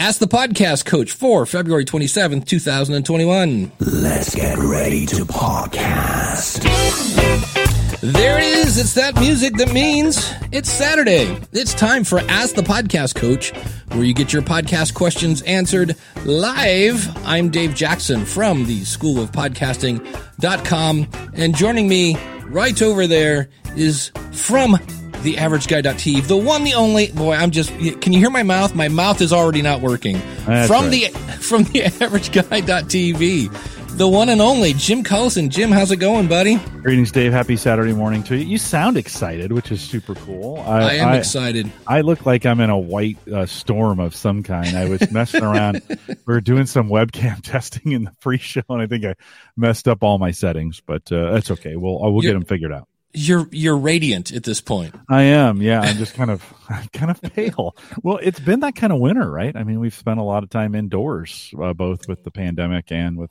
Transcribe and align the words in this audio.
Ask 0.00 0.20
the 0.20 0.28
Podcast 0.28 0.84
Coach 0.84 1.10
for 1.10 1.44
February 1.44 1.84
27th, 1.84 2.46
2021. 2.46 3.72
Let's 3.80 4.32
get 4.32 4.56
ready 4.56 5.06
to 5.06 5.24
podcast. 5.24 6.62
There 8.00 8.38
it 8.38 8.44
is. 8.44 8.78
It's 8.78 8.94
that 8.94 9.16
music 9.16 9.54
that 9.54 9.72
means 9.72 10.32
it's 10.52 10.70
Saturday. 10.70 11.36
It's 11.50 11.74
time 11.74 12.04
for 12.04 12.20
Ask 12.28 12.54
the 12.54 12.62
Podcast 12.62 13.16
Coach, 13.16 13.50
where 13.88 14.04
you 14.04 14.14
get 14.14 14.32
your 14.32 14.42
podcast 14.42 14.94
questions 14.94 15.42
answered 15.42 15.96
live. 16.24 17.04
I'm 17.26 17.50
Dave 17.50 17.74
Jackson 17.74 18.24
from 18.24 18.66
the 18.66 18.84
School 18.84 19.20
of 19.20 19.32
Podcasting.com, 19.32 21.08
and 21.34 21.56
joining 21.56 21.88
me 21.88 22.16
right 22.44 22.80
over 22.80 23.08
there 23.08 23.48
is 23.74 24.12
from 24.30 24.78
the 25.22 25.38
average 25.38 25.68
guy.tv, 25.68 26.26
the 26.26 26.36
one, 26.36 26.64
the 26.64 26.74
only. 26.74 27.10
Boy, 27.12 27.34
I'm 27.34 27.50
just. 27.50 27.70
Can 28.00 28.12
you 28.12 28.18
hear 28.18 28.30
my 28.30 28.42
mouth? 28.42 28.74
My 28.74 28.88
mouth 28.88 29.20
is 29.20 29.32
already 29.32 29.62
not 29.62 29.80
working. 29.80 30.20
That's 30.46 30.68
from 30.68 30.84
right. 30.86 31.12
the 31.12 31.20
from 31.40 31.64
the 31.64 31.84
average 32.00 32.32
guy.tv, 32.32 33.96
the 33.96 34.08
one 34.08 34.28
and 34.28 34.40
only 34.40 34.74
Jim 34.74 35.02
Collison. 35.02 35.48
Jim, 35.48 35.70
how's 35.70 35.90
it 35.90 35.96
going, 35.96 36.28
buddy? 36.28 36.56
Greetings, 36.82 37.10
Dave. 37.10 37.32
Happy 37.32 37.56
Saturday 37.56 37.92
morning 37.92 38.22
to 38.24 38.36
you. 38.36 38.46
You 38.46 38.58
sound 38.58 38.96
excited, 38.96 39.52
which 39.52 39.72
is 39.72 39.80
super 39.80 40.14
cool. 40.14 40.60
I 40.60 40.80
I 40.80 40.92
am 40.94 41.14
excited. 41.14 41.70
I 41.86 42.02
look 42.02 42.24
like 42.24 42.46
I'm 42.46 42.60
in 42.60 42.70
a 42.70 42.78
white 42.78 43.18
uh, 43.28 43.46
storm 43.46 43.98
of 44.00 44.14
some 44.14 44.42
kind. 44.42 44.76
I 44.76 44.88
was 44.88 45.10
messing 45.10 45.42
around. 45.42 45.82
we 46.08 46.14
were 46.26 46.40
doing 46.40 46.66
some 46.66 46.88
webcam 46.88 47.40
testing 47.42 47.92
in 47.92 48.04
the 48.04 48.12
pre-show, 48.20 48.62
and 48.68 48.80
I 48.80 48.86
think 48.86 49.04
I 49.04 49.14
messed 49.56 49.88
up 49.88 50.02
all 50.02 50.18
my 50.18 50.30
settings, 50.30 50.80
but 50.80 51.10
uh, 51.10 51.32
that's 51.32 51.50
okay. 51.50 51.76
We'll 51.76 52.04
uh, 52.04 52.10
we'll 52.10 52.22
get 52.22 52.34
them 52.34 52.44
figured 52.44 52.72
out. 52.72 52.88
You're 53.14 53.48
you're 53.50 53.76
radiant 53.76 54.32
at 54.32 54.44
this 54.44 54.60
point. 54.60 54.94
I 55.08 55.22
am, 55.22 55.62
yeah. 55.62 55.80
I'm 55.80 55.96
just 55.96 56.14
kind 56.14 56.30
of, 56.30 56.44
I'm 56.68 56.88
kind 56.88 57.10
of 57.10 57.20
pale. 57.22 57.74
Well, 58.02 58.18
it's 58.22 58.40
been 58.40 58.60
that 58.60 58.76
kind 58.76 58.92
of 58.92 59.00
winter, 59.00 59.28
right? 59.30 59.56
I 59.56 59.64
mean, 59.64 59.80
we've 59.80 59.94
spent 59.94 60.20
a 60.20 60.22
lot 60.22 60.42
of 60.42 60.50
time 60.50 60.74
indoors, 60.74 61.52
uh, 61.60 61.72
both 61.72 62.06
with 62.06 62.22
the 62.22 62.30
pandemic 62.30 62.92
and 62.92 63.16
with 63.16 63.30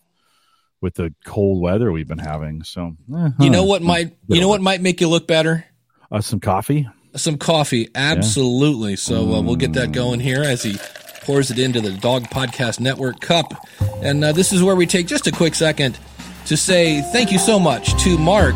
with 0.81 0.95
the 0.95 1.14
cold 1.25 1.61
weather 1.61 1.92
we've 1.92 2.08
been 2.08 2.17
having. 2.20 2.64
So, 2.64 2.95
eh, 3.16 3.30
You 3.39 3.50
know 3.50 3.64
what 3.64 3.81
might 3.81 4.17
you 4.28 4.42
know 4.42 4.48
what 4.48 4.61
might 4.61 4.81
make 4.81 5.02
you 5.02 5.08
look 5.08 5.28
better? 5.28 5.66
Uh, 6.11 6.22
some 6.22 6.39
coffee. 6.39 6.88
Some 7.16 7.38
coffee, 7.38 7.89
absolutely. 7.95 8.95
So 8.95 9.33
uh, 9.33 9.42
we'll 9.42 9.55
get 9.55 9.73
that 9.73 9.92
going 9.92 10.20
here 10.20 10.44
as 10.44 10.61
he 10.64 10.78
pours 11.23 11.52
it 11.52 11.59
into 11.59 11.81
the 11.81 11.92
Dog 11.92 12.23
Podcast 12.30 12.80
Network 12.80 13.20
cup. 13.20 13.53
And 14.02 14.23
uh, 14.23 14.31
this 14.33 14.53
is 14.53 14.61
where 14.61 14.75
we 14.75 14.86
take 14.86 15.08
just 15.08 15.25
a 15.28 15.31
quick 15.31 15.55
second 15.55 15.98
to 16.45 16.55
say 16.55 17.02
thank 17.11 17.31
you 17.31 17.39
so 17.39 17.59
much 17.59 18.02
to 18.03 18.17
Mark 18.17 18.55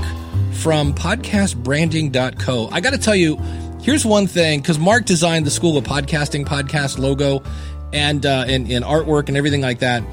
from 0.61 0.93
podcastbranding.co. 0.93 2.69
I 2.71 2.81
got 2.81 2.91
to 2.91 2.99
tell 2.99 3.15
you, 3.15 3.37
here's 3.81 4.05
one 4.05 4.27
thing 4.27 4.61
because 4.61 4.77
Mark 4.77 5.05
designed 5.05 5.45
the 5.45 5.51
School 5.51 5.75
of 5.75 5.83
Podcasting 5.83 6.45
podcast 6.45 6.99
logo 6.99 7.43
and, 7.93 8.23
uh, 8.25 8.45
and 8.47 8.71
and 8.71 8.85
artwork 8.85 9.27
and 9.27 9.35
everything 9.35 9.61
like 9.61 9.79
that, 9.79 10.03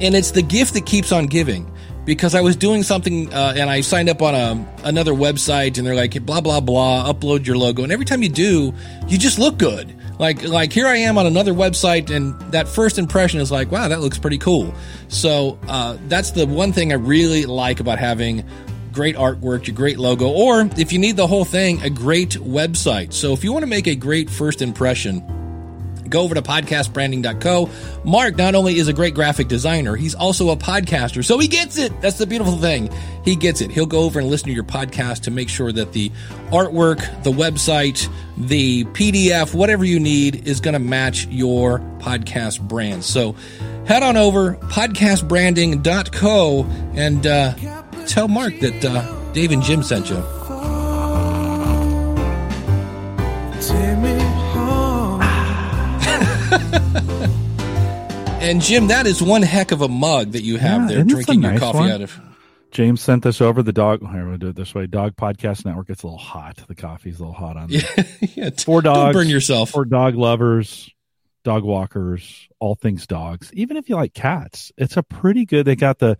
and 0.00 0.14
it's 0.14 0.30
the 0.30 0.42
gift 0.42 0.74
that 0.74 0.86
keeps 0.86 1.10
on 1.10 1.26
giving. 1.26 1.70
Because 2.04 2.34
I 2.34 2.40
was 2.40 2.56
doing 2.56 2.84
something 2.84 3.34
uh, 3.34 3.52
and 3.54 3.68
I 3.68 3.82
signed 3.82 4.08
up 4.08 4.22
on 4.22 4.34
a 4.34 4.66
another 4.84 5.12
website 5.12 5.76
and 5.76 5.86
they're 5.86 5.94
like 5.94 6.24
blah 6.24 6.40
blah 6.40 6.60
blah 6.60 7.12
upload 7.12 7.44
your 7.44 7.58
logo 7.58 7.82
and 7.82 7.92
every 7.92 8.06
time 8.06 8.22
you 8.22 8.30
do 8.30 8.72
you 9.08 9.18
just 9.18 9.38
look 9.38 9.58
good 9.58 9.94
like 10.18 10.42
like 10.42 10.72
here 10.72 10.86
I 10.86 10.96
am 10.96 11.18
on 11.18 11.26
another 11.26 11.52
website 11.52 12.08
and 12.08 12.40
that 12.52 12.66
first 12.66 12.96
impression 12.96 13.40
is 13.40 13.52
like 13.52 13.70
wow 13.70 13.88
that 13.88 14.00
looks 14.00 14.16
pretty 14.16 14.38
cool 14.38 14.74
so 15.08 15.58
uh, 15.68 15.98
that's 16.06 16.30
the 16.30 16.46
one 16.46 16.72
thing 16.72 16.92
I 16.92 16.94
really 16.94 17.44
like 17.44 17.78
about 17.78 17.98
having 17.98 18.42
great 18.98 19.14
artwork, 19.14 19.68
your 19.68 19.76
great 19.76 19.96
logo, 19.96 20.28
or 20.28 20.68
if 20.76 20.92
you 20.92 20.98
need 20.98 21.16
the 21.16 21.28
whole 21.28 21.44
thing, 21.44 21.80
a 21.82 21.88
great 21.88 22.30
website. 22.30 23.12
So 23.12 23.32
if 23.32 23.44
you 23.44 23.52
want 23.52 23.62
to 23.62 23.68
make 23.68 23.86
a 23.86 23.94
great 23.94 24.28
first 24.28 24.60
impression, 24.60 25.20
go 26.08 26.22
over 26.22 26.34
to 26.34 26.42
podcastbranding.co. 26.42 27.70
Mark 28.02 28.34
not 28.34 28.56
only 28.56 28.76
is 28.76 28.88
a 28.88 28.92
great 28.92 29.14
graphic 29.14 29.46
designer, 29.46 29.94
he's 29.94 30.16
also 30.16 30.50
a 30.50 30.56
podcaster. 30.56 31.24
So 31.24 31.38
he 31.38 31.46
gets 31.46 31.78
it. 31.78 31.92
That's 32.00 32.18
the 32.18 32.26
beautiful 32.26 32.56
thing. 32.56 32.90
He 33.24 33.36
gets 33.36 33.60
it. 33.60 33.70
He'll 33.70 33.86
go 33.86 34.00
over 34.00 34.18
and 34.18 34.28
listen 34.28 34.48
to 34.48 34.52
your 34.52 34.64
podcast 34.64 35.20
to 35.22 35.30
make 35.30 35.48
sure 35.48 35.70
that 35.70 35.92
the 35.92 36.10
artwork, 36.50 37.22
the 37.22 37.30
website, 37.30 38.12
the 38.36 38.82
PDF, 38.86 39.54
whatever 39.54 39.84
you 39.84 40.00
need 40.00 40.48
is 40.48 40.58
going 40.58 40.74
to 40.74 40.80
match 40.80 41.28
your 41.28 41.78
podcast 42.00 42.66
brand. 42.66 43.04
So 43.04 43.36
head 43.86 44.02
on 44.02 44.16
over 44.16 44.56
podcastbranding.co 44.56 46.66
and 46.96 47.26
uh, 47.28 47.54
tell 48.08 48.28
Mark 48.28 48.58
that 48.60 48.84
uh, 48.84 49.32
Dave 49.32 49.52
and 49.52 49.62
Jim 49.62 49.82
sent 49.82 50.10
you. 50.10 50.16
And 58.40 58.62
Jim, 58.62 58.86
that 58.86 59.06
is 59.06 59.20
one 59.20 59.42
heck 59.42 59.72
of 59.72 59.82
a 59.82 59.88
mug 59.88 60.32
that 60.32 60.42
you 60.42 60.56
have 60.58 60.82
Yeah, 60.82 60.86
there, 60.88 60.96
isn't 60.98 61.08
this 61.08 61.18
a 61.20 61.24
drinking 61.26 61.50
your 61.50 61.58
coffee 61.58 61.78
one? 61.78 61.90
out 61.90 62.00
of. 62.02 62.18
James 62.70 63.00
sent 63.02 63.24
this 63.24 63.40
over. 63.42 63.62
The 63.62 63.72
dog. 63.72 64.00
Here, 64.10 64.26
we'll 64.26 64.38
do 64.38 64.48
it 64.48 64.56
this 64.56 64.74
way. 64.74 64.86
Dog 64.86 65.16
Podcast 65.16 65.64
Network. 65.66 65.90
It's 65.90 66.02
a 66.02 66.06
little 66.06 66.18
hot. 66.18 66.56
The 66.68 66.74
coffee's 66.74 67.18
a 67.18 67.22
little 67.24 67.34
hot 67.34 67.56
on 67.56 67.68
there. 67.68 67.80
yeah, 68.20 68.50
t- 68.50 68.64
For 68.64 68.80
dogs. 68.80 68.98
Don't 68.98 69.12
burn 69.24 69.28
yourself. 69.28 69.70
For 69.70 69.84
dog 69.84 70.14
lovers, 70.14 70.88
dog 71.44 71.64
walkers, 71.64 72.48
all 72.60 72.74
things 72.76 73.06
dogs. 73.06 73.50
Even 73.54 73.76
if 73.76 73.88
you 73.88 73.96
like 73.96 74.14
cats, 74.14 74.70
it's 74.78 74.96
a 74.96 75.02
pretty 75.02 75.44
good. 75.44 75.66
They 75.66 75.76
got 75.76 75.98
the 75.98 76.16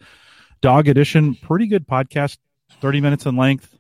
dog 0.61 0.89
edition. 0.89 1.35
Pretty 1.35 1.67
good 1.67 1.87
podcast. 1.87 2.39
Thirty 2.81 3.01
minutes 3.01 3.27
in 3.27 3.37
length. 3.37 3.75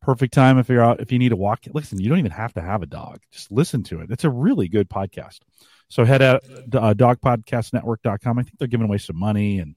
Perfect 0.00 0.32
time 0.32 0.58
if 0.58 0.68
you're 0.68 0.82
out. 0.82 1.00
If 1.00 1.10
you 1.12 1.18
need 1.18 1.30
to 1.30 1.36
walk. 1.36 1.64
Listen, 1.74 2.00
you 2.00 2.08
don't 2.08 2.18
even 2.18 2.30
have 2.30 2.54
to 2.54 2.60
have 2.62 2.82
a 2.82 2.86
dog. 2.86 3.20
Just 3.32 3.50
listen 3.50 3.82
to 3.84 4.00
it. 4.00 4.10
It's 4.10 4.24
a 4.24 4.30
really 4.30 4.68
good 4.68 4.88
podcast. 4.88 5.40
So 5.88 6.04
head 6.04 6.22
out 6.22 6.44
uh, 6.44 6.94
dogpodcastnetwork.com. 6.94 8.38
I 8.38 8.42
think 8.42 8.58
they're 8.58 8.68
giving 8.68 8.86
away 8.86 8.98
some 8.98 9.16
money 9.18 9.58
and 9.58 9.74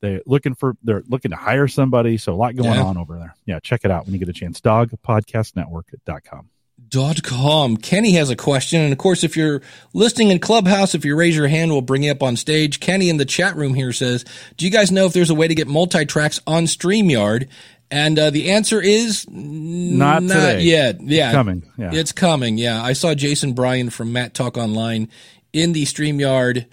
they're 0.00 0.20
looking 0.26 0.54
for 0.54 0.76
they're 0.82 1.02
looking 1.08 1.30
to 1.32 1.36
hire 1.36 1.66
somebody. 1.68 2.16
So 2.18 2.34
a 2.34 2.36
lot 2.36 2.54
going 2.54 2.74
Yeah. 2.74 2.84
on 2.84 2.96
over 2.96 3.18
there. 3.18 3.34
Yeah, 3.46 3.60
check 3.60 3.80
it 3.84 3.90
out 3.90 4.04
when 4.04 4.12
you 4.14 4.18
get 4.20 4.28
a 4.28 4.32
chance. 4.32 4.60
Dogpodcastnetwork.com. 4.60 6.50
Dot 6.94 7.24
com. 7.24 7.76
Kenny 7.76 8.12
has 8.12 8.30
a 8.30 8.36
question. 8.36 8.80
And 8.80 8.92
of 8.92 8.98
course, 8.98 9.24
if 9.24 9.36
you're 9.36 9.62
listening 9.94 10.30
in 10.30 10.38
Clubhouse, 10.38 10.94
if 10.94 11.04
you 11.04 11.16
raise 11.16 11.34
your 11.36 11.48
hand, 11.48 11.72
we'll 11.72 11.80
bring 11.80 12.04
you 12.04 12.12
up 12.12 12.22
on 12.22 12.36
stage. 12.36 12.78
Kenny 12.78 13.08
in 13.10 13.16
the 13.16 13.24
chat 13.24 13.56
room 13.56 13.74
here 13.74 13.92
says, 13.92 14.24
Do 14.56 14.64
you 14.64 14.70
guys 14.70 14.92
know 14.92 15.04
if 15.06 15.12
there's 15.12 15.30
a 15.30 15.34
way 15.34 15.48
to 15.48 15.56
get 15.56 15.66
multi 15.66 16.04
tracks 16.04 16.40
on 16.46 16.66
StreamYard? 16.66 17.48
And 17.90 18.16
uh, 18.16 18.30
the 18.30 18.52
answer 18.52 18.80
is 18.80 19.26
Not 19.28 20.22
not 20.22 20.34
today. 20.34 20.60
yet. 20.62 21.00
Yeah. 21.00 21.32
coming. 21.32 21.64
Yeah. 21.76 21.90
It's 21.92 22.12
coming. 22.12 22.58
Yeah. 22.58 22.80
I 22.80 22.92
saw 22.92 23.12
Jason 23.14 23.54
Bryan 23.54 23.90
from 23.90 24.12
Matt 24.12 24.32
Talk 24.34 24.56
Online 24.56 25.08
in 25.52 25.72
the 25.72 25.84
StreamYard 25.86 26.66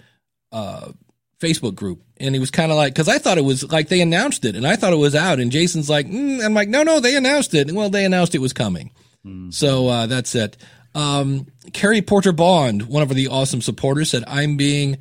uh, 0.52 0.92
Facebook 1.40 1.74
group. 1.74 2.00
And 2.18 2.32
he 2.32 2.38
was 2.38 2.52
kind 2.52 2.70
of 2.70 2.76
like, 2.76 2.94
because 2.94 3.08
I 3.08 3.18
thought 3.18 3.38
it 3.38 3.44
was 3.44 3.70
like 3.72 3.88
they 3.88 4.00
announced 4.00 4.44
it 4.44 4.54
and 4.54 4.64
I 4.66 4.76
thought 4.76 4.92
it 4.92 4.96
was 4.96 5.16
out. 5.16 5.40
And 5.40 5.50
Jason's 5.50 5.90
like, 5.90 6.06
mm. 6.06 6.44
I'm 6.44 6.54
like, 6.54 6.68
no, 6.68 6.84
no, 6.84 7.00
they 7.00 7.16
announced 7.16 7.54
it. 7.54 7.66
And, 7.68 7.76
Well, 7.76 7.90
they 7.90 8.04
announced 8.04 8.36
it 8.36 8.40
was 8.40 8.52
coming. 8.52 8.92
So 9.50 9.88
uh, 9.88 10.06
that's 10.06 10.34
it. 10.34 10.56
Um, 10.94 11.46
Carrie 11.72 12.02
Porter 12.02 12.32
Bond, 12.32 12.82
one 12.88 13.02
of 13.02 13.08
the 13.10 13.28
awesome 13.28 13.60
supporters, 13.62 14.10
said, 14.10 14.24
I'm 14.26 14.56
being 14.56 14.98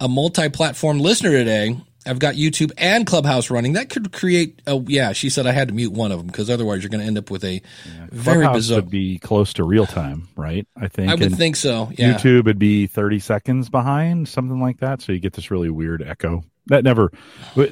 a 0.00 0.08
multi 0.08 0.48
platform 0.48 0.98
listener 1.00 1.30
today. 1.32 1.76
I've 2.06 2.18
got 2.18 2.34
YouTube 2.34 2.70
and 2.76 3.06
Clubhouse 3.06 3.50
running. 3.50 3.72
That 3.74 3.88
could 3.88 4.12
create. 4.12 4.60
Oh, 4.66 4.84
yeah. 4.86 5.12
She 5.12 5.30
said 5.30 5.46
I 5.46 5.52
had 5.52 5.68
to 5.68 5.74
mute 5.74 5.92
one 5.92 6.12
of 6.12 6.18
them 6.18 6.26
because 6.26 6.50
otherwise 6.50 6.82
you're 6.82 6.90
going 6.90 7.00
to 7.00 7.06
end 7.06 7.16
up 7.16 7.30
with 7.30 7.44
a 7.44 7.62
very 8.10 8.42
Clubhouse 8.44 8.56
bizarre. 8.56 8.80
would 8.80 8.90
be 8.90 9.18
close 9.18 9.54
to 9.54 9.64
real 9.64 9.86
time, 9.86 10.28
right? 10.36 10.66
I 10.76 10.88
think. 10.88 11.10
I 11.10 11.14
would 11.14 11.22
And 11.22 11.36
think 11.38 11.56
so. 11.56 11.90
Yeah. 11.96 12.12
YouTube 12.14 12.44
would 12.44 12.58
be 12.58 12.86
30 12.86 13.20
seconds 13.20 13.70
behind, 13.70 14.28
something 14.28 14.60
like 14.60 14.80
that. 14.80 15.00
So 15.00 15.12
you 15.12 15.18
get 15.18 15.32
this 15.32 15.50
really 15.50 15.70
weird 15.70 16.02
echo. 16.02 16.44
That 16.68 16.82
never, 16.82 17.12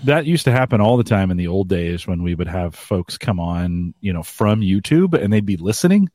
that 0.04 0.26
used 0.26 0.44
to 0.44 0.52
happen 0.52 0.80
all 0.80 0.98
the 0.98 1.04
time 1.04 1.30
in 1.30 1.38
the 1.38 1.46
old 1.46 1.68
days 1.68 2.06
when 2.06 2.22
we 2.22 2.34
would 2.34 2.48
have 2.48 2.74
folks 2.74 3.16
come 3.16 3.40
on, 3.40 3.94
you 4.00 4.12
know, 4.12 4.22
from 4.22 4.60
YouTube 4.60 5.14
and 5.14 5.32
they'd 5.32 5.46
be 5.46 5.56
listening. 5.56 6.10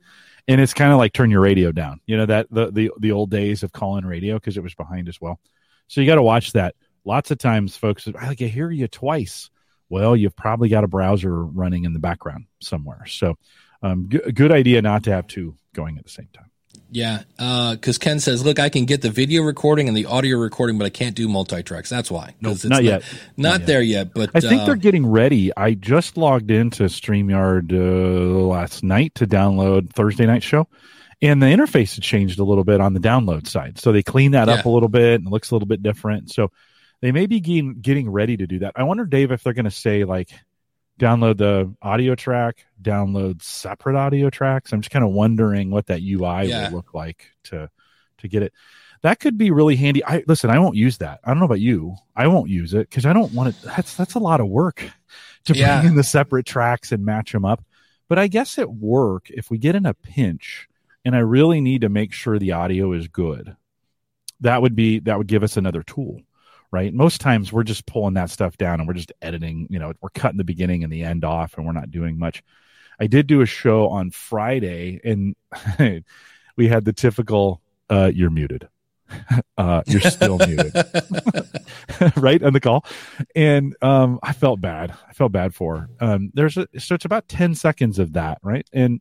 And 0.47 0.61
it's 0.61 0.73
kind 0.73 0.91
of 0.91 0.97
like 0.97 1.11
turn 1.11 1.31
your 1.31 1.41
radio 1.41 1.71
down, 1.71 1.99
you 2.05 2.15
know, 2.15 2.25
that 2.27 2.47
the, 2.51 2.71
the, 2.71 2.91
the 2.99 3.11
old 3.11 3.31
days 3.31 3.63
of 3.63 3.71
calling 3.71 4.05
radio 4.05 4.35
because 4.35 4.57
it 4.57 4.63
was 4.63 4.75
behind 4.75 5.09
as 5.09 5.19
well. 5.19 5.39
So 5.87 6.01
you 6.01 6.07
got 6.07 6.15
to 6.15 6.23
watch 6.23 6.53
that. 6.53 6.75
Lots 7.03 7.31
of 7.31 7.37
times 7.37 7.75
folks, 7.75 8.07
I 8.07 8.27
like, 8.27 8.41
I 8.41 8.45
hear 8.45 8.69
you 8.69 8.87
twice. 8.87 9.49
Well, 9.89 10.15
you've 10.15 10.35
probably 10.35 10.69
got 10.69 10.83
a 10.83 10.87
browser 10.87 11.45
running 11.45 11.85
in 11.85 11.93
the 11.93 11.99
background 11.99 12.45
somewhere. 12.59 13.05
So, 13.07 13.37
um, 13.81 14.07
g- 14.09 14.31
good 14.33 14.51
idea 14.51 14.81
not 14.81 15.03
to 15.05 15.11
have 15.11 15.27
two 15.27 15.55
going 15.73 15.97
at 15.97 16.03
the 16.03 16.09
same 16.09 16.29
time. 16.33 16.51
Yeah, 16.89 17.23
because 17.37 17.97
Ken 17.97 18.19
says, 18.19 18.45
"Look, 18.45 18.59
I 18.59 18.69
can 18.69 18.85
get 18.85 19.01
the 19.01 19.09
video 19.09 19.43
recording 19.43 19.87
and 19.89 19.97
the 19.97 20.05
audio 20.05 20.37
recording, 20.37 20.77
but 20.77 20.85
I 20.85 20.89
can't 20.89 21.15
do 21.15 21.27
multi 21.27 21.61
tracks. 21.61 21.89
That's 21.89 22.09
why. 22.09 22.33
'Cause 22.41 22.63
Nope, 22.63 22.69
not 22.71 22.83
yet. 22.83 23.03
Not, 23.35 23.49
Not 23.51 23.59
yet. 23.61 23.67
there 23.67 23.81
yet. 23.81 24.13
But 24.13 24.31
I 24.33 24.39
think 24.39 24.61
uh, 24.61 24.65
they're 24.67 24.75
getting 24.75 25.05
ready. 25.05 25.51
I 25.57 25.73
just 25.73 26.15
logged 26.17 26.49
into 26.49 26.83
StreamYard 26.83 27.73
uh, 27.73 28.47
last 28.47 28.83
night 28.83 29.15
to 29.15 29.27
download 29.27 29.91
Thursday 29.91 30.25
night 30.25 30.43
show, 30.43 30.67
and 31.21 31.41
the 31.41 31.47
interface 31.47 31.95
had 31.95 32.03
changed 32.03 32.39
a 32.39 32.43
little 32.45 32.63
bit 32.63 32.79
on 32.79 32.93
the 32.93 32.99
download 33.01 33.47
side. 33.47 33.77
So 33.79 33.91
they 33.91 34.03
cleaned 34.03 34.33
that 34.33 34.47
up 34.47 34.65
a 34.65 34.69
little 34.69 34.89
bit 34.89 35.15
and 35.15 35.27
it 35.27 35.31
looks 35.31 35.51
a 35.51 35.55
little 35.55 35.67
bit 35.67 35.83
different. 35.83 36.31
So 36.31 36.51
they 37.01 37.11
may 37.11 37.25
be 37.25 37.39
getting, 37.41 37.79
getting 37.81 38.09
ready 38.09 38.37
to 38.37 38.47
do 38.47 38.59
that. 38.59 38.73
I 38.75 38.83
wonder, 38.83 39.05
Dave, 39.05 39.31
if 39.31 39.43
they're 39.43 39.53
going 39.53 39.65
to 39.65 39.71
say 39.71 40.03
like 40.05 40.29
download 40.99 41.37
the 41.37 41.73
audio 41.81 42.15
track, 42.15 42.65
download 42.81 43.41
separate 43.41 43.95
audio 43.95 44.29
tracks. 44.29 44.71
I'm 44.73 44.81
just 44.81 44.91
kind 44.91 45.05
of 45.05 45.11
wondering 45.11 45.69
what 45.71 45.87
that 45.87 46.01
UI 46.01 46.49
Yeah. 46.49 46.69
will 46.69 46.77
look 46.77 46.93
like 46.93 47.31
to 47.45 47.69
to 48.19 48.27
get 48.27 48.41
it. 48.43 48.51
that 49.03 49.19
could 49.19 49.37
be 49.37 49.51
really 49.51 49.75
handy. 49.75 50.03
I 50.03 50.23
listen, 50.27 50.49
I 50.49 50.57
won't 50.59 50.75
use 50.75 50.97
that. 50.97 51.19
I 51.23 51.29
don't 51.29 51.39
know 51.39 51.45
about 51.45 51.59
you. 51.59 51.95
I 52.15 52.25
won't 52.27 52.49
use 52.49 52.73
it 52.73 52.89
because 52.89 53.05
I 53.05 53.13
don't 53.13 53.31
want 53.33 53.49
it. 53.49 53.55
That's 53.63 53.93
that's 53.95 54.15
a 54.15 54.19
lot 54.19 54.41
of 54.41 54.47
work 54.47 54.77
to 55.45 55.53
bring 55.53 55.59
Yeah. 55.61 55.85
in 55.85 55.95
the 55.95 56.03
separate 56.03 56.45
tracks 56.47 56.91
and 56.91 57.05
match 57.05 57.31
them 57.31 57.45
up. 57.45 57.63
But 58.09 58.17
I 58.17 58.27
guess 58.27 58.57
at 58.57 58.71
work, 58.73 59.29
if 59.29 59.51
we 59.51 59.57
get 59.59 59.75
in 59.75 59.85
a 59.85 59.93
pinch 59.93 60.67
and 61.05 61.15
I 61.15 61.19
really 61.19 61.61
need 61.61 61.81
to 61.81 61.89
make 61.89 62.11
sure 62.11 62.39
the 62.39 62.53
audio 62.53 62.91
is 62.93 63.07
good, 63.07 63.55
that 64.39 64.61
would 64.61 64.75
be 64.75 64.99
that 64.99 65.17
would 65.19 65.27
give 65.27 65.43
us 65.43 65.57
another 65.57 65.83
tool. 65.83 66.21
Right. 66.69 66.93
Most 66.93 67.21
times 67.21 67.53
we're 67.53 67.63
just 67.63 67.85
pulling 67.85 68.15
that 68.15 68.29
stuff 68.29 68.57
down 68.57 68.79
and 68.79 68.87
we're 68.87 68.93
just 68.93 69.13
editing, 69.21 69.67
you 69.69 69.79
know, 69.79 69.93
we're 70.01 70.09
cutting 70.09 70.37
the 70.37 70.43
beginning 70.43 70.83
and 70.83 70.91
the 70.91 71.03
end 71.03 71.23
off 71.23 71.57
and 71.57 71.65
we're 71.65 71.71
not 71.71 71.91
doing 71.91 72.19
much. 72.19 72.43
I 72.99 73.07
did 73.07 73.27
do 73.27 73.41
a 73.41 73.45
show 73.45 73.87
on 73.87 74.11
Friday 74.11 74.99
and 75.03 75.35
we 76.57 76.67
had 76.67 76.83
the 76.83 76.93
typical 76.93 77.61
uh 77.89 78.11
you're 78.13 78.29
muted. 78.29 78.67
uh 79.57 79.81
you're 79.87 80.01
still 80.01 80.37
muted. 80.39 80.73
right 82.17 82.43
on 82.43 82.51
the 82.51 82.59
call. 82.61 82.85
And 83.33 83.75
um 83.81 84.19
I 84.21 84.33
felt 84.33 84.59
bad. 84.59 84.93
I 85.07 85.13
felt 85.13 85.31
bad 85.31 85.53
for 85.55 85.77
her. 85.77 85.89
Um 86.01 86.31
there's 86.33 86.57
a 86.57 86.67
so 86.79 86.95
it's 86.95 87.05
about 87.05 87.29
10 87.29 87.55
seconds 87.55 87.97
of 87.97 88.13
that, 88.13 88.39
right? 88.43 88.67
And 88.73 88.99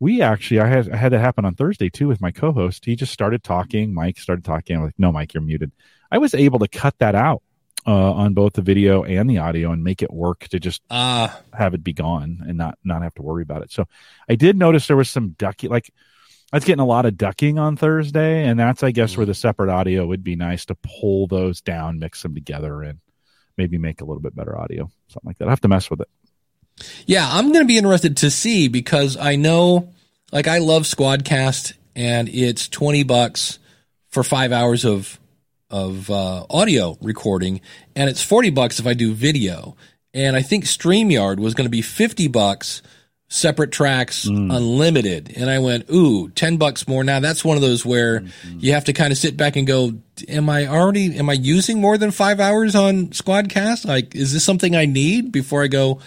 we 0.00 0.22
actually 0.22 0.60
I 0.60 0.66
had 0.66 0.90
I 0.90 0.96
had 0.96 1.12
that 1.12 1.20
happen 1.20 1.44
on 1.44 1.54
Thursday 1.54 1.90
too 1.90 2.08
with 2.08 2.20
my 2.20 2.30
co-host. 2.30 2.84
He 2.84 2.96
just 2.96 3.12
started 3.12 3.42
talking, 3.42 3.92
Mike 3.94 4.18
started 4.18 4.44
talking. 4.44 4.76
I'm 4.76 4.84
like, 4.84 4.94
"No, 4.98 5.12
Mike, 5.12 5.34
you're 5.34 5.42
muted." 5.42 5.72
I 6.10 6.18
was 6.18 6.34
able 6.34 6.60
to 6.60 6.68
cut 6.68 6.94
that 6.98 7.14
out 7.14 7.42
uh 7.86 8.12
on 8.12 8.34
both 8.34 8.54
the 8.54 8.62
video 8.62 9.04
and 9.04 9.30
the 9.30 9.38
audio 9.38 9.70
and 9.72 9.84
make 9.84 10.02
it 10.02 10.12
work 10.12 10.48
to 10.48 10.58
just 10.58 10.82
Ah, 10.90 11.40
have 11.52 11.74
it 11.74 11.84
be 11.84 11.92
gone 11.92 12.42
and 12.46 12.58
not 12.58 12.78
not 12.84 13.02
have 13.02 13.14
to 13.14 13.22
worry 13.22 13.42
about 13.42 13.62
it. 13.62 13.72
So 13.72 13.86
I 14.28 14.34
did 14.36 14.56
notice 14.56 14.86
there 14.86 14.96
was 14.96 15.10
some 15.10 15.30
ducking 15.30 15.70
like 15.70 15.90
I 16.52 16.56
was 16.56 16.64
getting 16.64 16.80
a 16.80 16.86
lot 16.86 17.04
of 17.04 17.18
ducking 17.18 17.58
on 17.58 17.76
Thursday, 17.76 18.46
and 18.46 18.58
that's 18.58 18.82
I 18.82 18.90
guess 18.90 19.16
where 19.16 19.26
the 19.26 19.34
separate 19.34 19.70
audio 19.70 20.06
would 20.06 20.24
be 20.24 20.34
nice 20.36 20.64
to 20.66 20.76
pull 20.76 21.26
those 21.26 21.60
down, 21.60 21.98
mix 21.98 22.22
them 22.22 22.34
together, 22.34 22.82
and 22.82 23.00
maybe 23.58 23.76
make 23.76 24.00
a 24.00 24.04
little 24.04 24.22
bit 24.22 24.34
better 24.34 24.58
audio, 24.58 24.90
something 25.08 25.28
like 25.28 25.38
that. 25.38 25.48
I 25.48 25.50
have 25.50 25.60
to 25.62 25.68
mess 25.68 25.90
with 25.90 26.00
it. 26.00 26.08
Yeah, 27.06 27.28
I'm 27.30 27.52
going 27.52 27.64
to 27.64 27.68
be 27.68 27.78
interested 27.78 28.18
to 28.18 28.30
see 28.30 28.68
because 28.68 29.16
I 29.16 29.36
know, 29.36 29.88
like, 30.32 30.46
I 30.46 30.58
love 30.58 30.82
Squadcast, 30.82 31.74
and 31.96 32.28
it's 32.28 32.68
twenty 32.68 33.02
bucks 33.02 33.58
for 34.10 34.22
five 34.22 34.52
hours 34.52 34.84
of 34.84 35.18
of 35.70 36.10
uh, 36.10 36.46
audio 36.48 36.96
recording, 37.02 37.60
and 37.96 38.08
it's 38.08 38.22
forty 38.22 38.50
bucks 38.50 38.78
if 38.78 38.86
I 38.86 38.94
do 38.94 39.12
video. 39.12 39.76
And 40.14 40.34
I 40.36 40.42
think 40.42 40.64
Streamyard 40.64 41.38
was 41.38 41.54
going 41.54 41.66
to 41.66 41.70
be 41.70 41.82
fifty 41.82 42.28
bucks, 42.28 42.82
separate 43.28 43.70
tracks, 43.70 44.24
unlimited. 44.50 45.32
And 45.36 45.50
I 45.50 45.58
went, 45.58 45.90
ooh, 45.90 46.30
ten 46.30 46.56
bucks 46.56 46.88
more. 46.88 47.04
Now 47.04 47.20
that's 47.20 47.44
one 47.44 47.56
of 47.56 47.62
those 47.62 47.84
where 47.84 48.24
you 48.58 48.72
have 48.72 48.84
to 48.84 48.94
kind 48.94 49.12
of 49.12 49.18
sit 49.18 49.36
back 49.36 49.56
and 49.56 49.66
go, 49.66 49.92
am 50.26 50.48
I 50.48 50.66
already, 50.66 51.18
am 51.18 51.28
I 51.28 51.34
using 51.34 51.80
more 51.80 51.98
than 51.98 52.10
five 52.10 52.40
hours 52.40 52.74
on 52.74 53.08
Squadcast? 53.08 53.84
Like, 53.84 54.14
is 54.14 54.32
this 54.32 54.44
something 54.44 54.74
I 54.74 54.86
need 54.86 55.30
before 55.30 55.62
I 55.62 55.66
go? 55.68 56.00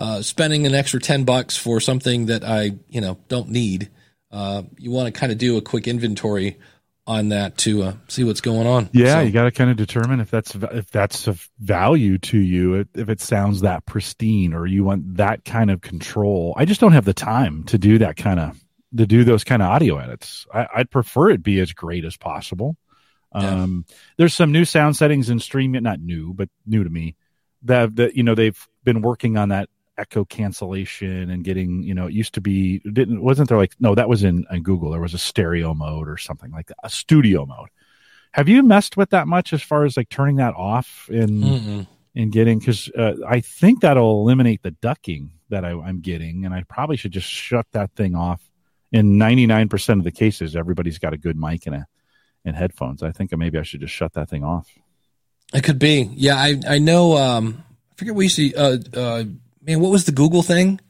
Uh, 0.00 0.22
spending 0.22 0.66
an 0.66 0.74
extra 0.74 0.98
10 0.98 1.24
bucks 1.24 1.56
for 1.56 1.78
something 1.78 2.26
that 2.26 2.42
I, 2.42 2.72
you 2.88 3.02
know, 3.02 3.18
don't 3.28 3.50
need. 3.50 3.90
Uh, 4.32 4.62
you 4.78 4.90
want 4.90 5.12
to 5.12 5.18
kind 5.18 5.30
of 5.30 5.38
do 5.38 5.58
a 5.58 5.60
quick 5.60 5.86
inventory 5.86 6.56
on 7.06 7.30
that 7.30 7.58
to 7.58 7.82
uh, 7.82 7.92
see 8.08 8.24
what's 8.24 8.40
going 8.40 8.66
on. 8.66 8.88
Yeah, 8.92 9.14
So, 9.14 9.20
you 9.20 9.32
got 9.32 9.44
to 9.44 9.50
kind 9.50 9.70
of 9.70 9.76
determine 9.76 10.20
if 10.20 10.30
that's 10.30 10.54
if 10.54 10.90
that's 10.90 11.26
of 11.26 11.48
value 11.58 12.18
to 12.18 12.38
you, 12.38 12.86
if 12.94 13.08
it 13.08 13.20
sounds 13.20 13.62
that 13.62 13.84
pristine, 13.84 14.54
or 14.54 14.66
you 14.66 14.84
want 14.84 15.16
that 15.16 15.44
kind 15.44 15.70
of 15.70 15.80
control. 15.80 16.54
I 16.56 16.64
just 16.64 16.80
don't 16.80 16.92
have 16.92 17.04
the 17.04 17.14
time 17.14 17.64
to 17.64 17.78
do 17.78 17.98
that 17.98 18.16
kind 18.16 18.40
of 18.40 18.58
to 18.96 19.06
do 19.06 19.24
those 19.24 19.44
kind 19.44 19.60
of 19.60 19.68
audio 19.68 19.98
edits. 19.98 20.46
I, 20.54 20.68
I'd 20.76 20.90
prefer 20.90 21.30
it 21.30 21.42
be 21.42 21.60
as 21.60 21.72
great 21.72 22.04
as 22.04 22.16
possible. 22.16 22.76
Yeah. 23.34 23.62
Um, 23.62 23.84
there's 24.16 24.34
some 24.34 24.52
new 24.52 24.64
sound 24.64 24.96
settings 24.96 25.30
in 25.30 25.40
Stream, 25.40 25.72
not 25.72 26.00
new, 26.00 26.32
but 26.32 26.48
new 26.64 26.84
to 26.84 26.90
me. 26.90 27.16
That 27.64 27.96
that 27.96 28.16
you 28.16 28.22
know 28.22 28.34
they've 28.34 28.68
been 28.84 29.02
working 29.02 29.36
on 29.36 29.48
that 29.50 29.68
echo 30.00 30.24
cancellation 30.24 31.30
and 31.30 31.44
getting 31.44 31.82
you 31.82 31.94
know 31.94 32.06
it 32.06 32.12
used 32.12 32.34
to 32.34 32.40
be 32.40 32.78
didn't 32.92 33.22
wasn't 33.22 33.48
there 33.48 33.58
like 33.58 33.74
no 33.78 33.94
that 33.94 34.08
was 34.08 34.24
in, 34.24 34.46
in 34.50 34.62
Google 34.62 34.90
there 34.90 35.00
was 35.00 35.14
a 35.14 35.18
stereo 35.18 35.74
mode 35.74 36.08
or 36.08 36.16
something 36.16 36.50
like 36.50 36.66
that 36.68 36.76
a 36.82 36.90
studio 36.90 37.44
mode. 37.46 37.68
Have 38.32 38.48
you 38.48 38.62
messed 38.62 38.96
with 38.96 39.10
that 39.10 39.26
much 39.26 39.52
as 39.52 39.62
far 39.62 39.84
as 39.84 39.96
like 39.96 40.08
turning 40.08 40.36
that 40.36 40.54
off 40.54 41.08
and 41.12 41.86
and 42.14 42.32
getting 42.32 42.58
because 42.58 42.88
uh, 42.90 43.14
I 43.26 43.40
think 43.40 43.80
that'll 43.80 44.22
eliminate 44.22 44.62
the 44.62 44.72
ducking 44.72 45.32
that 45.48 45.64
I, 45.64 45.70
I'm 45.70 46.00
getting, 46.00 46.44
and 46.44 46.54
I 46.54 46.64
probably 46.68 46.96
should 46.96 47.12
just 47.12 47.28
shut 47.28 47.66
that 47.72 47.92
thing 47.92 48.14
off. 48.14 48.40
In 48.92 49.18
99% 49.18 49.98
of 49.98 50.04
the 50.04 50.10
cases, 50.10 50.56
everybody's 50.56 50.98
got 50.98 51.12
a 51.12 51.18
good 51.18 51.36
mic 51.36 51.66
and 51.66 51.76
a 51.76 51.86
and 52.44 52.56
headphones. 52.56 53.02
I 53.02 53.12
think 53.12 53.36
maybe 53.36 53.58
I 53.58 53.62
should 53.62 53.80
just 53.80 53.92
shut 53.92 54.14
that 54.14 54.30
thing 54.30 54.42
off. 54.42 54.68
It 55.52 55.62
could 55.62 55.78
be. 55.78 56.10
Yeah, 56.14 56.36
I 56.36 56.60
I 56.66 56.78
know. 56.78 57.16
Um, 57.16 57.62
I 57.92 57.94
forget 57.96 58.14
what 58.14 58.22
you 58.22 58.28
see. 58.28 58.54
Uh, 58.54 58.78
uh, 58.94 59.24
man, 59.62 59.80
what 59.80 59.90
was 59.90 60.04
the 60.04 60.12
Google 60.12 60.42
thing 60.42 60.80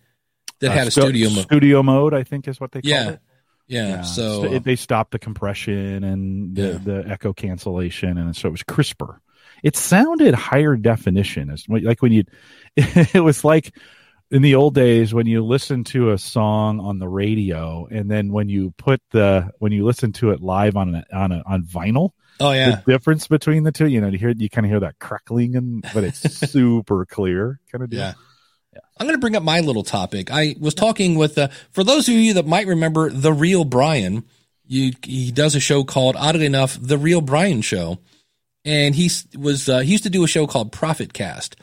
that 0.61 0.71
Uh, 0.71 0.75
had 0.75 0.87
a 0.89 0.91
stu- 0.91 1.03
studio 1.03 1.31
mode? 1.31 1.45
Studio 1.45 1.83
mode, 1.83 2.15
I 2.15 2.23
think, 2.25 2.49
is 2.49 2.61
what 2.61 2.73
they 2.73 2.83
call 2.83 2.91
Yeah. 2.91 3.11
it. 3.11 3.21
Yeah. 3.67 3.89
Yeah. 3.89 4.03
So 4.03 4.45
it, 4.45 4.65
they 4.65 4.75
stopped 4.77 5.13
the 5.13 5.19
compression 5.21 6.03
and 6.03 6.57
the, 6.57 6.63
Yeah. 6.63 6.79
the 6.83 7.05
echo 7.09 7.33
cancellation, 7.33 8.19
and 8.19 8.35
so 8.35 8.49
it 8.49 8.53
was 8.53 8.63
crisper. 8.65 9.21
It 9.63 9.77
sounded 9.77 10.35
higher 10.35 10.75
definition, 10.77 11.51
as 11.51 11.67
like 11.69 12.03
when 12.03 12.13
you. 12.13 12.25
It 13.15 13.23
was 13.23 13.45
like 13.45 13.75
in 14.31 14.43
the 14.43 14.55
old 14.55 14.75
days 14.75 15.13
when 15.13 15.27
you 15.27 15.45
listen 15.45 15.85
to 15.85 16.13
a 16.13 16.19
song 16.19 16.81
on 16.81 16.99
the 16.99 17.09
radio, 17.09 17.87
and 17.91 18.11
then 18.11 18.33
when 18.33 18.49
you 18.49 18.73
put 18.79 19.01
the 19.11 19.51
when 19.59 19.71
you 19.73 19.85
listen 19.85 20.13
to 20.15 20.31
it 20.31 20.41
live 20.41 20.77
on 20.77 20.95
a, 20.95 21.05
on 21.13 21.33
a, 21.33 21.43
on 21.47 21.63
vinyl, 21.65 22.11
oh 22.41 22.53
yeah. 22.53 22.81
the 22.85 22.93
difference 22.93 23.27
between 23.29 23.65
the 23.65 23.73
two, 23.73 23.87
you 23.87 24.01
know, 24.01 24.09
you 24.09 24.19
hear 24.19 24.31
you 24.31 24.49
kind 24.49 24.65
of 24.67 24.71
hear 24.71 24.81
that 24.81 24.99
crackling, 24.99 25.55
and 25.57 25.85
but 25.95 26.05
it's 26.05 26.21
super 26.51 27.05
clear, 27.07 27.61
kind 27.71 27.85
of 27.85 27.91
deal. 27.91 28.01
Yeah. 28.01 28.13
I'm 28.99 29.07
going 29.07 29.17
to 29.17 29.21
bring 29.21 29.37
up 29.37 29.43
my 29.43 29.61
little 29.61 29.83
topic. 29.83 30.31
I 30.31 30.57
was 30.61 30.75
talking 30.75 31.17
with, 31.17 31.39
uh, 31.39 31.49
for 31.71 31.83
those 31.83 32.09
of 32.09 32.15
you 32.15 32.35
that 32.35 32.47
might 32.47 32.67
remember 32.67 33.11
the 33.11 33.33
real 33.33 33.65
Brian, 33.65 34.25
you, 34.67 34.93
he 35.03 35.33
does 35.33 35.55
a 35.55 35.61
show 35.61 35.85
called, 35.85 36.17
oddly 36.17 36.47
enough, 36.47 36.79
the 36.81 36.99
real 36.99 37.21
Brian 37.21 37.63
show. 37.63 37.99
And 38.65 38.95
he 38.95 39.11
was, 39.37 39.69
uh, 39.69 39.79
he 39.79 39.93
used 39.93 40.05
to 40.05 40.11
do 40.11 40.23
a 40.23 40.29
show 40.29 40.47
called 40.47 40.71
Profit 40.71 41.13
Cast. 41.13 41.57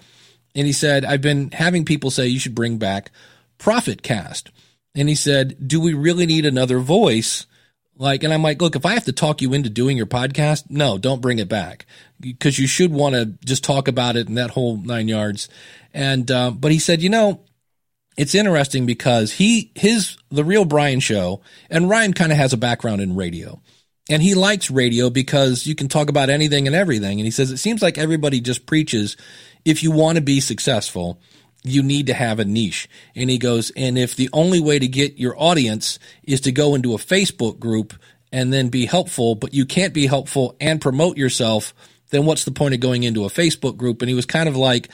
And 0.56 0.66
he 0.66 0.74
said, 0.74 1.06
I've 1.06 1.22
been 1.22 1.52
having 1.52 1.86
people 1.86 2.10
say 2.10 2.28
you 2.28 2.40
should 2.40 2.56
bring 2.56 2.78
back 2.78 3.12
Profit 3.60 4.02
Cast. 4.02 4.50
And 4.96 5.08
he 5.08 5.16
said, 5.16 5.68
do 5.68 5.80
we 5.80 5.94
really 5.94 6.26
need 6.26 6.46
another 6.46 6.80
voice? 6.80 7.46
Like, 7.98 8.24
and 8.24 8.34
I'm 8.34 8.44
like, 8.44 8.62
look, 8.62 8.76
if 8.76 8.86
I 8.86 8.94
have 8.94 9.06
to 9.06 9.12
talk 9.12 9.42
you 9.42 9.54
into 9.54 9.70
doing 9.70 9.98
your 9.98 10.06
podcast, 10.06 10.70
no, 10.70 10.98
don't 10.98 11.22
bring 11.22 11.40
it 11.40 11.50
back 11.50 11.86
because 12.20 12.60
you 12.60 12.68
should 12.68 12.92
want 12.92 13.16
to 13.16 13.26
just 13.46 13.64
talk 13.64 13.88
about 13.88 14.16
it 14.16 14.28
and 14.28 14.38
that 14.38 14.52
whole 14.52 14.78
nine 14.78 15.08
yards. 15.08 15.50
And, 15.94 16.30
uh, 16.30 16.52
but 16.52 16.72
he 16.72 16.80
said, 16.80 17.02
you 17.02 17.10
know, 17.10 17.42
it's 18.16 18.36
interesting 18.36 18.86
because 18.86 19.34
he, 19.34 19.72
his, 19.76 20.18
the 20.30 20.44
real 20.44 20.66
Brian 20.66 21.00
show 21.00 21.42
and 21.70 21.90
Ryan 21.90 22.14
kind 22.14 22.32
of 22.32 22.38
has 22.38 22.54
a 22.54 22.58
background 22.58 23.02
in 23.02 23.16
radio 23.16 23.62
and 24.10 24.22
he 24.22 24.36
likes 24.36 24.72
radio 24.72 25.10
because 25.10 25.66
you 25.68 25.76
can 25.76 25.88
talk 25.88 26.10
about 26.10 26.30
anything 26.30 26.68
and 26.68 26.76
everything. 26.76 27.20
And 27.20 27.26
he 27.26 27.32
says, 27.32 27.52
it 27.52 27.58
seems 27.58 27.82
like 27.82 27.98
everybody 27.98 28.42
just 28.42 28.66
preaches 28.66 29.18
if 29.66 29.84
you 29.84 29.92
want 29.92 30.16
to 30.18 30.22
be 30.22 30.40
successful, 30.40 31.20
you 31.64 31.84
need 31.84 32.08
to 32.08 32.14
have 32.14 32.40
a 32.40 32.46
niche. 32.46 32.90
And 33.16 33.30
he 33.30 33.38
goes, 33.38 33.72
and 33.72 33.98
if 33.98 34.16
the 34.16 34.30
only 34.34 34.60
way 34.60 34.80
to 34.80 34.88
get 34.88 35.18
your 35.18 35.36
audience 35.42 36.00
is 36.24 36.42
to 36.42 36.52
go 36.52 36.76
into 36.76 36.94
a 36.94 36.98
Facebook 36.98 37.60
group 37.60 37.94
and 38.32 38.54
then 38.54 38.70
be 38.70 38.86
helpful, 38.86 39.36
but 39.36 39.54
you 39.54 39.66
can't 39.66 39.94
be 39.94 40.08
helpful 40.08 40.56
and 40.60 40.82
promote 40.82 41.18
yourself, 41.18 41.74
then 42.10 42.26
what's 42.26 42.46
the 42.46 42.52
point 42.52 42.74
of 42.74 42.80
going 42.80 43.04
into 43.04 43.26
a 43.26 43.30
Facebook 43.30 43.78
group? 43.78 44.02
And 44.02 44.10
he 44.10 44.16
was 44.16 44.26
kind 44.26 44.48
of 44.48 44.56
like, 44.56 44.90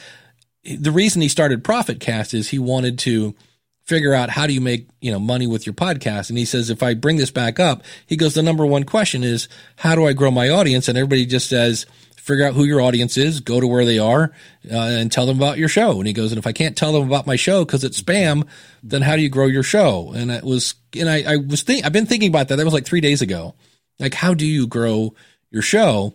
the 0.64 0.92
reason 0.92 1.22
he 1.22 1.28
started 1.28 1.64
ProfitCast 1.64 2.34
is 2.34 2.50
he 2.50 2.60
wanted 2.60 2.98
to 3.00 3.36
figure 3.84 4.14
out 4.14 4.30
how 4.30 4.48
do 4.48 4.54
you 4.54 4.62
make 4.62 4.88
you 5.02 5.12
know 5.12 5.20
money 5.20 5.46
with 5.46 5.66
your 5.66 5.74
podcast 5.74 6.30
and 6.30 6.38
he 6.38 6.46
says 6.46 6.70
if 6.70 6.82
i 6.82 6.94
bring 6.94 7.18
this 7.18 7.32
back 7.32 7.60
up 7.60 7.84
he 8.06 8.16
goes 8.16 8.34
the 8.34 8.42
number 8.42 8.66
one 8.66 8.86
question 8.86 9.24
is 9.24 9.50
how 9.76 9.94
do 9.94 10.08
i 10.08 10.14
grow 10.14 10.32
my 10.32 10.50
audience 10.50 10.88
and 10.88 10.98
everybody 10.98 11.26
just 11.26 11.50
says 11.50 11.86
figure 12.24 12.46
out 12.46 12.54
who 12.54 12.64
your 12.64 12.80
audience 12.80 13.18
is 13.18 13.42
go 13.42 13.60
to 13.60 13.68
where 13.68 13.84
they 13.84 14.00
are 14.00 14.32
uh, 14.72 14.78
and 14.78 15.12
tell 15.12 15.26
them 15.26 15.36
about 15.36 15.58
your 15.58 15.68
show. 15.68 15.98
And 15.98 16.08
he 16.08 16.14
goes 16.14 16.32
and 16.32 16.40
if 16.40 16.48
i 16.48 16.54
can't 16.54 16.78
tell 16.78 16.94
them 16.94 17.06
about 17.06 17.28
my 17.28 17.36
show 17.36 17.66
because 17.66 17.84
it's 17.84 18.02
spam 18.02 18.48
then 18.82 19.02
how 19.02 19.18
do 19.18 19.22
you 19.22 19.30
grow 19.30 19.48
your 19.48 19.64
show? 19.64 20.14
And 20.16 20.32
it 20.32 20.44
was 20.44 20.76
and 20.98 21.10
i, 21.10 21.34
I 21.34 21.36
was 21.36 21.64
think 21.64 21.86
i've 21.86 21.92
been 21.92 22.06
thinking 22.06 22.30
about 22.30 22.48
that. 22.48 22.56
That 22.56 22.66
was 22.66 22.74
like 22.74 22.86
three 22.86 23.02
days 23.02 23.22
ago. 23.22 23.56
Like 24.00 24.14
how 24.14 24.34
do 24.34 24.48
you 24.48 24.68
grow 24.68 25.14
your 25.52 25.62
show? 25.62 26.14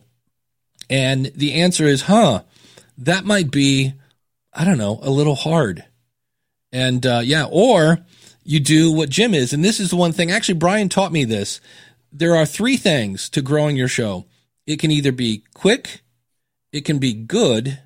And 0.89 1.27
the 1.35 1.55
answer 1.55 1.85
is 1.85 2.03
huh 2.03 2.43
that 2.97 3.27
might 3.27 3.51
be 3.51 3.93
i 4.55 4.65
don't 4.65 4.79
know 4.79 4.99
a 5.03 5.11
little 5.11 5.35
hard. 5.37 5.85
And 6.73 7.05
uh, 7.05 7.21
yeah, 7.23 7.47
or 7.51 7.99
you 8.45 8.61
do 8.61 8.93
what 8.93 9.11
Jim 9.11 9.35
is. 9.35 9.53
And 9.53 9.63
this 9.63 9.81
is 9.81 9.91
the 9.91 9.97
one 9.97 10.13
thing, 10.13 10.31
actually, 10.31 10.59
Brian 10.59 10.89
taught 10.89 11.13
me 11.13 11.25
this. 11.25 11.61
There 12.13 12.37
are 12.37 12.45
three 12.45 12.77
things 12.77 13.29
to 13.31 13.43
growing 13.43 13.77
your 13.77 13.89
show 13.89 14.27
it 14.69 14.79
can 14.81 14.93
either 14.93 15.13
be 15.13 15.45
quick, 15.55 16.03
it 16.73 16.85
can 16.87 16.99
be 17.01 17.15
good, 17.15 17.81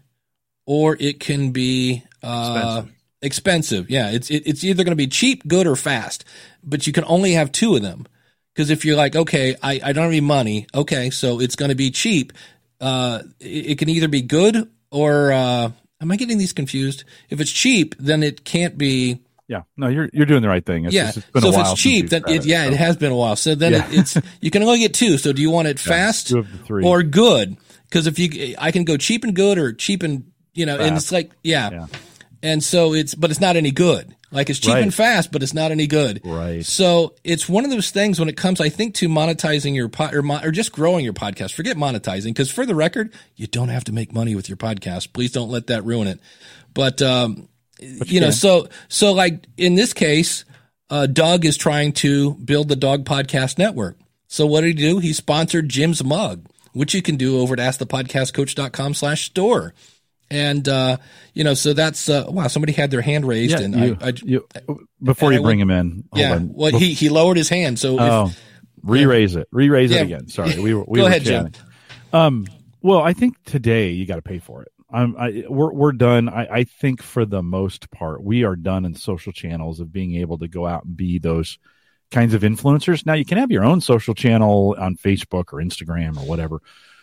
or 0.67 0.97
it 1.01 1.21
can 1.21 1.53
be 1.53 2.05
uh, 2.23 2.85
Expensive. 2.85 2.93
expensive. 3.23 3.91
Yeah, 3.91 4.11
it's 4.11 4.31
it, 4.31 4.45
it's 4.47 4.65
either 4.65 4.85
going 4.85 4.93
to 4.93 4.97
be 4.97 5.09
cheap, 5.09 5.47
good, 5.49 5.67
or 5.67 5.77
fast. 5.77 6.25
But 6.65 6.87
you 6.87 6.93
can 6.93 7.05
only 7.07 7.33
have 7.33 7.53
two 7.53 7.77
of 7.77 7.83
them 7.83 8.07
Because 8.55 8.71
if 8.71 8.85
you're 8.85 8.97
like, 8.97 9.17
okay, 9.17 9.57
I, 9.63 9.81
I 9.85 9.93
don't 9.95 10.05
have 10.05 10.13
any 10.13 10.21
money, 10.23 10.69
okay, 10.75 11.11
so 11.11 11.41
it's 11.41 11.57
going 11.57 11.71
to 11.71 11.77
be 11.77 11.91
cheap. 11.91 12.33
Uh, 12.81 13.23
it, 13.41 13.73
it 13.73 13.79
can 13.79 13.91
either 13.91 14.09
be 14.09 14.23
good 14.23 14.71
or 14.93 15.33
uh, 15.33 15.73
am 16.03 16.13
I 16.13 16.17
getting 16.17 16.39
these 16.39 16.55
confused? 16.55 17.05
If 17.31 17.41
it's 17.41 17.53
cheap, 17.53 17.97
then 17.99 18.23
it 18.25 18.45
can't 18.45 18.79
be. 18.79 19.22
Yeah, 19.49 19.63
no, 19.77 19.89
you're 19.89 20.09
you're 20.13 20.27
doing 20.27 20.41
the 20.43 20.49
right 20.49 20.65
thing. 20.65 20.85
It's 20.87 20.95
yeah, 20.95 21.09
it's 21.09 21.19
been 21.31 21.43
so 21.43 21.49
a 21.49 21.53
if 21.53 21.59
it's 21.73 21.81
cheap, 21.83 22.09
then 22.11 22.23
it, 22.29 22.45
yeah, 22.47 22.65
so. 22.65 22.71
it 22.73 22.77
has 22.79 22.97
been 22.97 23.13
a 23.13 23.17
while. 23.17 23.37
So 23.37 23.55
then 23.55 23.73
Yeah. 23.73 23.89
it, 23.91 23.95
it's 23.99 24.17
you 24.41 24.51
can 24.51 24.63
only 24.63 24.79
get 24.79 24.95
two. 24.95 25.19
So 25.19 25.33
do 25.33 25.43
you 25.43 25.51
want 25.51 25.69
it 25.69 25.79
fast 25.79 26.29
two 26.29 26.39
of 26.39 26.51
the 26.51 26.59
three. 26.59 26.85
or 26.85 27.03
good? 27.03 27.57
Because 27.89 28.07
if 28.07 28.19
you, 28.19 28.55
I 28.59 28.71
can 28.71 28.85
go 28.85 28.97
cheap 28.97 29.25
and 29.25 29.35
good 29.35 29.59
or 29.59 29.73
cheap 29.75 30.03
and 30.03 30.31
you 30.55 30.65
know, 30.65 30.79
and 30.79 30.97
it's 30.97 31.13
like 31.13 31.33
yeah. 31.43 31.71
Yeah. 31.71 31.87
and 32.43 32.65
so 32.65 32.95
it's 32.95 33.15
but 33.15 33.31
it's 33.31 33.41
not 33.41 33.57
any 33.57 33.71
good. 33.73 34.15
Like 34.31 34.49
it's 34.49 34.59
cheap 34.61 34.73
Right. 34.73 34.83
and 34.83 34.95
fast, 34.95 35.31
but 35.31 35.43
it's 35.43 35.53
not 35.53 35.73
any 35.73 35.87
good. 35.87 36.23
Right. 36.25 36.65
So 36.65 37.17
it's 37.23 37.47
one 37.51 37.67
of 37.67 37.71
those 37.71 37.91
things 37.91 38.19
when 38.19 38.31
it 38.31 38.37
comes, 38.39 38.63
I 38.63 38.71
think, 38.71 38.95
to 38.95 39.09
monetizing 39.11 39.75
your 39.75 39.91
pod 39.91 40.15
or, 40.15 40.23
mo- 40.23 40.41
or 40.43 40.51
just 40.51 40.73
growing 40.73 41.05
your 41.05 41.13
podcast. 41.13 41.53
Forget 41.53 41.77
monetizing 41.77 42.27
because 42.29 42.51
for 42.51 42.65
the 42.65 42.75
record, 42.75 43.13
you 43.37 43.47
don't 43.47 43.69
have 43.69 43.85
to 43.85 43.93
make 43.93 44.15
money 44.15 44.35
with 44.35 44.49
your 44.49 44.57
podcast. 44.57 45.13
Please 45.13 45.33
don't 45.33 45.51
let 45.51 45.67
that 45.67 45.85
ruin 45.85 46.09
it. 46.09 46.19
But 46.73 47.03
um, 47.03 47.49
you, 48.07 48.21
know, 48.21 48.31
so 48.31 48.69
so 48.89 49.13
like 49.13 49.47
in 49.57 49.75
this 49.75 49.93
case, 49.93 50.45
uh, 50.91 51.07
Doug 51.07 51.45
is 51.45 51.57
trying 51.57 51.93
to 51.95 52.35
build 52.35 52.69
the 52.69 52.77
Dog 52.77 53.05
Podcast 53.05 53.59
Network. 53.59 53.99
So 54.29 54.47
what 54.47 54.63
did 54.63 54.69
he 54.69 54.75
do? 54.75 54.99
He 54.99 55.13
sponsored 55.13 55.69
Jim's 55.69 56.03
mug, 56.03 56.47
which 56.73 56.95
you 56.95 57.03
can 57.03 57.17
do 57.17 57.39
over 57.41 57.55
at 57.55 57.59
askthepodcastcoach.com 57.61 58.95
slash 58.95 59.27
store. 59.27 59.75
And, 60.31 60.67
uh, 60.67 60.97
you 61.35 61.45
know, 61.45 61.53
so 61.53 61.75
that's, 61.75 62.09
uh, 62.09 62.25
wow, 62.29 62.47
somebody 62.47 62.73
had 62.73 62.91
their 62.91 63.03
hand 63.03 63.27
raised 63.29 63.53
Yeah, 63.59 63.65
and 63.67 63.75
you, 63.75 63.99
I, 64.01 64.09
I 64.09 64.13
you, 64.25 64.49
before 65.03 65.31
you 65.31 65.41
I 65.41 65.43
bring 65.43 65.61
him 65.61 65.71
in, 65.71 66.05
yeah, 66.15 66.37
on. 66.37 66.55
well, 66.55 66.71
he, 66.71 66.95
he 66.95 67.11
lowered 67.11 67.37
his 67.37 67.51
hand. 67.51 67.79
So 67.79 67.97
if, 67.97 68.01
Oh, 68.01 68.31
re-raise 68.83 69.37
it. 69.37 69.47
Re-raise 69.53 69.91
Yeah. 69.91 69.99
it 69.99 70.05
again. 70.05 70.29
Sorry, 70.29 70.59
we 70.59 70.73
were. 70.75 70.85
We 70.89 70.97
Go 71.01 71.03
were 71.05 71.11
ahead, 71.11 71.25
Jim. 71.25 71.53
Um, 72.15 72.47
well, 72.81 73.01
I 73.03 73.13
think 73.13 73.37
today 73.45 73.91
you 73.91 74.07
got 74.07 74.17
to 74.17 74.23
pay 74.23 74.39
for 74.39 74.63
it. 74.63 74.72
I'm. 74.93 75.17
I, 75.17 75.45
we're 75.49 75.73
we're 75.73 75.93
done. 75.93 76.29
I, 76.29 76.47
I 76.51 76.65
think 76.65 77.03
for 77.03 77.25
the 77.25 77.43
most 77.43 77.91
part, 77.91 78.23
we 78.23 78.45
are 78.45 78.57
done 78.57 78.85
in 78.85 78.95
social 78.95 79.33
channels 79.33 79.81
of 79.81 79.93
being 79.93 80.17
able 80.17 80.39
to 80.39 80.49
go 80.49 80.67
out 80.67 80.85
and 80.85 80.97
be 80.97 81.19
those 81.19 81.59
kinds 82.11 82.35
of 82.35 82.43
influencers. 82.43 83.05
Now 83.05 83.15
you 83.15 83.25
can 83.25 83.39
have 83.39 83.51
your 83.51 83.65
own 83.65 83.81
social 83.81 84.15
channel 84.15 84.77
on 84.79 84.97
Facebook 84.97 85.53
or 85.53 85.59
Instagram 85.59 86.17
or 86.17 86.27
whatever, 86.27 86.61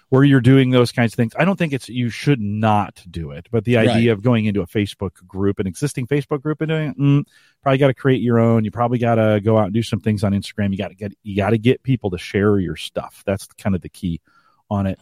where 0.10 0.24
you're 0.24 0.42
doing 0.42 0.70
those 0.70 0.92
kinds 0.92 1.14
of 1.14 1.18
things. 1.18 1.34
I 1.38 1.46
don't 1.46 1.58
think 1.58 1.74
it's 1.74 1.90
you 1.90 2.10
should 2.10 2.40
not 2.40 3.04
do 3.10 3.32
it, 3.32 3.48
but 3.52 3.66
the 3.66 3.78
idea 3.78 4.14
of 4.14 4.22
going 4.22 4.46
into 4.46 4.62
a 4.62 4.68
Facebook 4.68 5.16
group, 5.28 5.60
an 5.60 5.68
existing 5.68 6.08
Facebook 6.08 6.42
group, 6.42 6.62
and 6.62 6.70
doing 6.70 6.90
it, 6.90 6.98
mm, 6.98 7.24
probably 7.62 7.78
got 7.78 7.88
to 7.88 7.94
create 7.94 8.22
your 8.22 8.40
own. 8.40 8.64
You 8.66 8.72
probably 8.72 9.00
got 9.00 9.16
to 9.16 9.42
go 9.44 9.58
out 9.58 9.66
and 9.66 9.74
do 9.74 9.84
some 9.84 10.00
things 10.00 10.24
on 10.24 10.32
Instagram. 10.32 10.72
You 10.72 10.78
got 10.78 10.90
to 10.90 10.96
get 10.96 11.14
you 11.24 11.36
got 11.36 11.50
to 11.50 11.58
get 11.58 11.84
people 11.84 12.12
to 12.12 12.18
share 12.18 12.60
your 12.60 12.76
stuff. 12.76 13.24
That's 13.26 13.48
kind 13.58 13.76
of 13.76 13.82
the 13.82 13.90
key 13.90 14.22
on 14.70 14.88
it. 14.88 15.00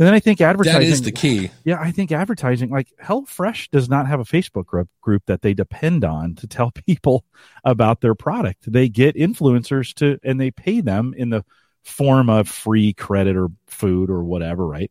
And 0.00 0.06
then 0.06 0.14
I 0.14 0.18
think 0.20 0.40
advertising 0.40 0.80
that 0.80 0.86
is 0.86 1.02
the 1.02 1.12
key. 1.12 1.50
yeah, 1.62 1.78
I 1.78 1.90
think 1.90 2.10
advertising, 2.10 2.70
like 2.70 2.88
HelloFresh, 3.04 3.68
does 3.70 3.90
not 3.90 4.06
have 4.08 4.18
a 4.18 4.24
Facebook 4.24 4.64
group 4.64 4.88
group 5.02 5.22
that 5.26 5.42
they 5.42 5.52
depend 5.52 6.06
on 6.06 6.36
to 6.36 6.46
tell 6.46 6.70
people 6.86 7.26
about 7.64 8.00
their 8.00 8.14
product. 8.14 8.72
They 8.72 8.88
get 8.88 9.14
influencers 9.14 9.92
to, 9.96 10.18
and 10.24 10.40
they 10.40 10.50
pay 10.52 10.80
them 10.80 11.12
in 11.14 11.28
the 11.28 11.44
form 11.84 12.30
of 12.30 12.48
free 12.48 12.94
credit 12.94 13.36
or 13.36 13.48
food 13.66 14.08
or 14.08 14.24
whatever, 14.24 14.66
right? 14.66 14.90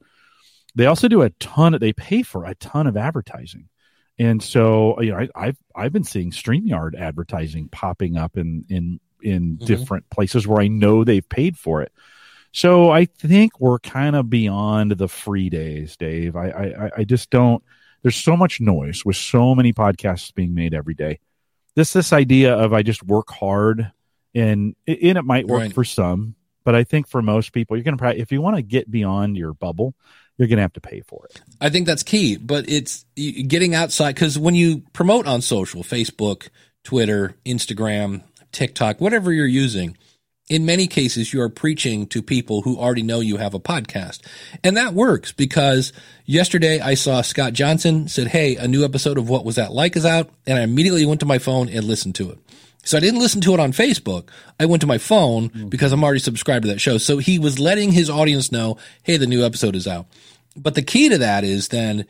They 0.76 0.86
also 0.86 1.08
do 1.08 1.24
a 1.24 1.32
ton. 1.32 1.74
Of, 1.74 1.80
they 1.80 1.92
pay 1.94 2.22
for 2.22 2.46
a 2.46 2.54
ton 2.54 2.86
of 2.86 2.96
advertising, 2.96 3.68
and 4.20 4.44
so 4.44 5.02
you 5.02 5.12
know, 5.12 5.18
I, 5.18 5.30
I've 5.36 5.58
I've 5.76 5.92
been 5.92 6.04
seeing 6.04 6.30
Streamyard 6.30 6.94
advertising 6.96 7.68
popping 7.70 8.16
up 8.16 8.38
in 8.38 8.64
in 8.70 9.00
in 9.24 9.58
Mhm. 9.58 9.66
different 9.66 10.08
places 10.12 10.46
where 10.48 10.62
I 10.62 10.68
know 10.68 11.04
they've 11.04 11.28
paid 11.28 11.58
for 11.58 11.82
it. 11.82 11.92
So 12.52 12.90
I 12.92 13.06
think 13.06 13.60
we're 13.60 13.80
kind 13.80 14.16
of 14.16 14.30
beyond 14.30 14.92
the 14.92 15.08
free 15.08 15.50
days, 15.50 15.96
Dave. 15.98 16.36
I, 16.36 16.50
I 16.50 16.90
I 17.00 17.04
just 17.04 17.30
don't. 17.30 17.64
There's 18.02 18.16
so 18.16 18.36
much 18.38 18.60
noise 18.62 19.04
with 19.06 19.18
so 19.18 19.54
many 19.54 19.74
podcasts 19.74 20.34
being 20.34 20.54
made 20.56 20.74
every 20.74 20.94
day. 20.96 21.20
This 21.76 21.94
this 21.94 22.12
idea 22.14 22.54
of 22.56 22.74
I 22.74 22.82
just 22.82 23.04
work 23.04 23.30
hard 23.30 23.92
and 24.34 24.76
and 24.88 25.18
it 25.18 25.26
might 25.26 25.48
work 25.48 25.60
Right. 25.62 25.74
for 25.74 25.84
some, 25.84 26.36
but 26.64 26.76
I 26.76 26.84
think 26.84 27.08
for 27.08 27.22
most 27.22 27.54
people, 27.54 27.78
you're 27.78 27.84
gonna 27.84 27.98
probably 27.98 28.22
if 28.22 28.32
you 28.32 28.42
want 28.42 28.56
to 28.56 28.62
get 28.64 28.90
beyond 28.90 29.38
your 29.38 29.54
bubble, 29.54 29.94
you're 30.38 30.48
gonna 30.48 30.62
have 30.62 30.74
to 30.74 30.82
pay 30.82 31.02
for 31.02 31.26
it. 31.30 31.42
I 31.62 31.70
think 31.70 31.86
that's 31.86 32.04
key, 32.04 32.38
but 32.38 32.68
it's 32.70 33.06
getting 33.16 33.76
outside 33.76 34.16
because 34.16 34.40
when 34.40 34.56
you 34.56 34.84
promote 34.94 35.28
on 35.28 35.42
social, 35.42 35.84
Facebook, 35.84 36.50
Twitter, 36.84 37.36
Instagram, 37.46 38.24
TikTok, 38.52 39.00
whatever 39.00 39.32
you're 39.32 39.46
using, 39.46 39.98
in 40.50 40.66
many 40.66 40.88
cases 40.88 41.32
you 41.32 41.42
are 41.42 41.50
preaching 41.50 42.08
to 42.08 42.24
people 42.24 42.64
who 42.64 42.78
already 42.78 43.04
know 43.04 43.20
you 43.20 43.38
have 43.38 43.54
a 43.54 43.60
podcast. 43.60 44.22
And 44.64 44.76
that 44.76 44.96
works 44.96 45.32
because 45.32 45.94
yesterday 46.26 46.80
I 46.80 46.96
saw 46.96 47.22
Scott 47.22 47.54
Johnson 47.54 48.08
said, 48.08 48.28
Hey, 48.28 48.56
a 48.56 48.68
new 48.68 48.84
episode 48.84 49.20
of 49.20 49.30
What 49.30 49.46
Was 49.46 49.56
That 49.56 49.72
Like 49.72 49.96
is 49.96 50.06
out. 50.06 50.30
And 50.48 50.58
I 50.58 50.64
immediately 50.64 51.06
went 51.06 51.20
to 51.20 51.28
my 51.28 51.38
phone 51.38 51.70
and 51.70 51.86
listened 51.86 52.16
to 52.16 52.32
it. 52.32 52.40
So 52.84 52.98
I 52.98 53.02
didn't 53.02 53.20
listen 53.20 53.42
to 53.42 53.54
it 53.54 53.60
on 53.60 53.72
Facebook. 53.72 54.30
I 54.60 54.66
went 54.66 54.82
to 54.82 54.88
my 54.88 54.98
phone 54.98 55.50
mm-hmm. 55.50 55.70
because 55.70 55.92
I'm 55.92 56.04
already 56.04 56.20
subscribed 56.20 56.64
to 56.64 56.70
that 56.70 56.82
show. 56.82 56.98
So 56.98 57.20
he 57.20 57.38
was 57.38 57.60
letting 57.60 57.92
his 57.92 58.10
audience 58.10 58.52
know, 58.52 58.78
Hey, 59.04 59.18
the 59.18 59.28
new 59.28 59.46
episode 59.46 59.76
is 59.76 59.88
out. 59.88 60.08
But 60.58 60.74
the 60.74 60.82
key 60.82 61.10
to 61.10 61.20
that 61.20 61.44
is 61.44 61.68
then 61.68 62.06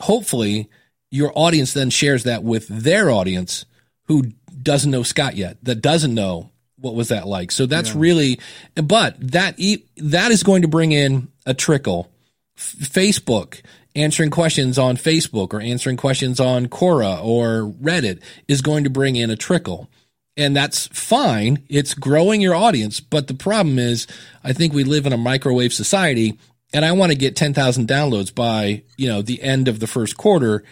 hopefully 0.00 0.68
your 1.12 1.30
audience 1.36 1.72
then 1.72 1.90
shares 1.90 2.24
that 2.24 2.42
with 2.42 2.66
their 2.66 3.08
audience 3.08 3.66
who 4.06 4.32
doesn't 4.60 4.90
know 4.90 5.04
Scott 5.04 5.36
yet, 5.36 5.58
that 5.62 5.76
doesn't 5.76 6.12
know 6.12 6.50
what 6.84 6.94
was 6.94 7.08
that 7.08 7.26
like. 7.26 7.50
So 7.50 7.66
that's 7.66 7.94
really, 7.94 8.38
but 8.74 9.16
that 9.32 9.54
e- 9.58 9.84
that 9.96 10.30
is 10.30 10.42
going 10.42 10.62
to 10.62 10.68
bring 10.68 10.92
in 10.92 11.28
a 11.46 11.54
trickle. 11.54 12.10
F- 12.56 12.76
Facebook 12.78 13.62
answering 13.96 14.30
questions 14.30 14.78
on 14.78 14.96
Facebook 14.96 15.54
or 15.54 15.60
answering 15.60 15.96
questions 15.96 16.40
on 16.40 16.66
Quora 16.66 17.24
or 17.24 17.72
Reddit 17.82 18.20
is 18.48 18.60
going 18.60 18.84
to 18.84 18.90
bring 18.90 19.16
in 19.16 19.30
a 19.30 19.36
trickle. 19.36 19.88
And 20.36 20.54
that's 20.54 20.88
fine. 20.88 21.64
It's 21.68 21.94
growing 21.94 22.40
your 22.40 22.54
audience. 22.54 23.00
But 23.00 23.28
the 23.28 23.34
problem 23.34 23.78
is, 23.78 24.06
I 24.42 24.52
think 24.52 24.72
we 24.72 24.84
live 24.84 25.06
in 25.06 25.12
a 25.12 25.16
microwave 25.16 25.72
society 25.72 26.38
and 26.72 26.84
I 26.84 26.92
want 26.92 27.12
to 27.12 27.18
get 27.18 27.36
10,000 27.36 27.86
downloads 27.86 28.34
by, 28.34 28.82
you 28.96 29.08
know, 29.08 29.22
the 29.22 29.42
end 29.42 29.68
of 29.68 29.78
the 29.78 29.86
first 29.86 30.16
quarter. 30.16 30.64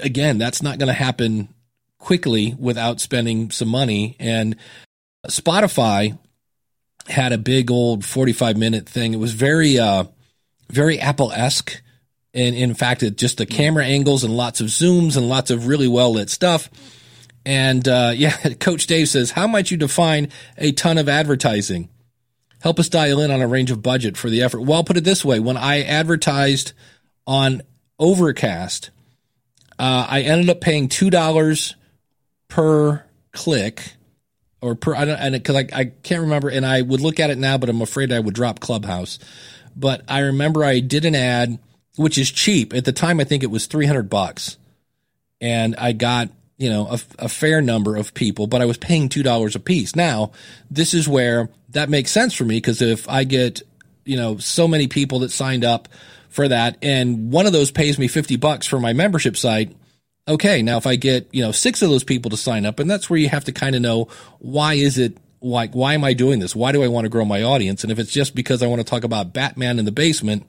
Again, 0.00 0.38
that's 0.38 0.62
not 0.62 0.78
going 0.78 0.86
to 0.86 0.92
happen 0.92 1.52
quickly 1.98 2.54
without 2.58 3.00
spending 3.00 3.50
some 3.50 3.68
money. 3.68 4.16
And 4.20 4.56
Spotify 5.26 6.18
had 7.06 7.32
a 7.32 7.38
big 7.38 7.70
old 7.70 8.04
45 8.04 8.56
minute 8.56 8.88
thing. 8.88 9.14
It 9.14 9.18
was 9.18 9.32
very, 9.32 9.78
uh, 9.78 10.04
very 10.70 11.00
Apple 11.00 11.32
esque. 11.32 11.82
And 12.34 12.54
in 12.54 12.74
fact, 12.74 13.02
it 13.02 13.16
just 13.16 13.38
the 13.38 13.46
camera 13.46 13.84
angles 13.84 14.22
and 14.22 14.36
lots 14.36 14.60
of 14.60 14.68
zooms 14.68 15.16
and 15.16 15.28
lots 15.28 15.50
of 15.50 15.66
really 15.66 15.88
well 15.88 16.12
lit 16.12 16.30
stuff. 16.30 16.70
And 17.44 17.86
uh, 17.88 18.12
yeah, 18.16 18.36
Coach 18.60 18.86
Dave 18.86 19.08
says, 19.08 19.30
How 19.30 19.46
might 19.46 19.70
you 19.70 19.76
define 19.76 20.28
a 20.56 20.72
ton 20.72 20.98
of 20.98 21.08
advertising? 21.08 21.88
Help 22.60 22.78
us 22.78 22.88
dial 22.88 23.20
in 23.20 23.30
on 23.30 23.40
a 23.40 23.48
range 23.48 23.70
of 23.70 23.82
budget 23.82 24.16
for 24.16 24.28
the 24.28 24.42
effort. 24.42 24.60
Well, 24.60 24.78
I'll 24.78 24.84
put 24.84 24.96
it 24.96 25.04
this 25.04 25.24
way 25.24 25.38
when 25.38 25.56
I 25.56 25.82
advertised 25.82 26.72
on 27.26 27.62
Overcast, 28.00 28.90
uh, 29.78 30.06
I 30.08 30.22
ended 30.22 30.50
up 30.50 30.60
paying 30.60 30.88
$2 30.88 31.74
per 32.48 33.04
click 33.32 33.94
or 34.60 34.74
per, 34.74 34.94
I 34.94 35.04
don't, 35.04 35.18
and 35.18 35.34
because 35.34 35.56
I, 35.56 35.68
I 35.72 35.84
can't 36.02 36.22
remember, 36.22 36.48
and 36.48 36.66
I 36.66 36.82
would 36.82 37.00
look 37.00 37.20
at 37.20 37.30
it 37.30 37.38
now, 37.38 37.58
but 37.58 37.68
I'm 37.68 37.82
afraid 37.82 38.12
I 38.12 38.20
would 38.20 38.34
drop 38.34 38.60
Clubhouse. 38.60 39.18
But 39.76 40.02
I 40.08 40.20
remember 40.20 40.64
I 40.64 40.80
did 40.80 41.04
an 41.04 41.14
ad, 41.14 41.58
which 41.96 42.18
is 42.18 42.30
cheap. 42.30 42.74
At 42.74 42.84
the 42.84 42.92
time, 42.92 43.20
I 43.20 43.24
think 43.24 43.42
it 43.42 43.50
was 43.50 43.66
300 43.66 44.10
bucks. 44.10 44.56
And 45.40 45.76
I 45.76 45.92
got, 45.92 46.30
you 46.56 46.68
know, 46.68 46.88
a, 46.88 46.98
a 47.20 47.28
fair 47.28 47.62
number 47.62 47.94
of 47.96 48.12
people, 48.14 48.48
but 48.48 48.60
I 48.60 48.64
was 48.64 48.76
paying 48.76 49.08
$2 49.08 49.54
a 49.54 49.58
piece. 49.60 49.94
Now, 49.94 50.32
this 50.70 50.94
is 50.94 51.08
where 51.08 51.48
that 51.70 51.88
makes 51.88 52.10
sense 52.10 52.34
for 52.34 52.44
me 52.44 52.56
because 52.56 52.82
if 52.82 53.08
I 53.08 53.22
get, 53.22 53.62
you 54.04 54.16
know, 54.16 54.38
so 54.38 54.66
many 54.66 54.88
people 54.88 55.20
that 55.20 55.30
signed 55.30 55.64
up 55.64 55.88
for 56.28 56.48
that 56.48 56.76
and 56.82 57.30
one 57.30 57.46
of 57.46 57.52
those 57.52 57.70
pays 57.70 57.98
me 57.98 58.08
50 58.08 58.36
bucks 58.36 58.66
for 58.66 58.80
my 58.80 58.92
membership 58.92 59.36
site, 59.36 59.76
okay, 60.28 60.62
now 60.62 60.76
if 60.76 60.86
I 60.86 60.96
get, 60.96 61.28
you 61.32 61.42
know, 61.42 61.52
six 61.52 61.82
of 61.82 61.90
those 61.90 62.04
people 62.04 62.30
to 62.30 62.36
sign 62.36 62.66
up, 62.66 62.78
and 62.78 62.90
that's 62.90 63.08
where 63.08 63.18
you 63.18 63.28
have 63.28 63.44
to 63.44 63.52
kind 63.52 63.74
of 63.74 63.82
know 63.82 64.08
why 64.38 64.74
is 64.74 64.98
it 64.98 65.16
like, 65.40 65.72
why 65.72 65.94
am 65.94 66.04
I 66.04 66.12
doing 66.12 66.40
this? 66.40 66.54
Why 66.54 66.72
do 66.72 66.82
I 66.82 66.88
want 66.88 67.04
to 67.04 67.08
grow 67.08 67.24
my 67.24 67.42
audience? 67.42 67.82
And 67.82 67.92
if 67.92 67.98
it's 67.98 68.12
just 68.12 68.34
because 68.34 68.62
I 68.62 68.66
want 68.66 68.80
to 68.80 68.84
talk 68.84 69.04
about 69.04 69.32
Batman 69.32 69.78
in 69.78 69.84
the 69.84 69.92
basement, 69.92 70.46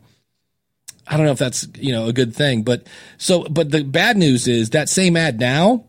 I 1.08 1.18
don't 1.18 1.26
know 1.26 1.32
if 1.32 1.40
that's, 1.40 1.68
you 1.76 1.92
know, 1.92 2.08
a 2.08 2.14
good 2.14 2.36
thing. 2.36 2.64
But 2.64 2.86
so, 3.18 3.44
but 3.44 3.72
the 3.72 3.84
bad 3.84 4.18
news 4.18 4.48
is 4.48 4.72
that 4.72 4.90
same 4.90 5.16
ad 5.16 5.40
now 5.40 5.86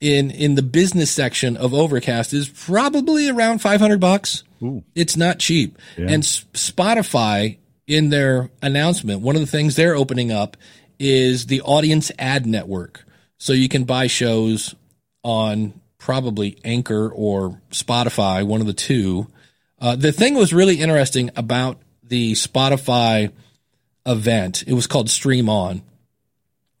in, 0.00 0.30
in 0.30 0.54
the 0.54 0.62
business 0.62 1.10
section 1.10 1.56
of 1.56 1.74
Overcast 1.74 2.32
is 2.32 2.48
probably 2.48 3.28
around 3.28 3.60
500 3.60 4.00
bucks. 4.00 4.44
Ooh. 4.62 4.84
It's 4.94 5.16
not 5.16 5.38
cheap. 5.38 5.78
Yeah. 5.96 6.06
And 6.10 6.22
S- 6.22 6.44
Spotify, 6.52 7.58
in 7.86 8.10
their 8.10 8.50
announcement, 8.62 9.20
one 9.20 9.34
of 9.36 9.40
the 9.40 9.46
things 9.46 9.76
they're 9.76 9.94
opening 9.94 10.32
up 10.32 10.56
is 10.98 11.46
the 11.46 11.60
audience 11.62 12.10
ad 12.18 12.46
network. 12.46 13.03
So 13.44 13.52
you 13.52 13.68
can 13.68 13.84
buy 13.84 14.06
shows 14.06 14.74
on 15.22 15.78
probably 15.98 16.56
Anchor 16.64 17.10
or 17.10 17.60
Spotify, 17.72 18.42
one 18.42 18.62
of 18.62 18.66
the 18.66 18.72
two. 18.72 19.26
Uh, 19.78 19.96
the 19.96 20.12
thing 20.12 20.32
was 20.34 20.54
really 20.54 20.80
interesting 20.80 21.28
about 21.36 21.76
the 22.02 22.32
Spotify 22.32 23.30
event. 24.06 24.64
It 24.66 24.72
was 24.72 24.86
called 24.86 25.10
Stream 25.10 25.50
On. 25.50 25.82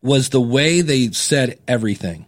Was 0.00 0.30
the 0.30 0.40
way 0.40 0.80
they 0.80 1.10
said 1.10 1.58
everything. 1.68 2.24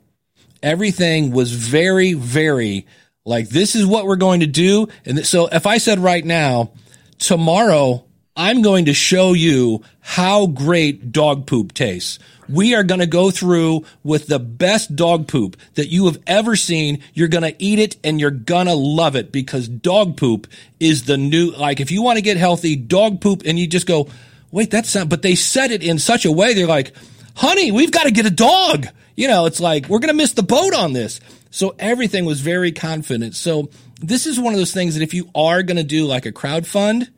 Everything 0.62 1.30
was 1.30 1.52
very, 1.52 2.12
very 2.12 2.84
like 3.24 3.48
this 3.48 3.74
is 3.74 3.86
what 3.86 4.04
we're 4.04 4.16
going 4.16 4.40
to 4.40 4.46
do. 4.46 4.88
And 5.06 5.16
th- 5.16 5.26
so 5.26 5.46
if 5.46 5.66
I 5.66 5.78
said 5.78 5.98
right 5.98 6.22
now, 6.22 6.72
tomorrow 7.18 8.04
I'm 8.36 8.60
going 8.60 8.84
to 8.84 8.92
show 8.92 9.32
you 9.32 9.82
how 10.00 10.46
great 10.46 11.10
dog 11.10 11.46
poop 11.46 11.72
tastes. 11.72 12.18
We 12.48 12.74
are 12.74 12.82
going 12.82 13.00
to 13.00 13.06
go 13.06 13.30
through 13.30 13.84
with 14.02 14.26
the 14.26 14.38
best 14.38 14.94
dog 14.94 15.28
poop 15.28 15.56
that 15.74 15.88
you 15.88 16.06
have 16.06 16.18
ever 16.26 16.56
seen. 16.56 17.02
You're 17.14 17.28
going 17.28 17.44
to 17.44 17.62
eat 17.62 17.78
it 17.78 17.96
and 18.04 18.20
you're 18.20 18.30
going 18.30 18.66
to 18.66 18.74
love 18.74 19.16
it 19.16 19.32
because 19.32 19.68
dog 19.68 20.16
poop 20.16 20.46
is 20.78 21.04
the 21.04 21.16
new, 21.16 21.50
like 21.52 21.80
if 21.80 21.90
you 21.90 22.02
want 22.02 22.16
to 22.16 22.22
get 22.22 22.36
healthy, 22.36 22.76
dog 22.76 23.20
poop, 23.20 23.42
and 23.44 23.58
you 23.58 23.66
just 23.66 23.86
go, 23.86 24.08
wait, 24.50 24.70
that's 24.70 24.94
not, 24.94 25.08
but 25.08 25.22
they 25.22 25.34
said 25.34 25.70
it 25.70 25.82
in 25.82 25.98
such 25.98 26.24
a 26.24 26.32
way. 26.32 26.54
They're 26.54 26.66
like, 26.66 26.94
honey, 27.34 27.72
we've 27.72 27.92
got 27.92 28.04
to 28.04 28.10
get 28.10 28.26
a 28.26 28.30
dog. 28.30 28.86
You 29.16 29.28
know, 29.28 29.46
it's 29.46 29.60
like, 29.60 29.88
we're 29.88 29.98
going 29.98 30.08
to 30.08 30.14
miss 30.14 30.32
the 30.32 30.42
boat 30.42 30.74
on 30.74 30.92
this. 30.92 31.20
So 31.50 31.74
everything 31.78 32.24
was 32.26 32.40
very 32.40 32.72
confident. 32.72 33.34
So 33.34 33.70
this 34.00 34.26
is 34.26 34.38
one 34.38 34.52
of 34.52 34.58
those 34.58 34.72
things 34.72 34.94
that 34.94 35.02
if 35.02 35.14
you 35.14 35.30
are 35.34 35.62
going 35.62 35.78
to 35.78 35.84
do 35.84 36.06
like 36.06 36.26
a 36.26 36.32
crowd 36.32 36.66
fund, 36.66 37.10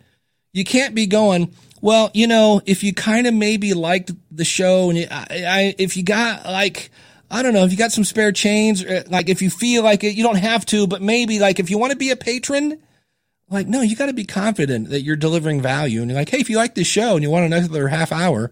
you 0.53 0.65
can't 0.65 0.95
be 0.95 1.07
going, 1.07 1.53
well, 1.81 2.11
you 2.15 2.27
know, 2.27 2.61
if 2.67 2.83
you 2.83 2.93
kind 2.93 3.27
of 3.27 3.35
maybe 3.35 3.75
liked 3.75 4.13
the 4.31 4.45
show 4.45 4.91
and 4.91 4.99
you, 4.99 5.07
I, 5.11 5.27
I, 5.31 5.75
if 5.79 5.97
you 5.97 6.03
got 6.03 6.45
like, 6.47 6.91
I 7.31 7.43
don't 7.43 7.53
know, 7.53 7.65
if 7.65 7.73
you 7.73 7.79
got 7.79 7.93
some 7.93 8.05
spare 8.05 8.33
change, 8.33 8.85
uh, 8.85 9.03
like 9.09 9.29
if 9.29 9.43
you 9.43 9.51
feel 9.51 9.83
like 9.83 10.03
it, 10.05 10.15
you 10.15 10.23
don't 10.23 10.37
have 10.37 10.65
to, 10.67 10.87
but 10.87 11.03
maybe 11.03 11.39
like 11.39 11.59
if 11.59 11.71
you 11.71 11.79
want 11.79 11.93
to 11.93 11.99
be 11.99 12.11
a 12.11 12.17
patron, 12.17 12.81
like, 13.51 13.67
no, 13.67 13.81
you 13.81 13.97
got 13.97 14.07
to 14.07 14.13
be 14.13 14.25
confident 14.25 14.91
that 14.91 15.03
you're 15.03 15.17
delivering 15.17 15.63
value. 15.63 16.03
And 16.03 16.11
you're 16.11 16.19
like, 16.19 16.29
hey, 16.29 16.41
if 16.41 16.51
you 16.51 16.57
like 16.57 16.75
this 16.75 16.87
show 16.87 17.15
and 17.15 17.23
you 17.23 17.31
want 17.31 17.47
another 17.47 17.89
half 17.89 18.13
hour, 18.13 18.51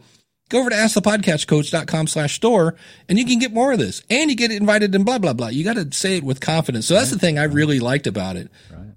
go 0.48 0.60
over 0.60 0.70
to 0.70 0.76
askthepodcastcoach.com 0.76 2.06
slash 2.06 2.34
store 2.34 2.76
and 3.08 3.18
you 3.18 3.26
can 3.26 3.38
get 3.38 3.52
more 3.52 3.72
of 3.72 3.78
this 3.78 4.02
and 4.08 4.30
you 4.30 4.36
get 4.36 4.50
invited 4.50 4.94
and 4.94 5.04
blah, 5.04 5.18
blah, 5.18 5.34
blah. 5.34 5.48
You 5.48 5.64
got 5.64 5.76
to 5.76 5.92
say 5.92 6.16
it 6.16 6.24
with 6.24 6.40
confidence. 6.40 6.86
So 6.86 6.94
that's 6.94 7.10
the 7.10 7.18
thing 7.18 7.38
I 7.38 7.44
really 7.44 7.80
liked 7.80 8.06
about 8.06 8.36
it, 8.36 8.50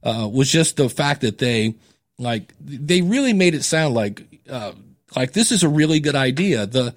uh, 0.03 0.29
was 0.31 0.49
just 0.49 0.77
the 0.77 0.89
fact 0.89 1.21
that 1.21 1.37
they, 1.37 1.75
like, 2.19 2.53
they 2.59 3.01
really 3.01 3.33
made 3.33 3.55
it 3.55 3.63
sound 3.63 3.95
like, 3.95 4.23
uh, 4.49 4.73
like 5.15 5.33
this 5.33 5.51
is 5.51 5.63
a 5.63 5.69
really 5.69 5.99
good 5.99 6.15
idea. 6.15 6.67
The, 6.67 6.93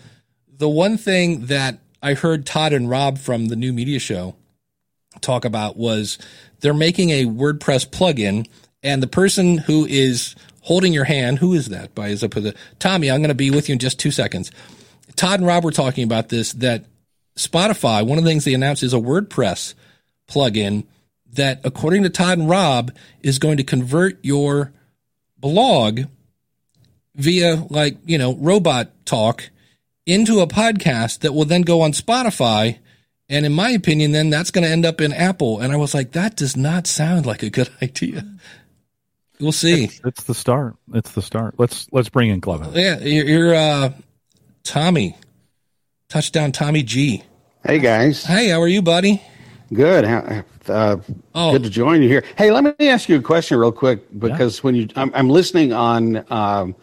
the 0.58 0.68
one 0.68 0.98
thing 0.98 1.46
that 1.46 1.78
I 2.02 2.14
heard 2.14 2.44
Todd 2.44 2.72
and 2.72 2.90
Rob 2.90 3.18
from 3.18 3.46
the 3.46 3.56
new 3.56 3.72
media 3.72 3.98
show 3.98 4.34
talk 5.20 5.44
about 5.44 5.76
was 5.76 6.18
they're 6.60 6.74
making 6.74 7.10
a 7.10 7.24
WordPress 7.24 7.88
plugin 7.88 8.48
and 8.82 9.02
the 9.02 9.06
person 9.06 9.58
who 9.58 9.86
is 9.86 10.34
holding 10.62 10.92
your 10.92 11.04
hand, 11.04 11.38
who 11.38 11.54
is 11.54 11.68
that 11.68 11.94
by 11.94 12.08
as 12.10 12.22
opposed 12.22 12.46
to 12.46 12.54
Tommy, 12.78 13.10
I'm 13.10 13.20
going 13.20 13.28
to 13.28 13.34
be 13.34 13.50
with 13.50 13.68
you 13.68 13.74
in 13.74 13.78
just 13.78 13.98
two 13.98 14.10
seconds. 14.10 14.50
Todd 15.16 15.40
and 15.40 15.46
Rob 15.46 15.64
were 15.64 15.70
talking 15.72 16.04
about 16.04 16.28
this, 16.28 16.52
that 16.54 16.84
Spotify, 17.36 18.06
one 18.06 18.18
of 18.18 18.24
the 18.24 18.30
things 18.30 18.44
they 18.44 18.54
announced 18.54 18.82
is 18.82 18.94
a 18.94 18.98
WordPress 18.98 19.74
plugin 20.28 20.86
that 21.32 21.60
according 21.64 22.02
to 22.02 22.10
Todd 22.10 22.38
and 22.38 22.48
Rob 22.48 22.92
is 23.22 23.38
going 23.38 23.56
to 23.56 23.64
convert 23.64 24.18
your 24.24 24.72
blog 25.42 26.02
via 27.14 27.56
like, 27.68 27.98
you 28.06 28.16
know, 28.16 28.34
robot 28.36 29.04
talk 29.04 29.50
into 30.06 30.40
a 30.40 30.46
podcast 30.46 31.18
that 31.20 31.34
will 31.34 31.44
then 31.44 31.60
go 31.60 31.82
on 31.82 31.92
Spotify. 31.92 32.78
And 33.28 33.44
in 33.44 33.52
my 33.52 33.70
opinion, 33.70 34.12
then 34.12 34.30
that's 34.30 34.50
going 34.50 34.64
to 34.64 34.70
end 34.70 34.86
up 34.86 35.00
in 35.02 35.12
Apple. 35.12 35.60
And 35.60 35.72
I 35.72 35.76
was 35.76 35.92
like, 35.94 36.12
that 36.12 36.36
does 36.36 36.56
not 36.56 36.86
sound 36.86 37.26
like 37.26 37.42
a 37.42 37.50
good 37.50 37.68
idea. 37.82 38.24
We'll 39.40 39.52
see. 39.52 39.84
It's, 39.84 40.00
it's 40.04 40.22
the 40.24 40.34
start. 40.34 40.76
It's 40.94 41.12
the 41.12 41.22
start. 41.22 41.56
Let's 41.58 41.88
let's 41.90 42.08
bring 42.08 42.30
in 42.30 42.40
Clubhouse. 42.40 42.74
Yeah, 42.76 43.00
you're, 43.00 43.26
you're 43.26 43.54
uh, 43.54 43.92
Tommy, 44.62 45.16
touchdown 46.08 46.52
Tommy 46.52 46.84
G. 46.84 47.24
Hey 47.66 47.78
guys, 47.80 48.24
Hey, 48.24 48.48
how 48.48 48.60
are 48.60 48.68
you, 48.68 48.82
buddy? 48.82 49.20
Good. 49.72 50.04
Uh, 50.68 50.98
Oh. 51.34 51.52
Good 51.52 51.64
to 51.64 51.70
join 51.70 52.02
you 52.02 52.08
here. 52.08 52.24
Hey, 52.36 52.50
let 52.52 52.78
me 52.78 52.88
ask 52.88 53.08
you 53.08 53.16
a 53.16 53.22
question 53.22 53.58
real 53.58 53.72
quick 53.72 54.02
because 54.18 54.62
when 54.62 54.74
you, 54.74 54.88
I'm, 54.96 55.12
I'm 55.14 55.28
listening 55.30 55.72
on 55.72 56.24
um, 56.32 56.74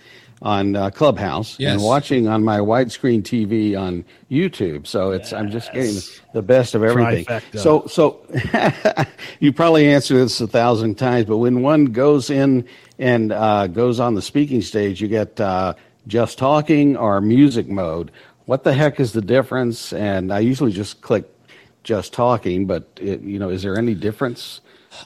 on 0.41 0.75
uh, 0.75 0.89
Clubhouse 0.91 1.59
Yes. 1.59 1.73
and 1.73 1.83
watching 1.83 2.27
on 2.27 2.43
my 2.43 2.59
widescreen 2.59 3.21
TV 3.23 3.79
on 3.79 4.05
YouTube. 4.31 4.87
So 4.87 5.11
it's 5.11 5.33
I'm 5.33 5.51
just 5.51 5.71
getting 5.73 5.97
the 6.33 6.41
best 6.41 6.75
of 6.75 6.83
everything. 6.83 7.25
Trifecta. 7.25 7.59
So 7.59 7.85
so 7.87 9.05
you 9.39 9.53
probably 9.53 9.87
answered 9.87 10.15
this 10.17 10.41
a 10.41 10.47
thousand 10.47 10.95
times, 10.97 11.25
but 11.25 11.37
when 11.37 11.61
one 11.61 11.87
goes 11.87 12.29
in 12.29 12.67
and 12.99 13.31
uh, 13.31 13.67
goes 13.67 13.99
on 13.99 14.15
the 14.15 14.21
speaking 14.21 14.61
stage, 14.61 15.01
you 15.01 15.07
get 15.07 15.39
uh, 15.41 15.73
just 16.07 16.37
talking 16.37 16.97
or 16.97 17.21
music 17.21 17.67
mode. 17.67 18.11
What 18.45 18.63
the 18.63 18.73
heck 18.73 18.99
is 18.99 19.13
the 19.13 19.21
difference? 19.21 19.93
And 19.93 20.33
I 20.33 20.39
usually 20.39 20.71
just 20.71 21.01
click 21.01 21.29
just 21.83 22.13
talking, 22.13 22.65
but 22.65 22.87
it, 23.01 23.21
you 23.21 23.39
know, 23.39 23.49
is 23.49 23.63
there 23.63 23.77
any 23.77 23.93
difference 23.95 24.61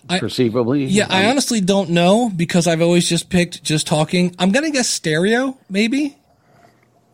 I- 0.10 0.20
perceivably? 0.20 0.86
Yeah, 0.86 1.08
I 1.10 1.26
honestly 1.30 1.62
don't 1.62 1.90
know 1.92 2.32
because 2.36 2.68
I've 2.68 2.82
always 2.82 3.08
just 3.08 3.30
picked 3.30 3.64
just 3.64 3.88
talking. 3.88 4.36
I'm 4.40 4.52
gonna 4.52 4.72
guess 4.72 4.88
stereo, 4.90 5.58
maybe 5.70 6.18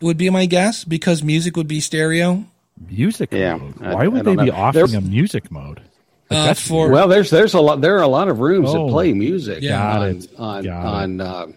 would 0.01 0.17
be 0.17 0.29
my 0.29 0.45
guess 0.45 0.83
because 0.85 1.23
music 1.23 1.57
would 1.57 1.67
be 1.67 1.79
stereo. 1.81 2.45
Music 2.89 3.29
Yeah, 3.33 3.55
mode. 3.57 3.73
I- 3.81 3.93
Why 3.93 4.07
would 4.07 4.21
I 4.21 4.23
they 4.23 4.35
don't 4.35 4.45
be 4.45 4.51
offering 4.51 4.73
There's- 4.91 4.93
a 4.93 5.01
music 5.01 5.51
mode? 5.51 5.81
Uh, 6.31 6.53
for 6.53 6.89
Well, 6.89 7.07
there's 7.07 7.31
there's 7.31 7.55
a 7.55 7.59
lot. 7.59 7.81
There 7.81 7.97
are 7.97 8.03
a 8.03 8.07
lot 8.07 8.27
of 8.29 8.39
rooms 8.39 8.69
Oh. 8.69 8.85
that 8.85 8.91
play 8.91 9.13
music 9.13 9.63
Yeah. 9.63 9.99
On 9.99 10.21
on 10.37 10.67
on 10.69 11.21
uh, 11.21 11.47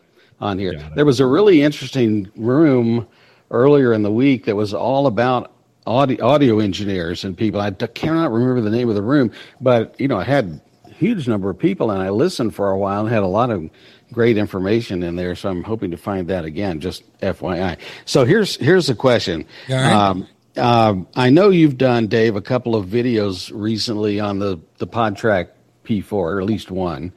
on 0.41 0.59
here. 0.59 0.81
There 0.97 1.05
was 1.05 1.21
a 1.21 1.27
really 1.27 1.61
interesting 1.62 2.31
room 2.37 3.07
earlier 3.51 3.93
in 3.93 4.03
the 4.03 4.11
week 4.11 4.47
that 4.47 4.57
was 4.57 4.73
all 4.73 5.07
about 5.07 5.53
audio 5.87 6.25
audio 6.27 6.59
engineers 6.61 7.25
and 7.25 7.37
people. 7.37 7.61
I 7.61 7.71
cannot 7.71 8.33
remember 8.33 8.61
the 8.61 8.71
name 8.71 8.88
of 8.88 8.95
the 8.95 9.03
room, 9.03 9.33
but 9.61 9.99
you 10.01 10.09
know, 10.09 10.18
I 10.18 10.25
had 10.25 10.61
a 10.85 10.92
huge 10.92 11.29
number 11.29 11.51
of 11.51 11.59
people, 11.59 11.90
and 11.90 12.03
I 12.03 12.11
listened 12.11 12.55
for 12.55 12.71
a 12.71 12.79
while 12.79 13.03
and 13.03 13.11
had 13.11 13.23
a 13.23 13.27
lot 13.29 13.51
of 13.51 13.68
great 14.12 14.37
information 14.37 15.03
in 15.03 15.16
there. 15.16 15.35
So 15.35 15.49
I'm 15.49 15.64
hoping 15.64 15.90
to 15.90 15.97
find 15.97 16.29
that 16.29 16.45
again. 16.45 16.81
Just 16.81 17.03
FYI. 17.21 17.79
So 18.05 18.25
here's 18.25 18.57
here's 18.57 18.87
the 18.87 18.95
question. 18.95 19.47
Right. 19.68 19.92
Um, 19.92 20.29
um, 20.57 21.07
I 21.14 21.31
know 21.31 21.49
you've 21.49 21.79
done, 21.79 22.09
Dave, 22.09 22.37
a 22.37 22.42
couple 22.42 22.77
of 22.77 22.87
videos 22.87 23.51
recently 23.55 24.21
on 24.21 24.38
the 24.38 24.61
the 24.79 24.87
PodTrak 24.87 25.49
P4, 25.85 26.12
or 26.12 26.40
at 26.40 26.47
least 26.47 26.71
one. 26.71 27.12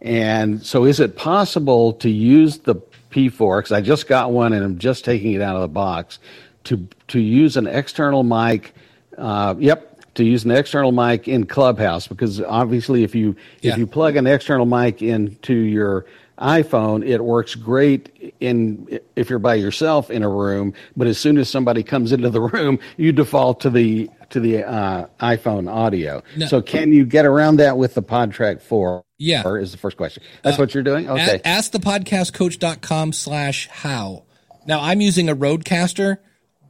And 0.00 0.64
so, 0.66 0.84
is 0.84 0.98
it 0.98 1.16
possible 1.16 1.92
to 1.94 2.10
use 2.10 2.58
the 2.58 2.74
P4? 3.10 3.58
Because 3.60 3.72
I 3.72 3.80
just 3.80 4.08
got 4.08 4.32
one 4.32 4.52
and 4.52 4.64
I'm 4.64 4.78
just 4.78 5.04
taking 5.04 5.32
it 5.32 5.40
out 5.40 5.54
of 5.54 5.62
the 5.62 5.68
box. 5.68 6.18
To 6.64 6.86
to 7.08 7.20
use 7.20 7.56
an 7.56 7.66
external 7.66 8.22
mic. 8.22 8.74
Uh, 9.16 9.54
yep. 9.58 9.88
To 10.14 10.24
use 10.24 10.44
an 10.44 10.50
external 10.50 10.92
mic 10.92 11.26
in 11.26 11.46
Clubhouse, 11.46 12.06
because 12.06 12.40
obviously, 12.40 13.02
if 13.02 13.14
you 13.14 13.34
Yeah. 13.62 13.72
if 13.72 13.78
you 13.78 13.86
plug 13.86 14.16
an 14.16 14.26
external 14.26 14.66
mic 14.66 15.00
into 15.02 15.54
your 15.54 16.04
iPhone, 16.38 17.06
it 17.06 17.22
works 17.24 17.54
great 17.54 18.34
in 18.40 18.98
if 19.16 19.30
you're 19.30 19.38
by 19.38 19.54
yourself 19.54 20.10
in 20.10 20.22
a 20.22 20.28
room. 20.28 20.74
But 20.96 21.06
as 21.06 21.16
soon 21.18 21.38
as 21.38 21.48
somebody 21.48 21.82
comes 21.82 22.12
into 22.12 22.28
the 22.30 22.40
room, 22.54 22.78
you 22.96 23.12
default 23.12 23.60
to 23.60 23.70
the 23.70 24.10
to 24.30 24.40
the 24.40 24.64
uh, 24.64 25.06
iPhone 25.20 25.70
audio. 25.70 26.22
No. 26.36 26.46
So 26.46 26.60
can 26.62 26.92
you 26.92 27.04
get 27.06 27.24
around 27.26 27.56
that 27.56 27.76
with 27.78 27.94
the 27.94 28.02
PodTrak 28.02 28.60
Four? 28.60 29.04
Yeah. 29.18 29.46
Is 29.54 29.72
the 29.72 29.78
first 29.78 29.96
question. 29.96 30.22
That's 30.42 30.58
what 30.58 30.74
you're 30.74 30.82
doing? 30.82 31.08
Okay. 31.08 31.40
A- 31.42 31.46
ask 31.48 31.70
the 31.72 31.78
podcastcoach.com 31.78 33.12
slash 33.12 33.68
how. 33.68 34.24
Now 34.66 34.80
I'm 34.80 35.00
using 35.00 35.28
a 35.28 35.36
RODECaster, 35.36 36.18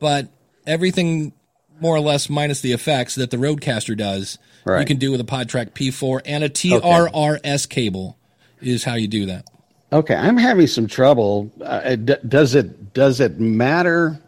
but 0.02 0.28
everything 0.66 1.32
more 1.80 1.96
or 1.96 2.00
less 2.00 2.28
minus 2.28 2.60
the 2.60 2.72
effects 2.72 3.14
that 3.14 3.30
the 3.30 3.36
RODECaster 3.38 3.96
does, 3.96 4.36
you 4.80 4.84
can 4.84 4.98
do 4.98 5.10
with 5.10 5.20
a 5.20 5.24
PodTrak 5.24 5.70
P4 5.72 6.20
and 6.26 6.44
a 6.44 6.48
TRRS 6.50 7.68
cable 7.68 8.18
is 8.60 8.84
how 8.84 8.94
you 8.94 9.08
do 9.08 9.26
that. 9.26 9.46
Okay, 9.92 10.14
I'm 10.14 10.36
having 10.36 10.66
some 10.66 10.86
trouble. 10.86 11.50
Uh, 11.62 11.96
d- 11.96 12.16
does 12.26 12.54
it 12.54 12.92
does 12.94 13.20
it 13.20 13.38
matter 13.40 14.18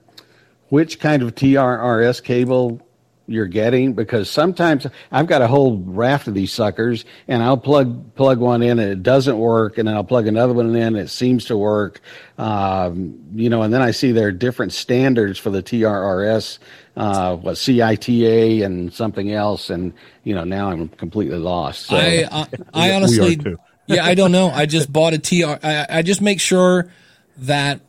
which 0.68 0.98
kind 1.00 1.22
of 1.22 1.34
TRRS 1.34 2.22
cable 2.22 2.83
you're 3.26 3.46
getting? 3.46 3.94
Because 3.94 4.30
sometimes 4.30 4.86
I've 5.10 5.26
got 5.26 5.42
a 5.42 5.46
whole 5.46 5.78
raft 5.78 6.28
of 6.28 6.34
these 6.34 6.52
suckers, 6.52 7.04
and 7.28 7.42
I'll 7.42 7.56
plug 7.56 8.14
plug 8.14 8.38
one 8.38 8.62
in 8.62 8.78
and 8.78 8.90
it 8.90 9.02
doesn't 9.02 9.38
work, 9.38 9.78
and 9.78 9.88
then 9.88 9.94
I'll 9.94 10.04
plug 10.04 10.26
another 10.26 10.52
one 10.52 10.74
in 10.74 10.76
and 10.76 10.96
it 10.96 11.08
seems 11.08 11.46
to 11.46 11.56
work. 11.56 12.00
Um, 12.38 13.18
you 13.34 13.48
know, 13.48 13.62
and 13.62 13.72
then 13.72 13.82
I 13.82 13.92
see 13.92 14.12
there 14.12 14.28
are 14.28 14.32
different 14.32 14.72
standards 14.72 15.38
for 15.38 15.50
the 15.50 15.62
TRRS, 15.62 16.58
uh, 16.96 17.36
what 17.36 17.54
CITA 17.54 18.64
and 18.64 18.92
something 18.92 19.32
else, 19.32 19.70
and 19.70 19.92
you 20.24 20.34
know 20.34 20.44
now 20.44 20.70
I'm 20.70 20.88
completely 20.88 21.38
lost. 21.38 21.86
So. 21.86 21.96
I 21.96 22.28
I, 22.30 22.46
I 22.74 22.92
honestly, 22.92 23.40
yeah, 23.86 24.04
I 24.04 24.14
don't 24.14 24.32
know. 24.32 24.48
I 24.48 24.66
just 24.66 24.92
bought 24.92 25.14
a 25.14 25.18
TR. 25.18 25.58
I, 25.62 25.86
I 25.88 26.02
just 26.02 26.20
make 26.20 26.40
sure 26.40 26.90
that 27.38 27.80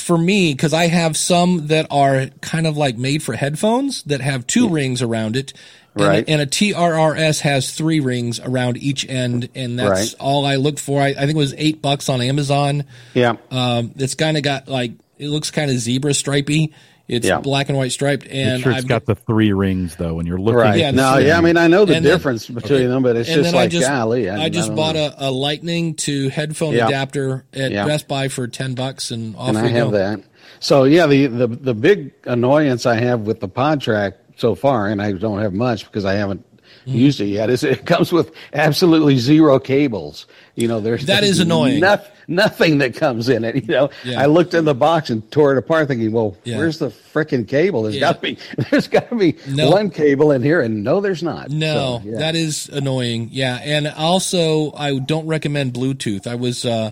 for 0.00 0.16
me, 0.18 0.52
because 0.52 0.72
I 0.72 0.86
have 0.88 1.16
some 1.16 1.66
that 1.68 1.86
are 1.90 2.26
kind 2.40 2.66
of 2.66 2.76
like 2.76 2.96
made 2.96 3.22
for 3.22 3.34
headphones 3.34 4.02
that 4.04 4.20
have 4.20 4.46
two 4.46 4.68
rings 4.68 5.02
around 5.02 5.36
it, 5.36 5.52
And, 5.96 6.06
Right. 6.06 6.28
a, 6.28 6.30
and 6.30 6.40
a 6.40 6.46
TRRS 6.46 7.40
has 7.40 7.70
three 7.72 7.98
rings 8.00 8.38
around 8.40 8.76
each 8.76 9.08
end, 9.08 9.48
and 9.54 9.78
that's 9.78 9.90
Right. 9.90 10.14
all 10.20 10.46
I 10.46 10.56
looked 10.56 10.78
for. 10.78 11.00
I, 11.02 11.08
I 11.08 11.14
think 11.14 11.30
it 11.32 11.36
was 11.36 11.54
eight 11.58 11.82
bucks 11.82 12.08
on 12.08 12.20
Amazon. 12.20 12.84
Yeah. 13.14 13.34
Um, 13.50 13.92
it's 13.96 14.14
kind 14.14 14.36
of 14.36 14.42
got 14.44 14.68
like 14.68 14.92
it 15.18 15.28
looks 15.28 15.50
kind 15.50 15.70
of 15.70 15.78
zebra 15.78 16.14
stripy. 16.14 16.72
It's 17.08 17.26
Yeah. 17.26 17.40
black 17.40 17.70
and 17.70 17.78
white 17.78 17.90
striped, 17.90 18.26
and 18.28 18.56
Make 18.56 18.62
sure 18.64 18.72
it's 18.72 18.82
I've 18.82 18.86
got 18.86 19.06
the 19.06 19.14
three 19.14 19.52
rings 19.52 19.96
though. 19.96 20.12
When 20.14 20.26
you're 20.26 20.38
looking, 20.38 20.58
right. 20.60 20.78
yeah, 20.78 20.90
no, 20.90 21.14
this 21.14 21.22
is- 21.22 21.28
yeah. 21.28 21.38
I 21.38 21.40
mean, 21.40 21.56
I 21.56 21.66
know 21.66 21.86
the 21.86 21.94
And 21.94 22.04
then- 22.04 22.12
difference 22.12 22.46
between 22.46 22.88
them, 22.90 23.02
but 23.02 23.16
it's 23.16 23.28
and 23.30 23.36
just 23.36 23.44
then 23.46 23.54
like, 23.54 23.64
I 23.64 23.68
just 23.68 23.88
golly. 23.88 24.28
I, 24.28 24.48
just 24.50 24.68
don't 24.68 24.76
bought 24.76 24.94
know. 24.94 25.12
a, 25.18 25.28
a 25.28 25.30
Lightning 25.30 25.94
to 25.94 26.28
headphone 26.28 26.74
Yeah. 26.74 26.86
adapter 26.88 27.44
at 27.54 27.72
Yeah. 27.72 27.86
Best 27.86 28.08
Buy 28.08 28.28
for 28.28 28.46
ten 28.46 28.74
bucks, 28.74 29.10
and 29.10 29.34
off 29.36 29.48
and 29.48 29.56
we 29.56 29.64
I 29.64 29.72
have 29.72 29.86
go. 29.90 29.96
that. 29.96 30.20
So 30.60 30.84
yeah, 30.84 31.06
the, 31.06 31.26
the 31.28 31.46
the 31.46 31.74
big 31.74 32.12
annoyance 32.24 32.84
I 32.84 32.96
have 32.96 33.20
with 33.20 33.40
the 33.40 33.48
PodTrak 33.48 34.12
so 34.36 34.54
far, 34.54 34.88
and 34.88 35.00
I 35.00 35.12
don't 35.12 35.40
have 35.40 35.54
much 35.54 35.86
because 35.86 36.04
I 36.04 36.14
haven't 36.14 36.44
Mm-hmm. 36.88 36.98
used 36.98 37.20
it 37.20 37.26
yet, 37.26 37.50
is 37.50 37.62
it 37.64 37.84
comes 37.86 38.12
with 38.12 38.32
absolutely 38.52 39.18
zero 39.18 39.58
cables. 39.58 40.26
You 40.54 40.68
know, 40.68 40.80
there's 40.80 41.06
That 41.06 41.22
is 41.24 41.38
annoying. 41.38 41.80
noth- 41.80 42.08
nothing 42.26 42.78
that 42.78 42.94
comes 42.96 43.28
in 43.28 43.44
it. 43.44 43.56
You 43.68 43.74
know, 43.74 43.90
Yeah. 44.04 44.20
I 44.22 44.26
looked 44.26 44.54
in 44.54 44.64
the 44.64 44.74
box 44.74 45.10
and 45.10 45.28
tore 45.30 45.52
it 45.52 45.58
apart, 45.58 45.88
thinking, 45.88 46.12
well, 46.12 46.36
Yeah. 46.44 46.56
where's 46.58 46.78
the 46.78 46.88
frickin' 46.90 47.46
cable? 47.46 47.82
There's 47.82 47.94
Yeah. 47.96 48.00
got 48.00 48.16
to 48.16 48.20
be 48.22 48.38
there's 48.70 48.88
got 48.88 49.08
to 49.10 49.16
be 49.16 49.36
No. 49.48 49.70
one 49.70 49.90
cable 49.90 50.30
in 50.32 50.42
here, 50.42 50.60
and 50.60 50.82
no, 50.82 51.00
there's 51.00 51.22
not. 51.22 51.50
No, 51.50 52.00
So, 52.04 52.10
that 52.18 52.34
is 52.34 52.68
annoying. 52.70 53.28
Yeah, 53.32 53.56
and 53.62 53.86
also 53.88 54.72
I 54.72 54.98
don't 54.98 55.26
recommend 55.26 55.74
Bluetooth. 55.74 56.26
I 56.26 56.34
was 56.34 56.64
uh, 56.64 56.90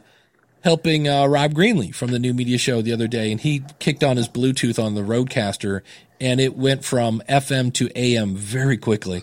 helping 0.62 1.08
uh, 1.08 1.26
Rob 1.26 1.54
Greenlee 1.54 1.94
from 1.94 2.10
the 2.10 2.18
New 2.18 2.34
Media 2.34 2.58
Show 2.58 2.82
the 2.82 2.92
other 2.92 3.06
day, 3.08 3.30
and 3.30 3.40
he 3.40 3.62
kicked 3.78 4.02
on 4.04 4.16
his 4.16 4.28
Bluetooth 4.28 4.82
on 4.82 4.94
the 4.94 5.02
RODECaster, 5.02 5.80
and 6.20 6.40
it 6.40 6.56
went 6.56 6.84
from 6.84 7.22
FM 7.28 7.72
to 7.74 7.88
AM 7.94 8.34
very 8.36 8.76
quickly. 8.76 9.22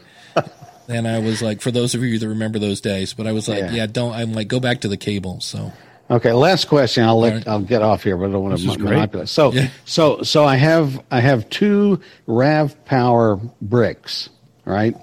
And 0.88 1.08
I 1.08 1.20
was 1.20 1.42
like, 1.42 1.62
for 1.62 1.72
those 1.72 1.96
of 1.96 2.02
you 2.04 2.20
that 2.20 2.28
remember 2.28 2.60
those 2.60 2.82
days, 2.82 3.14
but 3.14 3.26
I 3.28 3.32
was 3.32 3.48
like, 3.48 3.60
Yeah. 3.60 3.72
yeah, 3.72 3.86
don't. 3.88 4.14
I'm 4.14 4.34
like, 4.34 4.48
go 4.48 4.60
back 4.60 4.82
to 4.82 4.88
the 4.88 4.98
cable. 4.98 5.40
So 5.40 5.72
Okay, 6.12 6.34
last 6.34 6.68
question. 6.68 7.04
I'll 7.06 7.18
let 7.20 7.34
right. 7.34 7.48
I'll 7.48 7.62
get 7.62 7.82
off 7.82 8.04
here, 8.04 8.18
but 8.18 8.30
I 8.30 8.32
don't 8.34 8.44
want 8.44 8.56
This 8.56 8.66
to 8.66 8.72
is 8.72 8.78
great. 8.78 8.96
manipulate. 8.96 9.30
So 9.30 9.54
Yeah. 9.54 9.70
so 9.86 10.22
so 10.24 10.44
I 10.44 10.58
have 10.58 11.02
I 11.10 11.22
have 11.22 11.50
two 11.50 12.02
RAVPower 12.28 13.52
bricks, 13.62 14.30
right? 14.66 14.96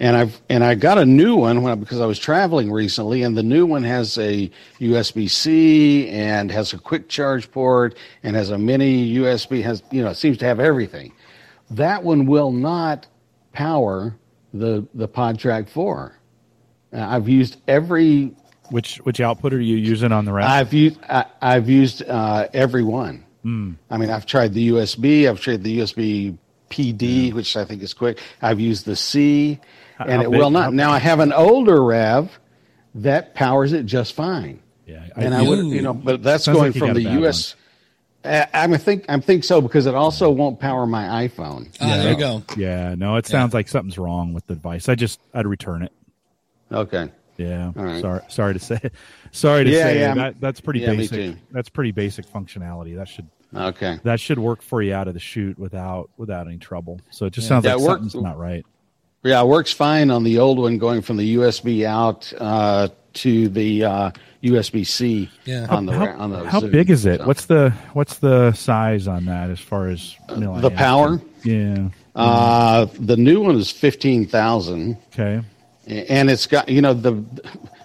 And 0.00 0.16
I've 0.16 0.40
and 0.48 0.64
I 0.64 0.74
got 0.74 0.98
a 0.98 1.04
new 1.06 1.36
one 1.36 1.62
when, 1.62 1.78
because 1.80 2.00
I 2.00 2.06
was 2.06 2.18
traveling 2.18 2.70
recently, 2.72 3.22
and 3.22 3.36
the 3.36 3.42
new 3.42 3.64
one 3.66 3.82
has 3.84 4.18
a 4.18 4.50
USB 4.80 5.28
C 5.30 6.08
and 6.08 6.50
has 6.50 6.72
a 6.72 6.78
quick 6.78 7.08
charge 7.08 7.50
port 7.50 7.96
and 8.22 8.34
has 8.36 8.50
a 8.50 8.58
mini 8.58 9.14
USB. 9.16 9.62
Has 9.62 9.82
you 9.90 10.02
know 10.02 10.10
it 10.10 10.16
seems 10.16 10.38
to 10.38 10.44
have 10.46 10.58
everything. 10.60 11.12
That 11.70 12.02
one 12.04 12.26
will 12.26 12.52
not 12.52 13.06
power 13.52 14.16
the 14.54 14.86
the 14.94 15.08
PodTrak 15.08 15.68
Four. 15.68 16.16
Uh, 16.92 16.98
I've 17.00 17.28
used 17.28 17.56
every 17.68 18.32
which 18.70 18.96
which 18.98 19.20
output 19.20 19.52
are 19.52 19.60
you 19.60 19.76
using 19.76 20.12
on 20.12 20.24
the 20.24 20.32
rack? 20.32 20.48
I've 20.48 20.72
used 20.72 20.98
I, 21.08 21.26
I've 21.42 21.68
used 21.68 22.02
uh, 22.08 22.48
every 22.54 22.84
one. 22.84 23.24
I 23.90 23.98
mean, 23.98 24.08
I've 24.08 24.24
tried 24.24 24.54
the 24.54 24.70
USB. 24.70 25.28
I've 25.28 25.38
tried 25.38 25.62
the 25.62 25.80
USB 25.80 26.38
PD, 26.70 27.34
which 27.34 27.58
I 27.58 27.66
think 27.66 27.82
is 27.82 27.92
quick. 27.92 28.18
I've 28.40 28.58
used 28.58 28.86
the 28.86 28.96
C, 28.96 29.60
and 29.98 30.08
how 30.10 30.20
it 30.22 30.30
big- 30.30 30.38
will 30.38 30.44
how 30.44 30.48
not. 30.48 30.72
Now 30.72 30.90
I 30.92 30.98
have 30.98 31.20
an 31.20 31.30
older 31.34 31.84
Rev 31.84 32.40
that 32.94 33.34
powers 33.34 33.74
it 33.74 33.84
just 33.84 34.14
fine. 34.14 34.60
yeah, 34.86 35.08
And 35.14 35.34
I 35.34 35.42
would, 35.42 35.66
you 35.66 35.82
know, 35.82 35.92
but 35.92 36.22
that's 36.22 36.46
going 36.46 36.72
like 36.72 36.76
from 36.76 36.94
the 36.94 37.02
US. 37.26 37.52
Uh, 37.52 37.56
I 38.24 38.66
think 38.78 39.04
I'm 39.08 39.20
think 39.20 39.44
so 39.44 39.60
because 39.60 39.86
it 39.86 39.94
also 39.94 40.30
won't 40.30 40.58
power 40.58 40.86
my 40.86 41.28
iPhone. 41.28 41.68
ah, 41.80 41.96
there 41.98 42.12
you 42.12 42.18
go. 42.18 42.42
yeah, 42.56 42.94
no, 42.96 43.16
it 43.16 43.26
sounds 43.26 43.52
like 43.54 43.68
something's 43.68 43.98
wrong 43.98 44.32
with 44.32 44.46
the 44.46 44.54
device. 44.54 44.88
I 44.88 44.94
just 44.94 45.20
I'd 45.34 45.46
return 45.46 45.82
it. 45.82 45.92
Okay. 46.72 47.10
Yeah, 47.36 47.72
All 47.76 47.84
right. 47.84 48.00
sorry, 48.00 48.20
sorry 48.28 48.52
to 48.54 48.60
say, 48.60 48.78
sorry 49.32 49.64
to 49.64 49.70
Yeah, 49.70 49.82
say 49.84 49.98
yeah. 50.00 50.14
that 50.14 50.40
that's 50.40 50.60
pretty 50.60 50.80
Yeah, 50.80 50.94
basic. 50.94 51.36
That's 51.50 51.68
pretty 51.68 51.90
basic 51.90 52.26
functionality. 52.26 52.96
That 52.96 53.08
should 53.08 53.26
Okay. 53.54 53.98
that 54.04 54.18
should 54.20 54.38
work 54.38 54.62
for 54.62 54.82
you 54.82 54.94
out 54.94 55.06
of 55.08 55.14
the 55.14 55.20
chute 55.20 55.58
without 55.58 56.10
without 56.16 56.46
any 56.46 56.58
trouble. 56.58 57.00
So 57.10 57.26
it 57.26 57.32
just 57.32 57.46
sounds 57.48 57.64
Yeah, 57.64 57.74
like 57.74 57.82
works- 57.86 58.02
something's 58.12 58.22
not 58.24 58.38
right. 58.38 58.64
Yeah, 59.22 59.40
it 59.42 59.46
works 59.46 59.72
fine 59.72 60.10
on 60.10 60.22
the 60.22 60.38
old 60.38 60.58
one, 60.58 60.76
going 60.78 61.00
from 61.02 61.16
the 61.16 61.36
USB 61.36 61.84
out 61.84 62.32
uh, 62.38 62.88
to 63.14 63.48
the 63.48 63.84
uh, 63.84 64.10
USB 64.42 64.86
C 64.86 65.30
Yeah. 65.44 65.66
on 65.70 65.86
the 65.86 65.92
how, 65.92 66.06
on 66.18 66.30
the. 66.30 66.44
how 66.48 66.60
Zoom. 66.60 66.70
big 66.70 66.90
is 66.90 67.06
it? 67.06 67.20
So- 67.20 67.26
what's 67.26 67.46
the 67.46 67.70
what's 67.92 68.18
the 68.18 68.52
size 68.52 69.08
on 69.08 69.24
that 69.26 69.50
as 69.50 69.60
far 69.60 69.88
as 69.88 70.16
milliamps? 70.28 70.62
the 70.62 70.70
power? 70.70 71.20
Yeah. 71.44 71.88
Uh, 72.14 72.86
the 72.98 73.16
new 73.16 73.40
one 73.40 73.56
is 73.56 73.70
fifteen 73.70 74.26
thousand, 74.26 74.96
Okay. 75.12 75.42
and 75.86 76.30
it's 76.30 76.46
got 76.46 76.68
you 76.68 76.80
know 76.80 76.94
the 76.94 77.22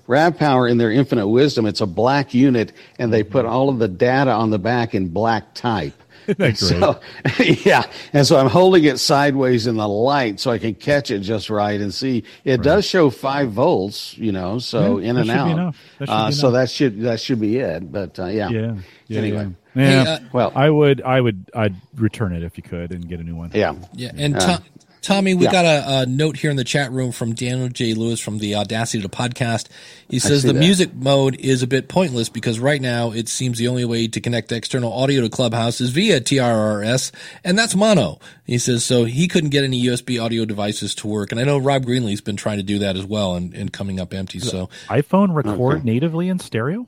RAVPower 0.07 0.69
in 0.69 0.77
their 0.77 0.91
infinite 0.91 1.27
wisdom. 1.27 1.65
It's 1.65 1.81
a 1.81 1.85
black 1.87 2.33
unit, 2.33 2.71
and 2.97 3.11
they 3.13 3.23
put 3.23 3.45
all 3.45 3.69
of 3.69 3.79
the 3.79 3.87
data 3.87 4.31
on 4.31 4.49
the 4.49 4.59
back 4.59 4.93
in 4.95 5.09
black 5.09 5.53
type. 5.53 5.93
Isn't 6.37 6.37
great? 6.37 6.57
So, 6.57 6.99
yeah, 7.69 7.83
and 8.13 8.25
so 8.27 8.37
I'm 8.37 8.47
holding 8.49 8.83
it 8.83 8.99
sideways 8.99 9.67
in 9.67 9.75
the 9.77 9.87
light 9.87 10.39
so 10.39 10.51
I 10.51 10.57
can 10.57 10.75
catch 10.75 11.11
it 11.11 11.19
just 11.19 11.49
right 11.49 11.79
and 11.79 11.93
see. 11.93 12.23
It 12.43 12.61
does 12.61 12.85
show 12.85 13.09
five 13.09 13.51
volts, 13.51 14.17
you 14.17 14.31
know, 14.31 14.59
so 14.59 14.97
Yeah, 14.99 15.09
in 15.09 15.17
and 15.17 15.29
out. 15.31 15.75
That 15.99 16.09
Uh, 16.09 16.31
so 16.31 16.49
enough. 16.49 16.59
that 16.61 16.69
should 16.71 17.01
that 17.01 17.19
should 17.19 17.39
be 17.39 17.57
it. 17.57 17.91
But 17.91 18.19
uh, 18.19 18.25
yeah, 18.27 18.49
Yeah. 18.49 18.75
Yeah. 19.07 19.19
Anyway. 19.19 19.47
Yeah. 19.75 20.03
Hey, 20.03 20.11
uh, 20.13 20.19
Well- 20.33 20.51
I 20.55 20.69
would. 20.69 21.01
I 21.03 21.21
would. 21.21 21.49
I'd 21.55 21.75
return 21.95 22.33
it 22.33 22.43
if 22.43 22.57
you 22.57 22.63
could 22.63 22.91
and 22.91 23.07
get 23.07 23.19
a 23.19 23.23
new 23.23 23.35
one. 23.35 23.51
yeah. 23.53 23.73
Yeah, 23.93 24.11
and 24.15 24.39
To- 24.39 24.61
Tommy, 25.01 25.33
we 25.33 25.45
yeah. 25.45 25.51
got 25.51 25.65
a, 25.65 25.99
a 26.01 26.05
note 26.05 26.37
here 26.37 26.51
in 26.51 26.57
the 26.57 26.63
chat 26.63 26.91
room 26.91 27.11
from 27.11 27.33
Daniel 27.33 27.69
J. 27.69 27.93
Lewis 27.93 28.19
from 28.19 28.39
the 28.39 28.55
Audacity 28.55 29.01
to 29.01 29.09
Podcast. 29.09 29.67
He 30.09 30.19
says 30.19 30.43
the 30.43 30.53
that. 30.53 30.59
music 30.59 30.93
mode 30.93 31.35
is 31.39 31.63
a 31.63 31.67
bit 31.67 31.87
pointless 31.87 32.29
because 32.29 32.59
right 32.59 32.81
now 32.81 33.11
it 33.11 33.29
seems 33.29 33.57
the 33.57 33.67
only 33.67 33.85
way 33.85 34.07
to 34.07 34.19
connect 34.19 34.51
external 34.51 34.91
audio 34.91 35.21
to 35.21 35.29
Clubhouse 35.29 35.79
is 35.81 35.91
via 35.91 36.19
TRRS, 36.19 37.11
and 37.43 37.57
that's 37.57 37.75
mono. 37.75 38.19
He 38.45 38.57
says 38.57 38.83
so 38.83 39.05
he 39.05 39.27
couldn't 39.27 39.51
get 39.51 39.63
any 39.63 39.83
USB 39.85 40.21
audio 40.21 40.45
devices 40.45 40.95
to 40.95 41.07
work, 41.07 41.31
and 41.31 41.39
I 41.39 41.43
know 41.43 41.57
Rob 41.57 41.85
Greenlee's 41.85 42.21
been 42.21 42.37
trying 42.37 42.57
to 42.57 42.63
do 42.63 42.79
that 42.79 42.97
as 42.97 43.05
well 43.05 43.35
and, 43.35 43.53
and 43.53 43.71
coming 43.71 43.99
up 43.99 44.13
empty. 44.13 44.39
So 44.39 44.69
iPhone 44.87 45.33
record 45.33 45.85
natively 45.85 46.29
in 46.29 46.39
stereo. 46.39 46.87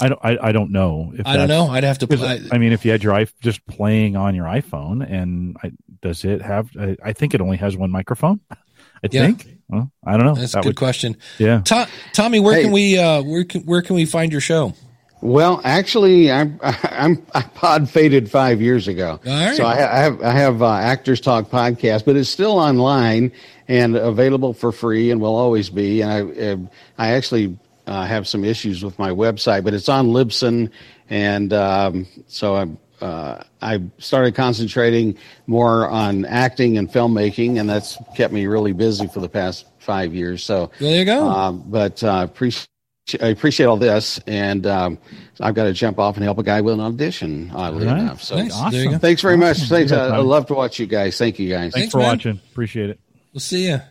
I 0.00 0.08
don't. 0.08 0.20
I, 0.22 0.38
I 0.48 0.52
don't 0.52 0.72
know. 0.72 1.12
If 1.16 1.26
I 1.26 1.36
don't 1.36 1.48
know. 1.48 1.68
I'd 1.68 1.84
have 1.84 1.98
to. 2.00 2.06
I, 2.26 2.40
I 2.54 2.58
mean, 2.58 2.72
if 2.72 2.84
you 2.84 2.90
had 2.90 3.02
your 3.02 3.14
iPhone 3.14 3.32
just 3.40 3.66
playing 3.66 4.14
on 4.16 4.34
your 4.34 4.44
iPhone, 4.44 5.08
and 5.10 5.56
I, 5.62 5.72
does 6.02 6.24
it 6.24 6.42
have? 6.42 6.68
I, 6.78 6.96
I 7.02 7.12
think 7.14 7.32
it 7.34 7.40
only 7.40 7.56
has 7.56 7.76
one 7.76 7.90
microphone. 7.90 8.40
I 8.50 8.56
Yeah. 9.10 9.26
think. 9.26 9.48
Well, 9.68 9.90
I 10.06 10.16
don't 10.16 10.26
know. 10.26 10.34
that's 10.34 10.54
a 10.54 10.58
good 10.58 10.66
would- 10.66 10.76
question. 10.76 11.16
Yeah. 11.38 11.60
To- 11.62 11.88
Tommy, 12.12 12.40
where 12.40 12.54
Hey. 12.54 12.62
can 12.64 12.72
we 12.72 12.98
uh, 12.98 13.22
where 13.22 13.44
can 13.44 13.62
where 13.62 13.80
can 13.82 13.96
we 13.96 14.04
find 14.04 14.32
your 14.32 14.40
show? 14.42 14.74
Well, 15.22 15.62
actually, 15.64 16.30
I'm 16.30 16.60
I'm 16.62 17.24
I 17.34 17.40
pod 17.42 17.88
faded 17.88 18.30
five 18.30 18.60
years 18.60 18.86
ago, 18.88 19.18
All 19.26 19.32
right. 19.32 19.56
so 19.56 19.64
I, 19.64 19.72
I 19.72 19.98
have 20.02 20.20
I 20.22 20.30
have 20.32 20.62
uh, 20.62 20.72
Actors 20.74 21.20
Talk 21.22 21.48
podcast, 21.50 22.04
but 22.04 22.16
it's 22.16 22.28
still 22.28 22.58
online 22.58 23.32
and 23.66 23.96
available 23.96 24.52
for 24.52 24.72
free, 24.72 25.10
and 25.10 25.20
will 25.22 25.34
always 25.34 25.70
be. 25.70 26.02
And 26.02 26.10
I 26.12 26.20
uh, 26.52 26.56
I 26.98 27.08
actually 27.14 27.58
uh, 27.86 28.04
have 28.06 28.26
some 28.28 28.44
issues 28.44 28.84
with 28.84 28.98
my 28.98 29.10
website, 29.10 29.64
but 29.64 29.74
it's 29.74 29.88
on 29.88 30.08
Libsyn, 30.08 30.70
and 31.10 31.52
um, 31.52 32.06
so 32.26 32.56
I. 32.56 32.66
Uh, 32.98 33.42
I 33.60 33.82
started 33.98 34.34
concentrating 34.34 35.18
more 35.46 35.86
on 35.86 36.24
acting 36.24 36.78
and 36.78 36.88
filmmaking, 36.90 37.60
and 37.60 37.68
that's 37.68 37.98
kept 38.16 38.32
me 38.32 38.46
really 38.46 38.72
busy 38.72 39.06
for 39.06 39.20
the 39.20 39.28
past 39.28 39.66
five 39.80 40.14
years. 40.14 40.42
So 40.42 40.70
There 40.80 40.98
you 41.00 41.04
go. 41.04 41.28
um, 41.28 41.62
but 41.66 42.02
uh, 42.02 42.22
appreciate 42.24 42.68
I 43.20 43.26
appreciate 43.26 43.66
all 43.66 43.76
this, 43.76 44.18
and 44.26 44.66
um, 44.66 44.98
I've 45.42 45.54
got 45.54 45.64
to 45.64 45.74
jump 45.74 45.98
off 45.98 46.16
and 46.16 46.24
help 46.24 46.38
a 46.38 46.42
guy 46.42 46.62
with 46.62 46.72
an 46.72 46.80
audition. 46.80 47.50
Oddly 47.54 47.86
All 47.86 47.92
right. 47.92 48.00
enough, 48.00 48.22
so 48.22 48.36
Nice. 48.36 48.54
Awesome. 48.54 48.72
There 48.72 48.84
you 48.84 48.90
go. 48.92 48.98
thanks 48.98 49.20
very 49.20 49.36
much. 49.36 49.58
Thanks. 49.58 49.92
Yeah, 49.92 49.98
I, 50.06 50.16
I 50.16 50.18
love 50.20 50.46
to 50.46 50.54
watch 50.54 50.78
you 50.78 50.86
guys. 50.86 51.18
Thank 51.18 51.38
you 51.38 51.50
guys. 51.50 51.74
Thanks, 51.74 51.74
Thanks, 51.74 51.92
for 51.92 51.98
man. 51.98 52.06
watching. 52.08 52.40
Appreciate 52.50 52.88
it. 52.88 52.98
We'll 53.34 53.40
see 53.40 53.68
you. 53.68 53.82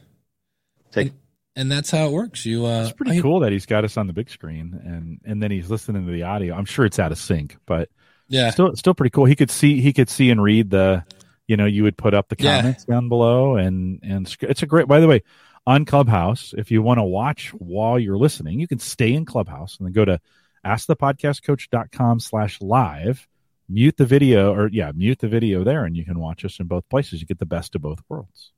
Take 0.92 1.14
And 1.56 1.72
that's 1.72 1.90
how 1.90 2.08
it 2.08 2.12
works. 2.12 2.46
You 2.46 2.66
uh, 2.66 2.84
It's 2.84 2.92
pretty 2.92 3.18
I- 3.18 3.22
cool 3.22 3.40
that 3.42 3.52
he's 3.52 3.66
got 3.66 3.84
us 3.86 3.96
on 3.98 4.08
the 4.08 4.14
big 4.14 4.30
screen, 4.30 4.80
and 4.84 5.22
and 5.26 5.42
then 5.42 5.52
he's 5.52 5.70
listening 5.70 6.06
to 6.06 6.12
the 6.12 6.24
audio. 6.24 6.54
I'm 6.56 6.66
sure 6.66 6.86
it's 6.86 7.00
out 7.00 7.12
of 7.14 7.18
sync, 7.18 7.56
but 7.66 7.90
Yeah. 8.28 8.50
still 8.50 8.76
still 8.76 8.94
pretty 8.94 9.12
cool. 9.12 9.26
He 9.26 9.36
could 9.36 9.50
see 9.52 9.80
he 9.82 9.94
could 9.94 10.10
see 10.10 10.30
and 10.30 10.42
read 10.44 10.70
the, 10.72 11.04
you 11.48 11.56
know, 11.56 11.66
you 11.66 11.84
would 11.84 11.98
put 11.98 12.14
up 12.14 12.28
the 12.28 12.36
Yeah. 12.38 12.58
comments 12.58 12.84
down 12.86 13.08
below, 13.08 13.56
and 13.56 14.00
and 14.04 14.28
it's- 14.28 14.50
it's 14.50 14.64
a 14.64 14.66
great. 14.66 14.88
By 14.88 15.00
the 15.00 15.08
way, 15.08 15.22
on 15.66 15.86
Clubhouse, 15.86 16.54
if 16.58 16.72
you 16.72 16.82
want 16.82 16.98
to 17.00 17.04
watch 17.04 17.50
while 17.54 17.98
you're 17.98 18.18
listening, 18.18 18.60
you 18.60 18.68
can 18.68 18.80
stay 18.80 19.14
in 19.14 19.24
Clubhouse 19.26 19.78
and 19.78 19.86
then 19.88 19.94
go 19.94 20.04
to 20.06 20.20
askthepodcastcoach.com 20.66 22.20
slash 22.20 22.62
live. 22.62 23.28
Mute 23.68 23.98
the 23.98 24.06
video, 24.06 24.54
or 24.54 24.70
yeah, 24.72 24.92
mute 24.94 25.20
the 25.20 25.28
video 25.28 25.64
there, 25.64 25.86
and 25.86 25.96
you 25.98 26.06
can 26.06 26.20
watch 26.20 26.46
us 26.46 26.60
in 26.60 26.68
both 26.68 26.88
places. 26.90 27.20
You 27.22 27.26
get 27.28 27.40
the 27.40 27.46
best 27.48 27.74
of 27.76 27.82
both 27.82 28.00
worlds. 28.10 28.52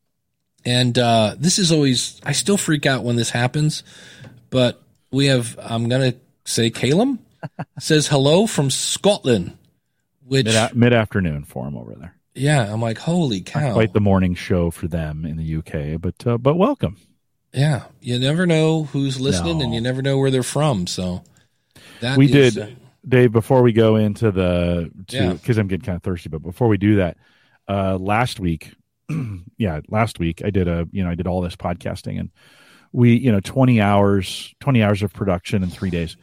And 0.68 1.00
uh, 1.00 1.36
this 1.40 1.60
is 1.60 1.72
always, 1.72 2.20
I 2.26 2.34
still 2.34 2.58
freak 2.58 2.86
out 2.86 3.06
when 3.06 3.16
this 3.16 3.30
happens, 3.30 3.84
but 4.50 4.82
we 5.12 5.28
have, 5.28 5.58
I'm 5.64 5.88
going 5.88 6.12
to 6.12 6.18
say 6.44 6.70
Calum 6.70 7.20
says 7.80 8.08
hello 8.08 8.48
from 8.48 8.70
Scotland, 8.70 9.58
which 10.26 10.46
Mid 10.48 10.76
mid 10.76 10.92
afternoon 10.92 11.46
for 11.46 11.66
him 11.66 11.78
over 11.78 11.96
there. 11.96 12.16
Yeah, 12.36 12.70
I'm 12.70 12.82
like, 12.82 12.98
holy 12.98 13.40
cow! 13.40 13.62
Not 13.62 13.74
quite 13.76 13.94
the 13.94 14.02
morning 14.02 14.36
show 14.36 14.70
for 14.70 14.90
them 14.90 15.26
in 15.26 15.38
the 15.38 15.56
UK, 15.56 16.02
but 16.02 16.28
uh, 16.28 16.38
but 16.38 16.56
welcome. 16.56 16.98
Yeah, 17.54 17.86
you 18.02 18.20
never 18.20 18.46
know 18.46 18.84
who's 18.84 19.22
listening, 19.22 19.60
No. 19.60 19.64
and 19.64 19.74
you 19.74 19.80
never 19.80 20.02
know 20.02 20.18
where 20.18 20.30
they're 20.32 20.44
from. 20.44 20.86
So 20.86 21.24
that 22.02 22.18
we 22.18 22.26
is, 22.32 22.56
did, 22.56 22.64
uh, 22.64 22.68
Dave. 23.08 23.32
Before 23.32 23.64
we 23.64 23.72
go 23.72 23.96
into 23.96 24.32
the, 24.32 24.92
Yeah. 25.10 25.32
because 25.32 25.58
I'm 25.58 25.68
getting 25.68 25.86
kind 25.86 25.96
of 25.96 26.04
thirsty, 26.04 26.28
but 26.28 26.44
before 26.44 26.68
we 26.68 26.78
do 26.78 26.98
that, 26.98 27.18
uh, 27.70 27.98
last 27.98 28.40
week, 28.40 28.74
yeah, 29.58 29.82
last 29.88 30.20
week 30.20 30.42
I 30.44 30.50
did 30.50 30.68
a, 30.68 30.88
you 30.92 31.04
know, 31.04 31.10
I 31.10 31.16
did 31.16 31.28
all 31.28 31.42
this 31.42 31.56
podcasting, 31.56 32.20
and 32.20 32.32
we, 32.92 33.16
you 33.16 33.32
know, 33.32 33.40
20 33.40 33.82
hours, 33.82 34.54
20 34.60 34.84
hours 34.84 35.04
of 35.04 35.14
production 35.14 35.64
in 35.64 35.70
three 35.70 35.90
days. 35.90 36.18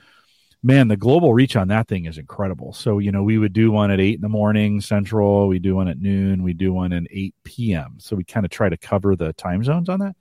Man, 0.63 0.89
the 0.89 0.97
global 0.97 1.35
reach 1.35 1.57
on 1.57 1.69
that 1.69 1.89
thing 1.89 2.07
is 2.07 2.17
incredible. 2.17 2.73
So, 2.73 2.99
you 2.99 3.13
know, 3.13 3.23
we 3.23 3.37
would 3.37 3.53
do 3.53 3.71
one 3.71 3.91
at 3.91 4.01
eight 4.01 4.15
in 4.15 4.23
the 4.23 4.31
morning 4.31 4.81
central, 4.81 5.47
we 5.47 5.59
do 5.59 5.77
one 5.77 5.89
at 5.89 6.01
noon, 6.01 6.43
we 6.43 6.55
do 6.55 6.73
one 6.73 6.93
at 6.95 7.03
8 7.11 7.35
p.m. 7.45 7.97
So 7.99 8.17
we 8.17 8.25
kind 8.25 8.47
of 8.47 8.51
try 8.51 8.71
to 8.71 8.77
cover 8.79 9.15
the 9.15 9.35
time 9.35 9.63
zones 9.63 9.91
on 9.91 10.01
that. 10.01 10.17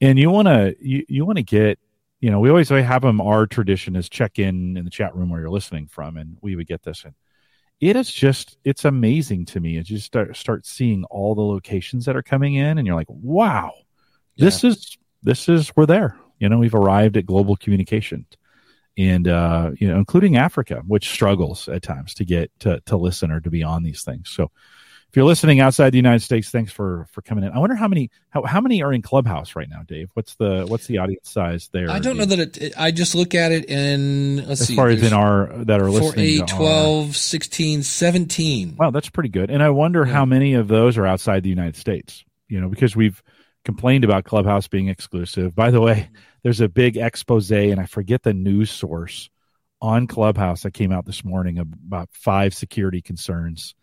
And 0.00 0.18
you 0.18 0.30
want 0.30 0.48
to, 0.48 0.74
you, 0.80 1.04
you 1.08 1.24
want 1.24 1.36
to 1.36 1.44
get, 1.44 1.78
you 2.20 2.30
know, 2.30 2.40
we 2.40 2.50
always 2.50 2.68
have 2.68 3.02
them. 3.02 3.20
Our 3.20 3.46
tradition 3.46 3.96
is 3.96 4.08
check 4.08 4.38
in 4.38 4.76
in 4.76 4.84
the 4.84 4.90
chat 4.90 5.14
room 5.14 5.30
where 5.30 5.40
you're 5.40 5.50
listening 5.50 5.86
from, 5.86 6.16
and 6.16 6.36
we 6.40 6.56
would 6.56 6.66
get 6.66 6.82
this. 6.82 7.04
And 7.04 7.14
it 7.80 7.96
is 7.96 8.12
just, 8.12 8.58
it's 8.64 8.84
amazing 8.84 9.46
to 9.46 9.60
me. 9.60 9.78
As 9.78 9.90
you 9.90 9.98
start 9.98 10.36
start 10.36 10.66
seeing 10.66 11.04
all 11.04 11.34
the 11.34 11.40
locations 11.40 12.04
that 12.04 12.16
are 12.16 12.22
coming 12.22 12.54
in, 12.54 12.78
and 12.78 12.86
you're 12.86 12.96
like, 12.96 13.08
wow, 13.08 13.72
this 14.36 14.64
is 14.64 14.98
this 15.22 15.48
is 15.48 15.74
we're 15.76 15.86
there. 15.86 16.16
You 16.38 16.48
know, 16.48 16.58
we've 16.58 16.74
arrived 16.74 17.16
at 17.16 17.26
global 17.26 17.56
communication, 17.56 18.26
and 18.96 19.26
uh, 19.26 19.70
you 19.78 19.88
know, 19.88 19.96
including 19.96 20.36
Africa, 20.36 20.82
which 20.86 21.08
struggles 21.08 21.68
at 21.68 21.82
times 21.82 22.14
to 22.14 22.24
get 22.24 22.50
to 22.60 22.80
to 22.86 22.96
listen 22.96 23.30
or 23.30 23.40
to 23.40 23.50
be 23.50 23.62
on 23.62 23.82
these 23.82 24.02
things. 24.02 24.30
So. 24.30 24.50
If 25.10 25.16
you're 25.16 25.24
listening 25.26 25.58
outside 25.58 25.90
the 25.90 25.96
United 25.98 26.20
States, 26.20 26.50
thanks 26.50 26.70
for 26.70 27.04
for 27.10 27.20
coming 27.20 27.42
in. 27.42 27.50
I 27.50 27.58
wonder 27.58 27.74
how 27.74 27.88
many 27.88 28.10
how, 28.28 28.44
how 28.44 28.60
many 28.60 28.80
are 28.80 28.92
in 28.92 29.02
Clubhouse 29.02 29.56
right 29.56 29.68
now, 29.68 29.82
Dave. 29.82 30.08
What's 30.14 30.36
the 30.36 30.66
what's 30.68 30.86
the 30.86 30.98
audience 30.98 31.28
size 31.28 31.68
there? 31.72 31.90
I 31.90 31.98
don't 31.98 32.16
know 32.16 32.26
that 32.26 32.38
it, 32.38 32.58
it- 32.58 32.74
I 32.76 32.92
just 32.92 33.16
look 33.16 33.34
at 33.34 33.50
it 33.50 33.68
and 33.68 34.36
let's 34.46 34.60
as 34.60 34.68
see. 34.68 34.76
far 34.76 34.86
as 34.86 35.02
in 35.02 35.12
our 35.12 35.48
that 35.64 35.80
are 35.80 35.88
4, 35.88 36.00
listening 36.00 36.26
8, 36.42 36.46
to 36.46 36.54
our- 36.54 36.58
12, 36.60 37.16
16, 37.16 37.82
17. 37.82 38.76
wow 38.76 38.90
that's 38.92 39.10
pretty 39.10 39.30
good 39.30 39.50
and 39.50 39.64
i 39.64 39.70
wonder 39.70 40.06
Yeah. 40.06 40.12
how 40.12 40.24
many 40.24 40.54
of 40.54 40.68
those 40.68 40.96
are 40.96 41.06
outside 41.06 41.42
the 41.42 41.48
united 41.48 41.74
states 41.74 42.24
you 42.48 42.60
know 42.60 42.68
because 42.68 42.94
we've 42.94 43.20
complained 43.64 44.04
about 44.04 44.22
clubhouse 44.24 44.68
being 44.68 44.86
exclusive 44.88 45.56
by 45.56 45.72
the 45.72 45.80
way 45.80 46.08
there's 46.44 46.60
a 46.60 46.68
big 46.68 46.96
expose 46.96 47.50
and 47.50 47.80
i 47.80 47.86
forget 47.86 48.22
the 48.22 48.32
news 48.32 48.70
source 48.70 49.28
on 49.82 50.06
clubhouse 50.06 50.62
that 50.62 50.72
came 50.72 50.92
out 50.92 51.04
this 51.04 51.24
morning 51.24 51.58
about 51.58 52.08
five 52.12 52.54
security 52.54 53.02
concerns 53.02 53.74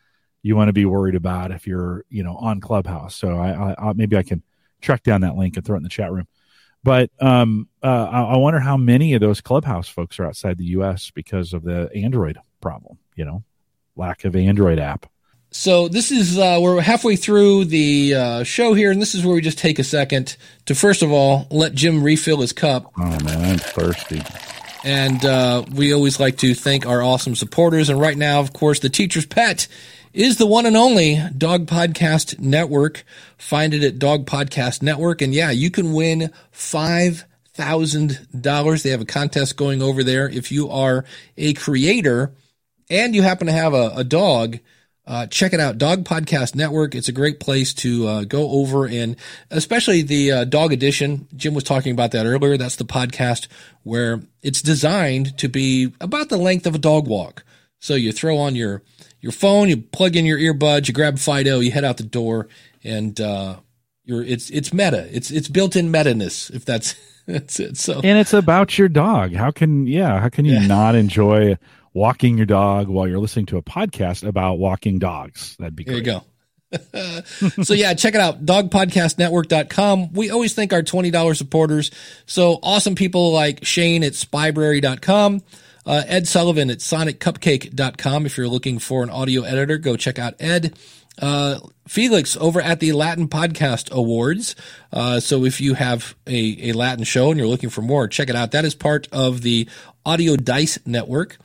you 0.41 0.55
want 0.55 0.69
to 0.69 0.73
be 0.73 0.85
worried 0.85 1.15
about 1.15 1.51
if 1.51 1.67
you're 1.67 2.05
you 2.09 2.23
know 2.23 2.35
on 2.35 2.61
clubhouse. 2.61 3.15
So 3.15 3.37
i, 3.37 3.71
I, 3.71 3.89
I 3.89 3.93
maybe 3.93 4.17
i 4.17 4.23
can 4.23 4.43
track 4.81 5.03
down 5.03 5.21
that 5.21 5.35
link 5.35 5.57
and 5.57 5.65
throw 5.65 5.75
it 5.75 5.77
in 5.77 5.83
the 5.83 5.89
chat 5.89 6.11
room. 6.11 6.27
But 6.83 7.09
um, 7.19 7.67
uh, 7.83 8.07
I, 8.09 8.21
I 8.21 8.37
wonder 8.37 8.59
how 8.59 8.77
many 8.77 9.13
of 9.13 9.19
those 9.19 9.41
clubhouse 9.41 9.89
folks 9.89 10.19
are 10.19 10.25
outside 10.25 10.57
the 10.57 10.65
us 10.65 11.11
because 11.11 11.53
of 11.53 11.63
the 11.63 11.89
android 11.95 12.37
problem 12.61 12.97
you 13.15 13.25
know 13.25 13.43
lack 13.95 14.25
of 14.25 14.35
android 14.35 14.79
app. 14.79 15.07
So 15.49 15.87
this 15.87 16.11
is 16.11 16.37
uh, 16.37 16.59
we're 16.61 16.81
halfway 16.81 17.15
through 17.15 17.65
the 17.65 18.15
uh, 18.15 18.43
show 18.43 18.73
here, 18.73 18.91
and 18.91 19.01
this 19.01 19.15
is 19.15 19.25
where 19.25 19.33
we 19.33 19.41
just 19.41 19.57
take 19.57 19.79
a 19.79 19.83
second 19.83 20.37
to 20.65 20.75
first 20.75 21.01
of 21.01 21.11
all 21.11 21.47
let 21.49 21.73
Jim 21.73 22.03
refill 22.03 22.41
his 22.41 22.53
cup, 22.53 22.91
oh 22.97 23.23
man 23.23 23.45
i'm 23.45 23.57
thirsty. 23.57 24.21
And 24.83 25.25
uh, 25.25 25.65
we 25.73 25.93
always 25.93 26.19
like 26.19 26.37
to 26.37 26.53
thank 26.53 26.85
our 26.85 27.01
awesome 27.01 27.35
supporters. 27.35 27.89
And 27.89 27.99
right 27.99 28.17
now, 28.17 28.39
of 28.39 28.53
course, 28.53 28.79
the 28.79 28.89
Teacher's 28.89 29.25
Pet 29.25 29.67
is 30.13 30.37
the 30.37 30.47
one 30.47 30.65
and 30.65 30.77
only 30.77 31.21
Dog 31.37 31.67
Podcast 31.67 32.39
Network. 32.39 33.03
Find 33.37 33.73
it 33.73 33.83
at 33.83 33.99
Dog 33.99 34.25
Podcast 34.25 34.81
Network, 34.81 35.21
and 35.21 35.33
yeah, 35.33 35.51
you 35.51 35.69
can 35.69 35.93
win 35.93 36.31
five 36.51 37.25
thousand 37.53 38.27
dollars. 38.39 38.83
They 38.83 38.91
have 38.91 39.01
a 39.01 39.05
contest 39.05 39.57
going 39.57 39.81
over 39.81 40.03
there 40.03 40.29
if 40.29 40.51
you 40.51 40.69
are 40.69 41.05
a 41.37 41.53
creator 41.53 42.33
and 42.89 43.15
you 43.15 43.21
happen 43.21 43.47
to 43.47 43.53
have 43.53 43.73
a, 43.73 43.91
a 43.95 44.03
dog, 44.03 44.59
uh, 45.05 45.25
check 45.27 45.53
it 45.53 45.59
out. 45.59 45.77
Dog 45.77 46.03
Podcast 46.03 46.55
Network. 46.55 46.93
It's 46.93 47.07
a 47.07 47.13
great 47.13 47.39
place 47.39 47.73
to 47.75 48.07
uh, 48.07 48.23
go 48.25 48.49
over 48.49 48.85
and 48.85 49.15
especially 49.49 50.01
the 50.01 50.31
uh, 50.31 50.45
dog 50.45 50.73
edition. 50.73 51.27
Jim 51.35 51.53
was 51.53 51.63
talking 51.63 51.93
about 51.93 52.11
that 52.11 52.25
earlier. 52.25 52.57
That's 52.57 52.75
the 52.75 52.85
podcast 52.85 53.47
where 53.83 54.21
it's 54.41 54.61
designed 54.61 55.37
to 55.37 55.47
be 55.47 55.93
about 56.01 56.29
the 56.29 56.37
length 56.37 56.67
of 56.67 56.75
a 56.75 56.79
dog 56.79 57.07
walk. 57.07 57.43
So 57.79 57.95
you 57.95 58.11
throw 58.11 58.37
on 58.37 58.55
your 58.55 58.83
your 59.21 59.31
phone, 59.31 59.69
you 59.69 59.77
plug 59.77 60.15
in 60.15 60.25
your 60.25 60.37
earbuds, 60.39 60.87
you 60.87 60.93
grab 60.93 61.19
Fido, 61.19 61.59
you 61.59 61.71
head 61.71 61.83
out 61.83 61.97
the 61.97 62.03
door, 62.03 62.47
and 62.83 63.19
uh, 63.21 63.57
you're 64.03 64.23
it's 64.23 64.49
it's 64.49 64.73
meta. 64.73 65.07
It's 65.15 65.31
it's 65.31 65.47
built 65.47 65.75
in 65.75 65.91
meta 65.91 66.13
ness. 66.15 66.49
If 66.49 66.65
that's 66.65 66.95
that's 67.27 67.59
it. 67.59 67.77
So 67.77 68.01
and 68.03 68.17
it's 68.17 68.33
about 68.33 68.77
your 68.77 68.87
dog 68.89 69.33
how 69.33 69.51
can 69.51 69.85
yeah 69.87 70.19
how 70.19 70.29
can 70.29 70.45
you 70.45 70.53
Yeah. 70.53 70.67
not 70.67 70.95
enjoy 70.95 71.57
walking 71.93 72.37
your 72.37 72.45
dog 72.45 72.87
while 72.87 73.07
you're 73.07 73.19
listening 73.19 73.47
to 73.47 73.57
a 73.57 73.61
podcast 73.63 74.25
about 74.27 74.59
walking 74.59 74.97
dogs 74.99 75.55
that'd 75.59 75.75
be 75.75 75.83
There 75.83 75.95
great 76.01 76.05
you 76.05 76.13
go. 76.13 76.23
so 77.63 77.73
yeah, 77.73 77.93
check 77.93 78.13
it 78.13 78.19
out. 78.21 78.45
Dogpodcastnetwork.com. 78.45 80.13
We 80.13 80.29
always 80.29 80.53
thank 80.53 80.73
our 80.73 80.81
$20 80.81 81.35
supporters. 81.35 81.91
So 82.25 82.59
awesome 82.61 82.95
people 82.95 83.31
like 83.31 83.63
Shane 83.65 84.03
at 84.03 84.13
spybrary.com. 84.13 85.41
Uh, 85.87 86.03
Ed 86.05 86.27
Sullivan 86.27 86.69
at 86.69 86.79
soniccupcake.com. 86.79 88.25
If 88.25 88.37
you're 88.37 88.49
looking 88.49 88.77
for 88.77 89.03
an 89.03 89.09
audio 89.09 89.43
editor, 89.43 89.77
go 89.77 89.95
check 89.95 90.19
out 90.19 90.35
Ed. 90.39 90.77
Uh, 91.19 91.59
Felix 91.87 92.37
over 92.37 92.61
at 92.61 92.79
the 92.79 92.91
Latin 92.91 93.27
Podcast 93.27 93.91
Awards. 93.91 94.55
Uh, 94.91 95.19
so 95.19 95.45
if 95.45 95.61
you 95.61 95.73
have 95.73 96.15
a, 96.27 96.69
a 96.69 96.73
Latin 96.73 97.05
show 97.05 97.31
and 97.31 97.39
you're 97.39 97.47
looking 97.47 97.69
for 97.69 97.81
more, 97.81 98.07
check 98.07 98.29
it 98.29 98.35
out. 98.35 98.51
That 98.51 98.65
is 98.65 98.75
part 98.75 99.07
of 99.11 99.41
the 99.41 99.67
Audio 100.05 100.35
Dice 100.35 100.77
Network. 100.85 101.37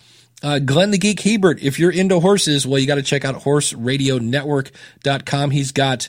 Uh, 0.42 0.58
Glenn 0.58 0.90
the 0.90 0.98
Geek 0.98 1.20
Hebert, 1.20 1.62
if 1.62 1.78
you're 1.78 1.92
into 1.92 2.18
horses, 2.18 2.66
well, 2.66 2.80
you 2.80 2.86
got 2.86 2.96
to 2.96 3.02
check 3.02 3.24
out 3.24 3.42
horseradionetwork.com. 3.42 5.50
He's 5.52 5.70
got, 5.70 6.08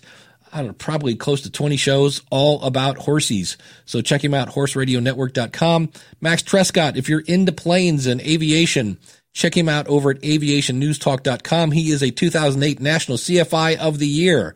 I 0.54 0.58
don't 0.58 0.68
know, 0.68 0.74
probably 0.74 1.16
close 1.16 1.42
to 1.42 1.52
20 1.52 1.78
shows 1.78 2.22
all 2.30 2.62
about 2.62 2.98
horses. 2.98 3.58
So 3.86 4.02
check 4.02 4.24
him 4.24 4.34
out, 4.36 4.50
horseradionetwork.com. 4.50 5.90
Max 6.22 6.44
Trescott, 6.44 6.96
if 6.96 7.10
you're 7.10 7.22
into 7.22 7.52
planes 7.52 8.06
and 8.06 8.22
aviation, 8.22 9.00
check 9.34 9.58
him 9.58 9.68
out 9.68 9.88
over 9.88 10.12
at 10.12 10.22
aviationnewstalk.com. 10.22 11.72
He 11.72 11.92
is 11.92 12.02
a 12.04 12.12
2008 12.12 12.80
National 12.80 13.18
CFI 13.18 13.78
of 13.78 14.00
the 14.00 14.08
Year. 14.08 14.56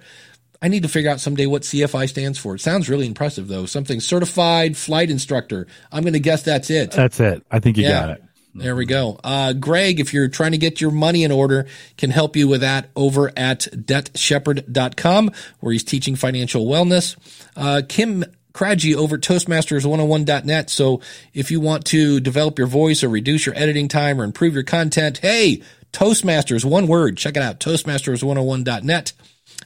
I 0.61 0.67
need 0.69 0.83
to 0.83 0.89
figure 0.89 1.09
out 1.11 1.19
someday 1.19 1.45
what 1.45 1.61
CFI 1.63 2.09
stands 2.09 2.39
for. 2.39 2.55
It 2.55 2.61
sounds 2.61 2.89
really 2.89 3.05
impressive 3.05 3.47
though. 3.47 3.65
Something 3.65 3.99
certified 3.99 4.75
flight 4.75 5.09
instructor. 5.11 5.67
I'm 5.91 6.01
going 6.03 6.13
to 6.13 6.19
guess 6.19 6.43
that's 6.43 6.69
it. 6.69 6.91
that's 6.91 7.19
it 7.19 7.43
i 7.51 7.59
think 7.59 7.77
you 7.77 7.83
Yeah. 7.83 7.89
got 8.01 8.09
it 8.11 8.23
There 8.57 8.75
we 8.75 8.85
go. 8.85 9.19
Uh, 9.23 9.53
Greg, 9.53 9.99
if 9.99 10.13
you're 10.13 10.27
trying 10.27 10.51
to 10.51 10.57
get 10.57 10.81
your 10.81 10.91
money 10.91 11.23
in 11.23 11.31
order, 11.31 11.67
can 11.97 12.09
help 12.09 12.35
you 12.35 12.47
with 12.47 12.61
that 12.61 12.89
over 12.95 13.31
at 13.37 13.67
debtshepherd.com, 13.71 15.31
where 15.59 15.73
he's 15.73 15.83
teaching 15.83 16.15
financial 16.15 16.65
wellness. 16.65 17.15
Uh, 17.55 17.81
Kim 17.87 18.25
Craggy 18.53 18.95
over 18.95 19.15
at 19.15 19.21
Toastmasters101.net. 19.21 20.69
So 20.69 21.01
if 21.33 21.51
you 21.51 21.61
want 21.61 21.85
to 21.85 22.19
develop 22.19 22.57
your 22.57 22.67
voice 22.67 23.03
or 23.03 23.09
reduce 23.09 23.45
your 23.45 23.55
editing 23.55 23.87
time 23.87 24.19
or 24.19 24.23
improve 24.23 24.55
your 24.55 24.63
content, 24.63 25.19
hey, 25.19 25.61
Toastmasters, 25.93 26.65
one 26.65 26.87
word. 26.87 27.17
Check 27.17 27.37
it 27.37 27.43
out. 27.43 27.59
Toastmasters101.net 27.59 29.13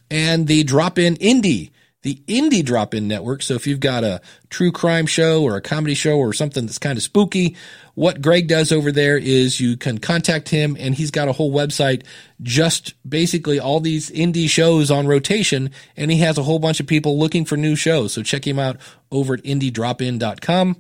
and 0.10 0.48
the 0.48 0.64
drop 0.64 1.00
in 1.00 1.16
indie, 1.16 1.72
the 2.04 2.22
indie 2.28 2.64
drop 2.64 2.94
in 2.94 3.08
network. 3.08 3.42
So 3.42 3.54
if 3.54 3.66
you've 3.66 3.80
got 3.80 4.04
a 4.04 4.22
true 4.50 4.72
crime 4.72 5.06
show 5.06 5.44
or 5.44 5.56
a 5.56 5.62
comedy 5.62 5.94
show 5.94 6.18
or 6.18 6.34
something 6.34 6.66
that's 6.66 6.78
kind 6.78 6.98
of 6.98 7.04
spooky, 7.04 7.56
what 7.96 8.22
Greg 8.22 8.48
does 8.48 8.72
over 8.72 8.92
there 8.92 9.18
is 9.18 9.60
you 9.60 9.78
can 9.78 9.98
contact 9.98 10.50
him 10.50 10.78
and 10.80 10.96
he's 10.96 11.12
got 11.12 11.28
a 11.28 11.34
whole 11.34 11.52
website, 11.54 12.04
just 12.42 12.94
basically 13.08 13.60
all 13.60 13.80
these 13.80 14.10
indie 14.12 14.50
shows 14.50 14.90
on 14.92 15.08
rotation. 15.08 15.72
And 15.98 16.12
he 16.12 16.18
has 16.20 16.38
a 16.38 16.44
whole 16.44 16.60
bunch 16.60 16.80
of 16.80 16.88
people 16.88 17.20
looking 17.20 17.46
for 17.46 17.58
new 17.58 17.76
shows. 17.76 18.14
So 18.14 18.24
check 18.24 18.46
him 18.48 18.60
out 18.60 18.78
over 19.12 19.34
at 19.34 19.44
indiedropin.com. 19.44 20.78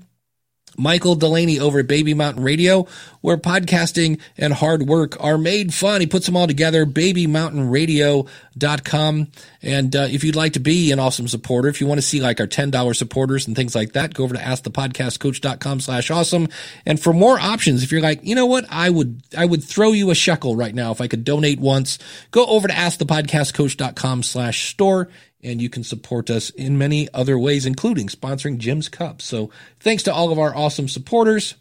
Michael 0.77 1.15
Delaney 1.15 1.59
over 1.59 1.79
at 1.79 1.87
Baby 1.87 2.13
Mountain 2.13 2.43
Radio, 2.43 2.85
where 3.21 3.37
podcasting 3.37 4.19
and 4.37 4.53
hard 4.53 4.83
work 4.83 5.21
are 5.23 5.37
made 5.37 5.73
fun. 5.73 6.01
He 6.01 6.07
puts 6.07 6.25
them 6.25 6.35
all 6.37 6.47
together, 6.47 6.85
babymountainradio.com. 6.85 9.27
And 9.61 9.95
uh, 9.95 10.07
if 10.09 10.23
you'd 10.23 10.35
like 10.35 10.53
to 10.53 10.59
be 10.59 10.91
an 10.91 10.97
awesome 10.99 11.27
supporter, 11.27 11.67
if 11.67 11.81
you 11.81 11.87
want 11.87 11.99
to 11.99 12.07
see 12.07 12.19
like 12.19 12.39
our 12.39 12.47
$10 12.47 12.95
supporters 12.95 13.45
and 13.47 13.55
things 13.55 13.75
like 13.75 13.93
that, 13.93 14.13
go 14.13 14.23
over 14.23 14.35
to 14.35 14.41
askthepodcastcoach.com 14.41 15.79
slash 15.81 16.09
awesome. 16.09 16.47
And 16.85 16.99
for 16.99 17.13
more 17.13 17.39
options, 17.39 17.83
if 17.83 17.91
you're 17.91 18.01
like, 18.01 18.21
you 18.23 18.33
know 18.35 18.47
what, 18.47 18.65
I 18.69 18.89
would, 18.89 19.21
I 19.37 19.45
would 19.45 19.63
throw 19.63 19.91
you 19.91 20.09
a 20.09 20.15
shekel 20.15 20.55
right 20.55 20.73
now 20.73 20.91
if 20.91 21.01
I 21.01 21.07
could 21.07 21.23
donate 21.23 21.59
once, 21.59 21.99
go 22.31 22.45
over 22.45 22.67
to 22.67 22.73
askthepodcastcoach.com 22.73 24.23
slash 24.23 24.69
store 24.69 25.09
and 25.43 25.61
you 25.61 25.69
can 25.69 25.83
support 25.83 26.29
us 26.29 26.49
in 26.51 26.77
many 26.77 27.07
other 27.13 27.37
ways, 27.37 27.65
including 27.65 28.07
sponsoring 28.07 28.57
Jim's 28.57 28.89
Cup. 28.89 29.21
So 29.21 29.49
thanks 29.79 30.03
to 30.03 30.13
all 30.13 30.31
of 30.31 30.39
our 30.39 30.55
awesome 30.55 30.87
supporters. 30.87 31.55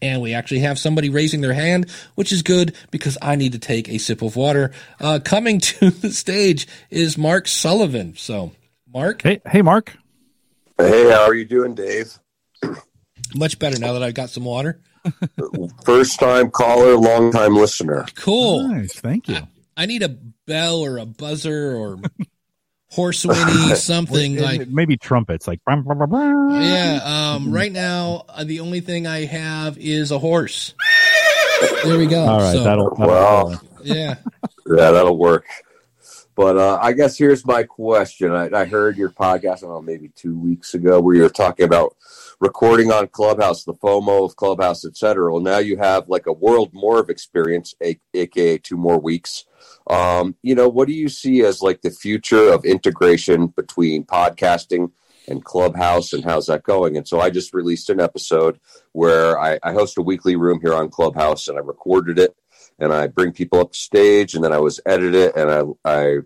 And 0.00 0.20
we 0.20 0.34
actually 0.34 0.60
have 0.60 0.80
somebody 0.80 1.10
raising 1.10 1.42
their 1.42 1.52
hand, 1.52 1.88
which 2.16 2.32
is 2.32 2.42
good 2.42 2.74
because 2.90 3.16
I 3.22 3.36
need 3.36 3.52
to 3.52 3.60
take 3.60 3.88
a 3.88 3.98
sip 3.98 4.20
of 4.22 4.34
water. 4.34 4.72
Uh, 5.00 5.20
coming 5.24 5.60
to 5.60 5.90
the 5.90 6.10
stage 6.10 6.66
is 6.90 7.16
Mark 7.16 7.46
Sullivan. 7.46 8.16
So, 8.16 8.52
Mark, 8.92 9.22
Hey, 9.22 9.40
hey, 9.46 9.62
Mark. 9.62 9.96
Hey, 10.76 11.08
how 11.10 11.22
are 11.22 11.34
you 11.34 11.44
doing, 11.44 11.74
Dave? 11.74 12.18
much 13.34 13.58
better 13.58 13.78
now 13.78 13.92
that 13.94 14.02
I've 14.02 14.14
got 14.14 14.30
some 14.30 14.44
water. 14.44 14.80
First 15.84 16.20
time 16.20 16.50
caller, 16.50 16.96
long 16.96 17.32
time 17.32 17.54
listener. 17.54 18.06
Cool. 18.14 18.68
Nice, 18.68 18.92
thank 18.92 19.28
you. 19.28 19.38
I 19.76 19.86
need 19.86 20.02
a 20.02 20.16
bell 20.46 20.80
or 20.80 20.98
a 20.98 21.06
buzzer 21.06 21.74
or 21.74 21.98
horse 22.92 23.24
whinny, 23.24 23.74
something 23.74 24.36
like. 24.36 24.68
maybe 24.68 24.96
trumpets, 24.96 25.48
like 25.48 25.64
brum, 25.64 25.82
brum, 25.82 25.98
brum, 25.98 26.10
brum. 26.10 26.60
Yeah. 26.60 27.00
Um, 27.02 27.50
right 27.52 27.72
now, 27.72 28.24
uh, 28.28 28.44
the 28.44 28.60
only 28.60 28.80
thing 28.80 29.06
I 29.06 29.24
have 29.24 29.78
is 29.78 30.10
a 30.10 30.18
horse. 30.18 30.74
There 31.84 31.96
we 31.98 32.06
go. 32.06 32.20
All 32.20 32.38
right, 32.40 32.52
So, 32.52 32.62
that'll, 32.64 32.94
that'll 32.96 33.06
Wow. 33.08 33.60
yeah. 33.82 34.16
Yeah, 34.66 34.90
that'll 34.90 35.16
work. 35.18 35.46
But 36.34 36.56
uh, 36.56 36.78
I 36.80 36.92
guess 36.92 37.16
here's 37.18 37.44
my 37.46 37.62
question. 37.62 38.32
I, 38.32 38.48
I 38.52 38.64
heard 38.64 38.96
your 38.96 39.10
podcast, 39.10 39.58
I 39.58 39.60
don't 39.62 39.70
know, 39.70 39.82
maybe 39.82 40.10
two 40.16 40.38
weeks 40.38 40.74
ago, 40.74 41.00
where 41.00 41.14
you 41.14 41.22
were 41.22 41.28
talking 41.28 41.64
about 41.66 41.94
recording 42.40 42.90
on 42.90 43.06
Clubhouse, 43.08 43.64
the 43.64 43.74
FOMO 43.74 44.24
of 44.24 44.36
Clubhouse, 44.36 44.84
et 44.84 44.96
cetera. 44.96 45.30
Well, 45.32 45.42
now 45.42 45.58
you 45.58 45.76
have 45.76 46.08
like 46.08 46.26
a 46.26 46.32
world 46.32 46.70
more 46.72 46.98
of 46.98 47.10
experience, 47.10 47.74
aka 48.14 48.58
two 48.58 48.76
more 48.76 48.98
weeks. 48.98 49.44
Um, 49.88 50.36
you 50.42 50.54
know, 50.54 50.68
what 50.68 50.88
do 50.88 50.94
you 50.94 51.08
see 51.08 51.42
as 51.42 51.62
like 51.62 51.82
the 51.82 51.90
future 51.90 52.52
of 52.52 52.64
integration 52.64 53.48
between 53.48 54.04
podcasting 54.04 54.92
and 55.28 55.44
Clubhouse, 55.44 56.12
and 56.12 56.24
how's 56.24 56.46
that 56.46 56.62
going? 56.62 56.96
And 56.96 57.06
so 57.06 57.20
I 57.20 57.30
just 57.30 57.54
released 57.54 57.90
an 57.90 58.00
episode 58.00 58.58
where 58.92 59.38
I, 59.38 59.58
I 59.62 59.72
host 59.72 59.98
a 59.98 60.02
weekly 60.02 60.36
room 60.36 60.60
here 60.60 60.74
on 60.74 60.90
Clubhouse, 60.90 61.48
and 61.48 61.56
I 61.58 61.60
recorded 61.60 62.18
it 62.18 62.36
and 62.78 62.92
I 62.92 63.06
bring 63.06 63.32
people 63.32 63.60
up 63.60 63.74
stage, 63.74 64.34
and 64.34 64.42
then 64.42 64.52
I 64.52 64.58
was 64.58 64.80
edit 64.86 65.14
it, 65.14 65.36
and 65.36 65.50
I 65.50 65.62
I 65.84 66.18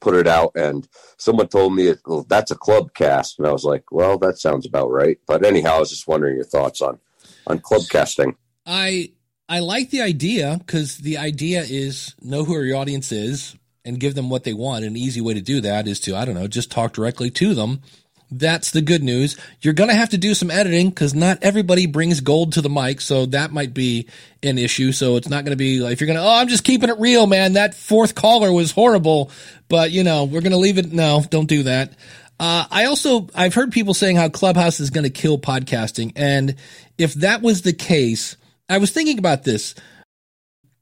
put 0.00 0.14
it 0.14 0.28
out, 0.28 0.52
and 0.54 0.86
someone 1.16 1.48
told 1.48 1.74
me 1.74 1.92
well, 2.06 2.24
that's 2.28 2.50
a 2.50 2.56
club 2.56 2.94
cast, 2.94 3.38
and 3.38 3.46
I 3.46 3.52
was 3.52 3.64
like, 3.64 3.90
well, 3.90 4.18
that 4.18 4.38
sounds 4.38 4.66
about 4.66 4.90
right. 4.90 5.18
But 5.26 5.44
anyhow, 5.44 5.76
I 5.76 5.80
was 5.80 5.90
just 5.90 6.06
wondering 6.06 6.36
your 6.36 6.44
thoughts 6.44 6.80
on 6.80 7.00
on 7.46 7.58
club 7.58 7.82
casting. 7.90 8.36
I 8.64 9.12
I 9.48 9.60
like 9.60 9.90
the 9.90 10.02
idea 10.02 10.56
because 10.58 10.98
the 10.98 11.18
idea 11.18 11.62
is 11.62 12.14
know 12.20 12.44
who 12.44 12.60
your 12.62 12.76
audience 12.76 13.12
is 13.12 13.56
and 13.84 14.00
give 14.00 14.16
them 14.16 14.28
what 14.28 14.42
they 14.42 14.52
want. 14.52 14.84
An 14.84 14.96
easy 14.96 15.20
way 15.20 15.34
to 15.34 15.40
do 15.40 15.60
that 15.60 15.86
is 15.86 16.00
to 16.00 16.16
I 16.16 16.24
don't 16.24 16.34
know 16.34 16.48
just 16.48 16.70
talk 16.70 16.92
directly 16.94 17.30
to 17.30 17.54
them. 17.54 17.80
That's 18.28 18.72
the 18.72 18.82
good 18.82 19.04
news. 19.04 19.36
You're 19.60 19.72
going 19.72 19.88
to 19.88 19.94
have 19.94 20.10
to 20.10 20.18
do 20.18 20.34
some 20.34 20.50
editing 20.50 20.88
because 20.88 21.14
not 21.14 21.38
everybody 21.42 21.86
brings 21.86 22.20
gold 22.20 22.54
to 22.54 22.60
the 22.60 22.68
mic, 22.68 23.00
so 23.00 23.26
that 23.26 23.52
might 23.52 23.72
be 23.72 24.08
an 24.42 24.58
issue. 24.58 24.90
So 24.90 25.14
it's 25.14 25.28
not 25.28 25.44
going 25.44 25.52
to 25.52 25.56
be 25.56 25.78
like 25.78 25.92
if 25.92 26.00
you're 26.00 26.06
going 26.06 26.18
to 26.18 26.24
oh 26.24 26.34
I'm 26.40 26.48
just 26.48 26.64
keeping 26.64 26.88
it 26.88 26.98
real, 26.98 27.28
man. 27.28 27.52
That 27.52 27.74
fourth 27.74 28.16
caller 28.16 28.52
was 28.52 28.72
horrible, 28.72 29.30
but 29.68 29.92
you 29.92 30.02
know 30.02 30.24
we're 30.24 30.40
going 30.40 30.50
to 30.52 30.58
leave 30.58 30.78
it. 30.78 30.92
No, 30.92 31.22
don't 31.30 31.48
do 31.48 31.62
that. 31.64 31.92
Uh, 32.40 32.66
I 32.68 32.86
also 32.86 33.28
I've 33.32 33.54
heard 33.54 33.70
people 33.70 33.94
saying 33.94 34.16
how 34.16 34.28
Clubhouse 34.28 34.80
is 34.80 34.90
going 34.90 35.04
to 35.04 35.10
kill 35.10 35.38
podcasting, 35.38 36.12
and 36.16 36.56
if 36.98 37.14
that 37.14 37.42
was 37.42 37.62
the 37.62 37.72
case, 37.72 38.36
I 38.68 38.78
was 38.78 38.90
thinking 38.90 39.18
about 39.18 39.44
this. 39.44 39.74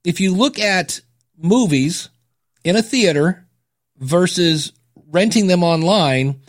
If 0.03 0.19
you 0.19 0.33
look 0.33 0.59
at 0.59 1.01
movies 1.37 2.09
in 2.63 2.75
a 2.75 2.81
theater 2.81 3.45
versus 3.97 4.71
renting 5.11 5.47
them 5.47 5.63
online, 5.63 6.41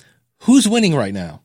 who's 0.42 0.68
winning 0.68 0.94
right 0.94 1.14
now? 1.14 1.42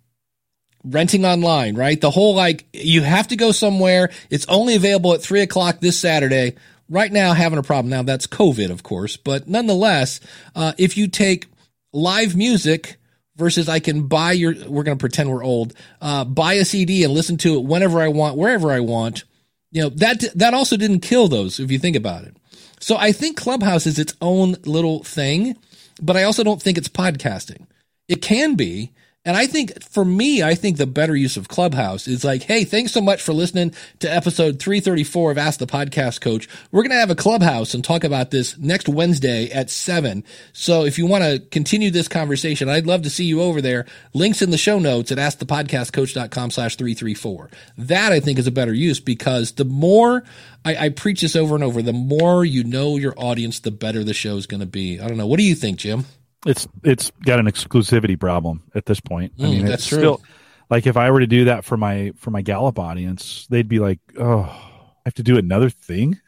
Renting 0.84 1.26
online, 1.26 1.76
right? 1.76 2.00
The 2.00 2.12
whole 2.12 2.34
like 2.36 2.66
you 2.74 3.04
have 3.04 3.28
to 3.30 3.36
go 3.36 3.52
somewhere. 3.52 4.10
It's 4.30 4.48
only 4.48 4.76
available 4.76 5.14
at 5.14 5.22
three 5.22 5.42
o'clock 5.42 5.80
this 5.80 6.00
Saturday. 6.00 6.56
Right 6.90 7.12
now, 7.12 7.34
having 7.34 7.60
a 7.60 7.64
problem. 7.64 7.90
Now 7.90 8.04
that's 8.04 8.28
COVID, 8.28 8.70
of 8.70 8.84
course, 8.84 9.16
but 9.16 9.48
nonetheless, 9.48 10.20
uh, 10.56 10.74
if 10.78 10.98
you 10.98 11.08
take 11.08 11.48
live 11.94 12.36
music 12.36 12.98
versus 13.38 13.70
I 13.70 13.80
can 13.80 14.08
buy 14.08 14.34
your, 14.34 14.54
we're 14.68 14.84
going 14.84 14.98
to 14.98 15.02
pretend 15.02 15.30
we're 15.30 15.44
old, 15.44 15.74
uh, 16.02 16.26
buy 16.26 16.54
a 16.54 16.66
CD 16.66 17.04
and 17.04 17.14
listen 17.14 17.38
to 17.38 17.56
it 17.56 17.64
whenever 17.64 18.02
I 18.02 18.10
want, 18.10 18.36
wherever 18.36 18.72
I 18.72 18.82
want. 18.82 19.24
You 19.72 19.84
know, 19.84 19.90
that, 19.90 20.24
that 20.36 20.54
also 20.56 20.78
didn't 20.78 21.02
kill 21.02 21.30
those 21.30 21.60
if 21.60 21.72
you 21.72 21.80
think 21.80 21.96
about 21.98 22.26
it. 22.26 22.38
So 22.80 22.98
I 22.98 23.12
think 23.14 23.38
Clubhouse 23.38 23.88
is 23.88 24.00
its 24.00 24.16
own 24.22 24.58
little 24.66 25.04
thing, 25.04 25.58
but 26.02 26.18
I 26.18 26.24
also 26.24 26.44
don't 26.44 26.62
think 26.62 26.78
it's 26.78 26.90
podcasting. 26.90 27.68
It 28.10 28.22
can 28.22 28.56
be. 28.56 28.92
And 29.24 29.38
I 29.38 29.46
think 29.46 29.84
for 29.84 30.04
me, 30.04 30.42
I 30.42 30.56
think 30.56 30.78
the 30.78 30.88
better 30.88 31.16
use 31.16 31.38
of 31.38 31.48
Clubhouse 31.48 32.08
is 32.08 32.24
like, 32.24 32.42
hey, 32.42 32.64
thanks 32.64 32.92
so 32.92 33.02
much 33.02 33.22
for 33.22 33.34
listening 33.34 33.72
to 34.00 34.12
episode 34.12 34.60
334 34.60 35.30
of 35.32 35.38
Ask 35.38 35.60
the 35.60 35.68
Podcast 35.68 36.22
Coach. 36.22 36.50
We're 36.72 36.82
going 36.82 36.90
to 36.90 37.00
have 37.00 37.12
a 37.12 37.16
Clubhouse 37.16 37.76
and 37.76 37.84
talk 37.84 38.04
about 38.04 38.32
this 38.32 38.58
next 38.58 38.90
Wednesday 38.90 39.52
at 39.52 39.70
7. 39.70 40.24
So 40.54 40.86
if 40.86 40.98
you 40.98 41.06
want 41.06 41.24
to 41.24 41.40
continue 41.52 41.92
this 41.92 42.08
conversation, 42.08 42.68
I'd 42.68 42.88
love 42.88 43.04
to 43.04 43.12
see 43.12 43.26
you 43.26 43.44
over 43.44 43.62
there. 43.62 43.86
Links 44.16 44.42
in 44.42 44.50
the 44.50 44.58
show 44.58 44.80
notes 44.80 45.12
at 45.12 45.20
askthepodcastcoach.com 45.20 46.50
slash 46.50 46.76
334. 46.76 47.52
That 47.78 48.12
I 48.12 48.20
think 48.22 48.40
is 48.40 48.48
a 48.48 48.52
better 48.52 48.74
use 48.74 49.00
because 49.00 49.52
the 49.52 49.66
more 49.66 50.24
I, 50.66 50.86
I 50.86 50.90
preach 50.90 51.22
this 51.22 51.36
over 51.36 51.54
and 51.54 51.64
over, 51.64 51.84
the 51.84 51.94
more 51.94 52.44
you 52.44 52.64
know 52.64 52.98
your 52.98 53.14
audience, 53.18 53.60
the 53.60 53.70
better 53.70 54.04
the 54.04 54.16
show 54.16 54.36
is 54.38 54.48
going 54.48 54.62
to 54.62 54.66
be. 54.66 55.00
I 55.00 55.08
don't 55.08 55.18
know. 55.18 55.28
What 55.28 55.38
do 55.38 55.46
you 55.46 55.54
think, 55.54 55.78
Jim? 55.78 56.06
It's 56.46 56.68
it's 56.84 57.12
got 57.24 57.40
an 57.40 57.46
exclusivity 57.46 58.20
problem 58.20 58.64
at 58.74 58.86
this 58.86 59.00
point. 59.00 59.34
I 59.40 59.44
Mm, 59.44 59.52
mean, 59.52 59.68
that's 59.68 59.84
it's 59.84 59.88
true. 59.88 60.00
still 60.00 60.22
like 60.70 60.88
if 60.88 60.98
I 60.98 61.12
were 61.12 61.20
to 61.20 61.28
do 61.28 61.46
that 61.46 61.66
for 61.66 61.78
my 61.78 62.12
for 62.16 62.32
my 62.32 62.42
Gallup 62.42 62.80
audience, 62.80 63.46
they'd 63.50 63.68
be 63.68 63.80
like, 63.80 64.00
"Oh, 64.20 64.42
I 64.42 65.02
have 65.06 65.14
to 65.16 65.24
do 65.24 65.38
another 65.38 65.70
thing." 65.70 66.20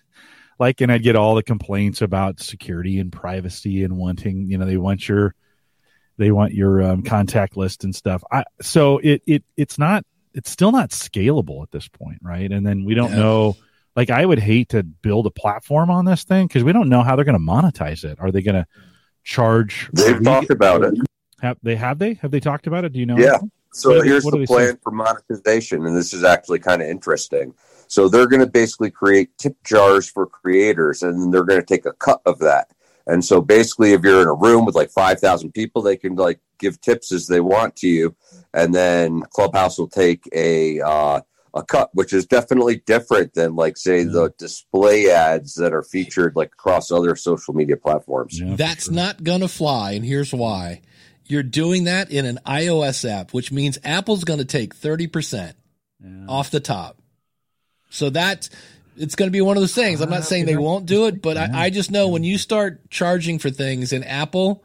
Like, 0.59 0.81
and 0.81 0.91
I'd 0.91 1.03
get 1.03 1.15
all 1.15 1.35
the 1.35 1.43
complaints 1.43 2.01
about 2.01 2.39
security 2.39 2.99
and 2.99 3.11
privacy 3.11 3.83
and 3.83 3.97
wanting, 3.97 4.45
you 4.45 4.57
know, 4.57 4.65
they 4.65 4.77
want 4.77 5.09
your 5.09 5.33
they 6.17 6.31
want 6.31 6.53
your 6.53 6.83
um, 6.83 7.01
contact 7.01 7.57
list 7.57 7.83
and 7.83 7.95
stuff. 7.95 8.23
I 8.31 8.43
so 8.61 8.99
it 8.99 9.23
it 9.25 9.43
it's 9.57 9.79
not 9.79 10.05
it's 10.35 10.49
still 10.51 10.71
not 10.71 10.91
scalable 10.91 11.63
at 11.63 11.71
this 11.71 11.87
point, 11.87 12.19
right? 12.21 12.51
And 12.51 12.65
then 12.65 12.85
we 12.85 12.93
don't 12.93 13.11
Yeah. 13.11 13.17
know. 13.17 13.57
Like, 13.95 14.09
I 14.09 14.25
would 14.25 14.39
hate 14.39 14.69
to 14.69 14.81
build 14.81 15.27
a 15.27 15.31
platform 15.31 15.91
on 15.91 16.05
this 16.05 16.23
thing 16.23 16.47
because 16.47 16.63
we 16.63 16.73
don't 16.73 16.89
know 16.89 17.03
how 17.03 17.15
they're 17.15 17.25
going 17.25 17.37
to 17.37 17.39
monetize 17.39 18.03
it. 18.03 18.19
Are 18.19 18.31
they 18.31 18.41
going 18.41 18.55
to 18.55 18.65
charge? 19.23 19.89
They've 19.93 20.19
we- 20.19 20.25
talked 20.25 20.49
about 20.49 20.83
it. 20.83 20.93
have 21.41 21.57
they 21.63 21.75
have 21.75 21.99
they 21.99 22.13
have 22.15 22.31
they 22.31 22.39
talked 22.39 22.67
about 22.67 22.85
it? 22.85 22.93
Do 22.93 22.99
you 22.99 23.05
know? 23.05 23.17
Yeah. 23.17 23.39
So 23.73 23.89
What 23.89 23.95
do 23.95 24.01
they- 24.01 24.07
here's 24.09 24.23
what 24.25 24.31
the 24.31 24.37
they 24.39 24.45
say? 24.45 24.53
plan 24.53 24.79
for 24.83 24.91
monetization, 24.91 25.85
and 25.85 25.95
this 25.97 26.13
is 26.13 26.23
actually 26.23 26.59
kind 26.59 26.81
of 26.81 26.87
interesting. 26.87 27.53
So 27.87 28.07
they're 28.07 28.27
going 28.27 28.39
to 28.39 28.47
basically 28.47 28.89
create 28.91 29.29
tip 29.37 29.55
jars 29.63 30.09
for 30.09 30.25
creators, 30.25 31.01
and 31.03 31.19
then 31.21 31.31
they're 31.31 31.43
going 31.43 31.59
to 31.59 31.65
take 31.65 31.85
a 31.85 31.93
cut 31.93 32.21
of 32.25 32.39
that. 32.39 32.69
And 33.05 33.23
so 33.25 33.41
basically, 33.41 33.91
if 33.93 34.01
you're 34.03 34.21
in 34.21 34.27
a 34.27 34.33
room 34.33 34.65
with 34.65 34.75
like 34.75 34.89
five 34.89 35.19
thousand 35.19 35.51
people, 35.53 35.81
they 35.81 35.97
can 35.97 36.15
like 36.15 36.39
give 36.59 36.79
tips 36.81 37.11
as 37.11 37.27
they 37.27 37.39
want 37.41 37.75
to 37.77 37.87
you, 37.87 38.15
and 38.53 38.73
then 38.73 39.21
Clubhouse 39.31 39.77
will 39.77 39.89
take 39.89 40.23
a 40.33 40.79
uh, 40.81 41.19
a 41.53 41.63
cut, 41.63 41.89
which 41.93 42.13
is 42.13 42.25
definitely 42.25 42.77
different 42.77 43.33
than 43.33 43.55
like 43.55 43.77
say 43.77 44.03
the 44.03 44.33
display 44.37 45.09
ads 45.09 45.55
that 45.55 45.73
are 45.73 45.83
featured 45.83 46.35
like 46.35 46.53
across 46.53 46.91
other 46.91 47.15
social 47.15 47.53
media 47.53 47.77
platforms. 47.77 48.39
Yeah, 48.39 48.55
That's 48.55 48.85
sure. 48.85 48.93
not 48.93 49.23
going 49.23 49.41
to 49.41 49.47
fly. 49.47 49.91
And 49.91 50.05
here's 50.05 50.33
why. 50.33 50.81
You're 51.25 51.43
doing 51.43 51.85
that 51.85 52.11
in 52.11 52.25
an 52.25 52.39
iOS 52.45 53.09
app, 53.09 53.33
which 53.33 53.51
means 53.51 53.77
Apple's 53.83 54.23
going 54.23 54.39
to 54.39 54.45
take 54.45 54.75
30% 54.75 55.53
off 56.27 56.51
the 56.51 56.59
top. 56.59 56.97
So 57.89 58.09
that 58.09 58.49
it's 58.97 59.15
going 59.15 59.27
to 59.27 59.31
be 59.31 59.41
one 59.41 59.55
of 59.55 59.61
those 59.61 59.75
things. 59.75 60.01
I'm 60.01 60.09
not 60.09 60.25
saying 60.25 60.45
they 60.45 60.57
won't 60.57 60.85
do 60.85 61.05
it, 61.05 61.21
but 61.21 61.37
I, 61.37 61.65
I 61.65 61.69
just 61.69 61.91
know 61.91 62.09
when 62.09 62.23
you 62.23 62.37
start 62.37 62.89
charging 62.89 63.39
for 63.39 63.49
things 63.49 63.93
in 63.93 64.03
Apple, 64.03 64.63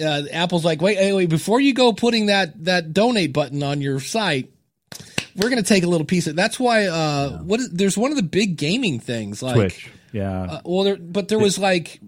uh, 0.00 0.22
Apple's 0.32 0.64
like, 0.64 0.80
wait, 0.80 0.96
wait, 0.98 1.12
wait, 1.12 1.28
before 1.28 1.60
you 1.60 1.74
go 1.74 1.92
putting 1.92 2.26
that 2.26 2.64
that 2.64 2.92
donate 2.92 3.32
button 3.32 3.62
on 3.62 3.80
your 3.80 4.00
site, 4.00 4.50
we're 5.36 5.50
going 5.50 5.62
to 5.62 5.68
take 5.68 5.84
a 5.84 5.86
little 5.86 6.06
piece 6.06 6.26
of. 6.26 6.36
That's 6.36 6.58
why. 6.58 6.86
Uh, 6.86 7.38
what 7.38 7.60
is, 7.60 7.70
there's 7.70 7.96
one 7.98 8.10
of 8.10 8.16
the 8.16 8.22
big 8.22 8.56
gaming 8.56 9.00
things 9.00 9.42
like 9.42 9.54
Twitch. 9.54 9.90
Yeah. 10.12 10.42
uh, 10.42 10.60
well, 10.64 10.84
there, 10.84 10.96
but 10.96 11.28
there 11.28 11.38
was 11.38 11.58
like 11.58 12.00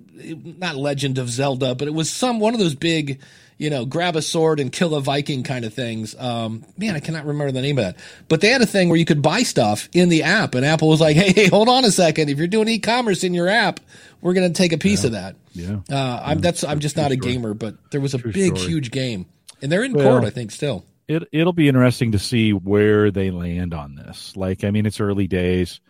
not 0.59 0.77
Legend 0.77 1.19
of 1.19 1.29
Zelda, 1.31 1.75
but 1.75 1.89
it 1.89 1.95
was 1.95 2.11
some 2.11 2.41
one 2.41 2.53
of 2.53 2.59
those 2.61 2.75
big, 2.75 3.21
you 3.59 3.71
know, 3.71 3.85
grab 3.85 4.17
a 4.17 4.23
sword 4.23 4.59
and 4.59 4.73
kill 4.73 4.95
a 4.97 5.01
Viking 5.01 5.45
kind 5.45 5.65
of 5.65 5.73
things. 5.73 6.15
Um, 6.19 6.65
man, 6.77 6.97
I 6.97 7.01
cannot 7.01 7.27
remember 7.27 7.53
the 7.53 7.61
name 7.63 7.79
of 7.79 7.85
that. 7.85 7.97
But 8.29 8.41
they 8.41 8.49
had 8.49 8.61
a 8.61 8.67
thing 8.67 8.89
where 8.89 8.99
you 8.99 9.05
could 9.05 9.23
buy 9.23 9.45
stuff 9.45 9.89
in 9.93 10.09
the 10.09 10.25
app, 10.25 10.55
and 10.57 10.65
Apple 10.67 10.89
was 10.89 11.01
like, 11.01 11.17
"Hey, 11.17 11.33
hey 11.33 11.47
hold 11.49 11.69
on 11.69 11.85
a 11.85 11.91
second. 11.93 12.29
If 12.29 12.39
you're 12.39 12.49
doing 12.49 12.69
e-commerce 12.69 13.23
in 13.23 13.35
your 13.35 13.49
app, 13.49 13.79
we're 14.21 14.35
going 14.35 14.53
to 14.53 14.57
take 14.57 14.73
a 14.73 14.79
piece 14.79 15.05
of 15.05 15.13
that." 15.13 15.37
yeah. 15.53 15.77
Uh, 15.91 16.23
I'm 16.25 16.41
that's 16.41 16.65
I'm 16.65 16.81
just 16.81 16.97
not 16.97 17.13
a 17.13 17.17
gamer, 17.17 17.55
but 17.55 17.77
there 17.93 18.01
was 18.01 18.15
a 18.15 18.19
True 18.19 18.33
big, 18.33 18.57
story. 18.57 18.69
huge 18.73 18.91
game, 18.91 19.27
and 19.61 19.71
they're 19.71 19.85
in 19.85 19.93
Well, 19.93 20.11
court, 20.11 20.25
I 20.25 20.31
think, 20.31 20.51
still. 20.51 20.85
It 21.17 21.29
it'll 21.33 21.53
be 21.53 21.69
interesting 21.69 22.13
to 22.13 22.19
see 22.19 22.53
where 22.53 23.11
they 23.11 23.31
land 23.31 23.75
on 23.75 23.95
this. 23.95 24.37
Like, 24.37 24.65
I 24.65 24.71
mean, 24.71 24.87
it's 24.87 25.01
early 25.01 25.27
days. 25.27 25.81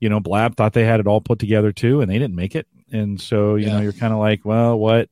You 0.00 0.08
know, 0.10 0.20
Blab 0.20 0.56
thought 0.56 0.72
they 0.74 0.84
had 0.84 1.00
it 1.00 1.06
all 1.06 1.20
put 1.20 1.38
together 1.38 1.72
too, 1.72 2.00
and 2.00 2.10
they 2.10 2.18
didn't 2.18 2.36
make 2.36 2.54
it. 2.54 2.66
And 2.92 3.20
so, 3.20 3.56
you 3.56 3.66
Yeah. 3.66 3.74
know, 3.74 3.80
you're 3.80 3.92
kind 3.92 4.12
of 4.12 4.18
like, 4.18 4.44
well, 4.44 4.78
what, 4.78 5.08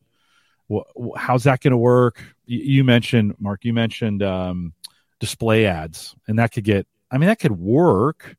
what, 0.69 0.87
how's 1.17 1.45
that 1.45 1.61
going 1.61 1.73
to 1.73 1.77
work? 1.79 2.23
You, 2.47 2.59
you 2.61 2.85
mentioned, 2.85 3.35
Mark, 3.39 3.65
you 3.65 3.73
mentioned 3.73 4.23
um, 4.23 4.75
display 5.21 5.67
ads, 5.67 6.15
and 6.29 6.39
that 6.39 6.53
could 6.53 6.65
get. 6.65 6.87
I 7.11 7.19
mean, 7.19 7.29
that 7.29 7.39
could 7.39 7.53
work, 7.53 8.37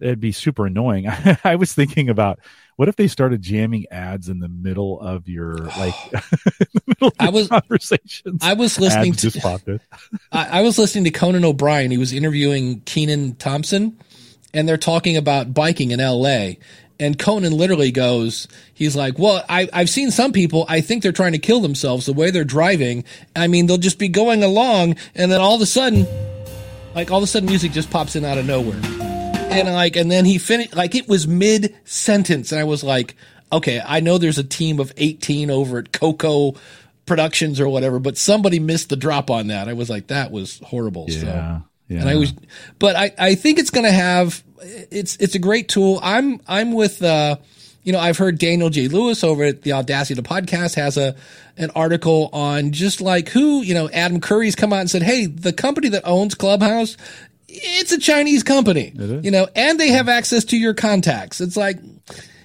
it'd 0.00 0.20
be 0.20 0.32
super 0.32 0.66
annoying. 0.66 1.06
I 1.44 1.56
was 1.56 1.72
thinking 1.72 2.08
about 2.10 2.40
what 2.80 2.88
if 2.88 2.96
they 2.96 3.08
started 3.08 3.42
jamming 3.42 3.84
ads 3.90 4.30
in 4.30 4.38
the 4.38 4.48
middle 4.48 4.98
of 5.00 5.28
your 5.28 5.52
like 5.78 5.94
middle 6.86 7.08
of 7.08 7.12
I 7.20 7.28
was 7.28 7.48
conversations. 7.48 8.40
I 8.42 8.54
was 8.54 8.80
listening 8.80 9.12
Ads 9.12 9.20
to 9.20 9.30
just 9.32 9.44
popped 9.44 9.68
in. 9.68 9.80
I, 10.32 10.60
I 10.60 10.62
was 10.62 10.78
listening 10.78 11.04
to 11.04 11.10
Conan 11.10 11.44
O'Brien. 11.44 11.90
He 11.90 11.98
was 11.98 12.14
interviewing 12.14 12.80
Kenan 12.86 13.34
Thompson, 13.34 13.98
and 14.54 14.66
they're 14.66 14.78
talking 14.78 15.18
about 15.18 15.52
biking 15.52 15.90
in 15.90 16.00
L.A. 16.00 16.58
And 16.98 17.18
Conan 17.18 17.52
literally 17.52 17.90
goes, 17.90 18.48
he's 18.72 18.96
like, 18.96 19.18
well, 19.18 19.44
I, 19.46 19.68
I've 19.74 19.90
seen 19.90 20.10
some 20.10 20.32
people, 20.32 20.64
I 20.66 20.80
think 20.80 21.02
they're 21.02 21.12
trying 21.12 21.32
to 21.32 21.38
kill 21.38 21.60
themselves 21.60 22.06
the 22.06 22.14
way 22.14 22.30
they're 22.30 22.44
driving. 22.44 23.04
I 23.36 23.46
mean, 23.46 23.66
they'll 23.66 23.76
just 23.76 23.98
be 23.98 24.08
going 24.08 24.42
along, 24.42 24.96
and 25.14 25.30
then 25.30 25.42
all 25.42 25.54
of 25.54 25.60
a 25.60 25.66
sudden, 25.66 26.06
like 26.94 27.10
all 27.10 27.18
of 27.18 27.24
a 27.24 27.26
sudden 27.26 27.46
music 27.46 27.72
just 27.72 27.90
pops 27.90 28.16
in 28.16 28.24
out 28.24 28.38
of 28.38 28.46
nowhere. 28.46 29.09
And 29.50 29.72
like, 29.72 29.96
and 29.96 30.10
then 30.10 30.24
he 30.24 30.38
finished, 30.38 30.74
like 30.74 30.94
it 30.94 31.08
was 31.08 31.26
mid 31.26 31.76
sentence. 31.84 32.52
And 32.52 32.60
I 32.60 32.64
was 32.64 32.84
like, 32.84 33.16
okay, 33.52 33.82
I 33.84 34.00
know 34.00 34.18
there's 34.18 34.38
a 34.38 34.44
team 34.44 34.80
of 34.80 34.92
18 34.96 35.50
over 35.50 35.78
at 35.78 35.92
Coco 35.92 36.54
Productions 37.06 37.60
or 37.60 37.68
whatever, 37.68 37.98
but 37.98 38.16
somebody 38.16 38.60
missed 38.60 38.88
the 38.88 38.96
drop 38.96 39.30
on 39.30 39.48
that. 39.48 39.68
I 39.68 39.72
was 39.72 39.90
like, 39.90 40.08
that 40.08 40.30
was 40.30 40.60
horrible. 40.60 41.08
So. 41.08 41.26
Yeah. 41.26 41.60
Yeah. 41.88 42.02
And 42.02 42.08
I 42.08 42.16
was, 42.16 42.32
but 42.78 42.94
I, 42.94 43.12
I 43.18 43.34
think 43.34 43.58
it's 43.58 43.70
going 43.70 43.84
to 43.84 43.92
have, 43.92 44.44
it's, 44.62 45.16
it's 45.16 45.34
a 45.34 45.40
great 45.40 45.68
tool. 45.68 45.98
I'm, 46.00 46.40
I'm 46.46 46.72
with, 46.72 47.02
uh, 47.02 47.36
you 47.82 47.92
know, 47.92 47.98
I've 47.98 48.18
heard 48.18 48.38
Daniel 48.38 48.70
J. 48.70 48.86
Lewis 48.86 49.24
over 49.24 49.42
at 49.42 49.62
the 49.62 49.72
Audacity 49.72 50.20
to 50.20 50.28
Podcast 50.28 50.76
has 50.76 50.96
a, 50.96 51.16
an 51.56 51.70
article 51.74 52.30
on 52.32 52.72
just 52.72 53.00
like 53.00 53.30
who, 53.30 53.62
you 53.62 53.74
know, 53.74 53.88
Adam 53.90 54.20
Curry's 54.20 54.54
come 54.54 54.72
out 54.72 54.80
and 54.80 54.90
said, 54.90 55.02
Hey, 55.02 55.26
the 55.26 55.52
company 55.52 55.88
that 55.88 56.02
owns 56.06 56.34
Clubhouse, 56.34 56.96
it's 57.52 57.92
a 57.92 57.98
Chinese 57.98 58.42
company, 58.42 58.92
you 59.22 59.30
know, 59.30 59.48
and 59.56 59.78
they 59.80 59.88
have 59.88 60.08
access 60.08 60.44
to 60.46 60.56
your 60.56 60.74
contacts. 60.74 61.40
It's 61.40 61.56
like, 61.56 61.78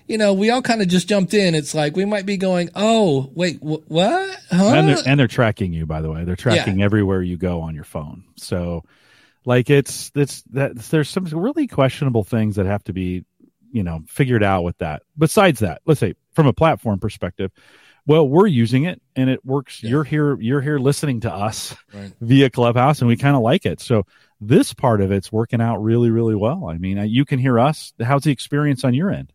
you 0.08 0.18
know, 0.18 0.34
we 0.34 0.50
all 0.50 0.62
kind 0.62 0.82
of 0.82 0.88
just 0.88 1.08
jumped 1.08 1.34
in. 1.34 1.56
It's 1.56 1.74
like 1.76 1.96
we 1.96 2.06
might 2.06 2.26
be 2.26 2.38
going, 2.38 2.70
oh, 2.76 3.30
wait, 3.36 3.58
wh- 3.60 3.90
what? 3.90 4.40
Huh? 4.52 4.64
and 4.76 4.88
they're 4.88 4.98
and 5.08 5.20
they're 5.20 5.28
tracking 5.28 5.74
you 5.74 5.86
by 5.86 6.02
the 6.02 6.12
way 6.12 6.24
they're 6.24 6.36
tracking 6.36 6.82
everywhere 6.82 7.22
you 7.22 7.38
go 7.38 7.62
on 7.62 7.76
your 7.76 7.84
phone 7.84 8.24
so 8.36 8.84
like 9.46 9.70
it's 9.70 10.12
it's 10.16 10.42
that 10.54 10.76
there's 10.78 11.10
some 11.10 11.26
really 11.26 11.68
questionable 11.68 12.24
things 12.24 12.56
that 12.56 12.66
have 12.66 12.84
to 12.86 12.94
be 12.94 13.26
you 13.72 13.84
know 13.84 14.02
figured 14.08 14.44
out 14.44 14.64
with 14.64 14.78
that 14.78 15.04
besides 15.18 15.60
that 15.60 15.82
let's 15.86 16.00
say 16.00 16.14
from 16.34 16.48
a 16.48 16.54
platform 16.54 17.00
perspective 17.00 17.52
well 18.08 18.28
we're 18.28 18.48
using 18.48 18.84
it 18.86 19.02
and 19.16 19.30
it 19.30 19.44
works 19.46 19.82
Yeah. 19.84 19.90
you're 19.92 20.04
here 20.04 20.40
you're 20.40 20.62
here 20.62 20.78
listening 20.80 21.22
to 21.22 21.34
us 21.34 21.76
Right. 21.94 22.12
via 22.22 22.50
clubhouse 22.50 23.00
and 23.00 23.08
we 23.08 23.18
kind 23.18 23.36
of 23.36 23.42
like 23.42 23.66
it 23.66 23.80
so 23.80 24.04
this 24.42 24.74
part 24.74 25.02
of 25.02 25.12
it's 25.12 25.32
working 25.32 25.62
out 25.62 25.78
really 25.84 26.10
really 26.12 26.36
well 26.36 26.68
i 26.70 26.78
mean 26.78 26.98
uh, 27.00 27.04
you 27.04 27.26
can 27.26 27.40
hear 27.40 27.60
us 27.60 27.94
how's 28.04 28.24
the 28.24 28.32
experience 28.32 28.84
on 28.84 28.94
your 28.94 29.12
end 29.12 29.32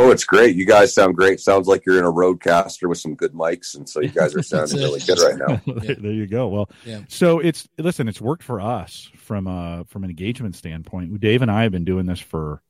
Oh, 0.00 0.12
it's 0.12 0.22
great. 0.22 0.54
You 0.54 0.64
guys 0.64 0.94
sound 0.94 1.16
great. 1.16 1.40
Sounds 1.40 1.66
like 1.66 1.84
you're 1.84 1.98
in 1.98 2.04
a 2.04 2.12
RODECaster 2.12 2.88
with 2.88 2.98
some 2.98 3.16
good 3.16 3.32
mics, 3.32 3.74
and 3.76 3.88
so 3.88 4.00
you 4.00 4.10
guys 4.10 4.32
are 4.32 4.42
sounding 4.44 4.76
really 4.78 5.00
good 5.00 5.18
right 5.18 5.36
now. 5.36 5.60
there, 5.82 5.96
there 5.96 6.12
you 6.12 6.28
go. 6.28 6.46
Well, 6.46 6.70
Yeah. 6.84 7.00
so 7.08 7.40
it's 7.40 7.68
listen, 7.78 8.06
it's 8.06 8.20
worked 8.20 8.44
for 8.44 8.60
us 8.60 9.10
from 9.16 9.48
a 9.48 9.84
from 9.88 10.04
an 10.04 10.10
engagement 10.10 10.54
standpoint. 10.54 11.18
Dave 11.18 11.42
and 11.42 11.50
I 11.50 11.64
have 11.64 11.72
been 11.72 11.84
doing 11.84 12.06
this 12.06 12.20
for 12.20 12.62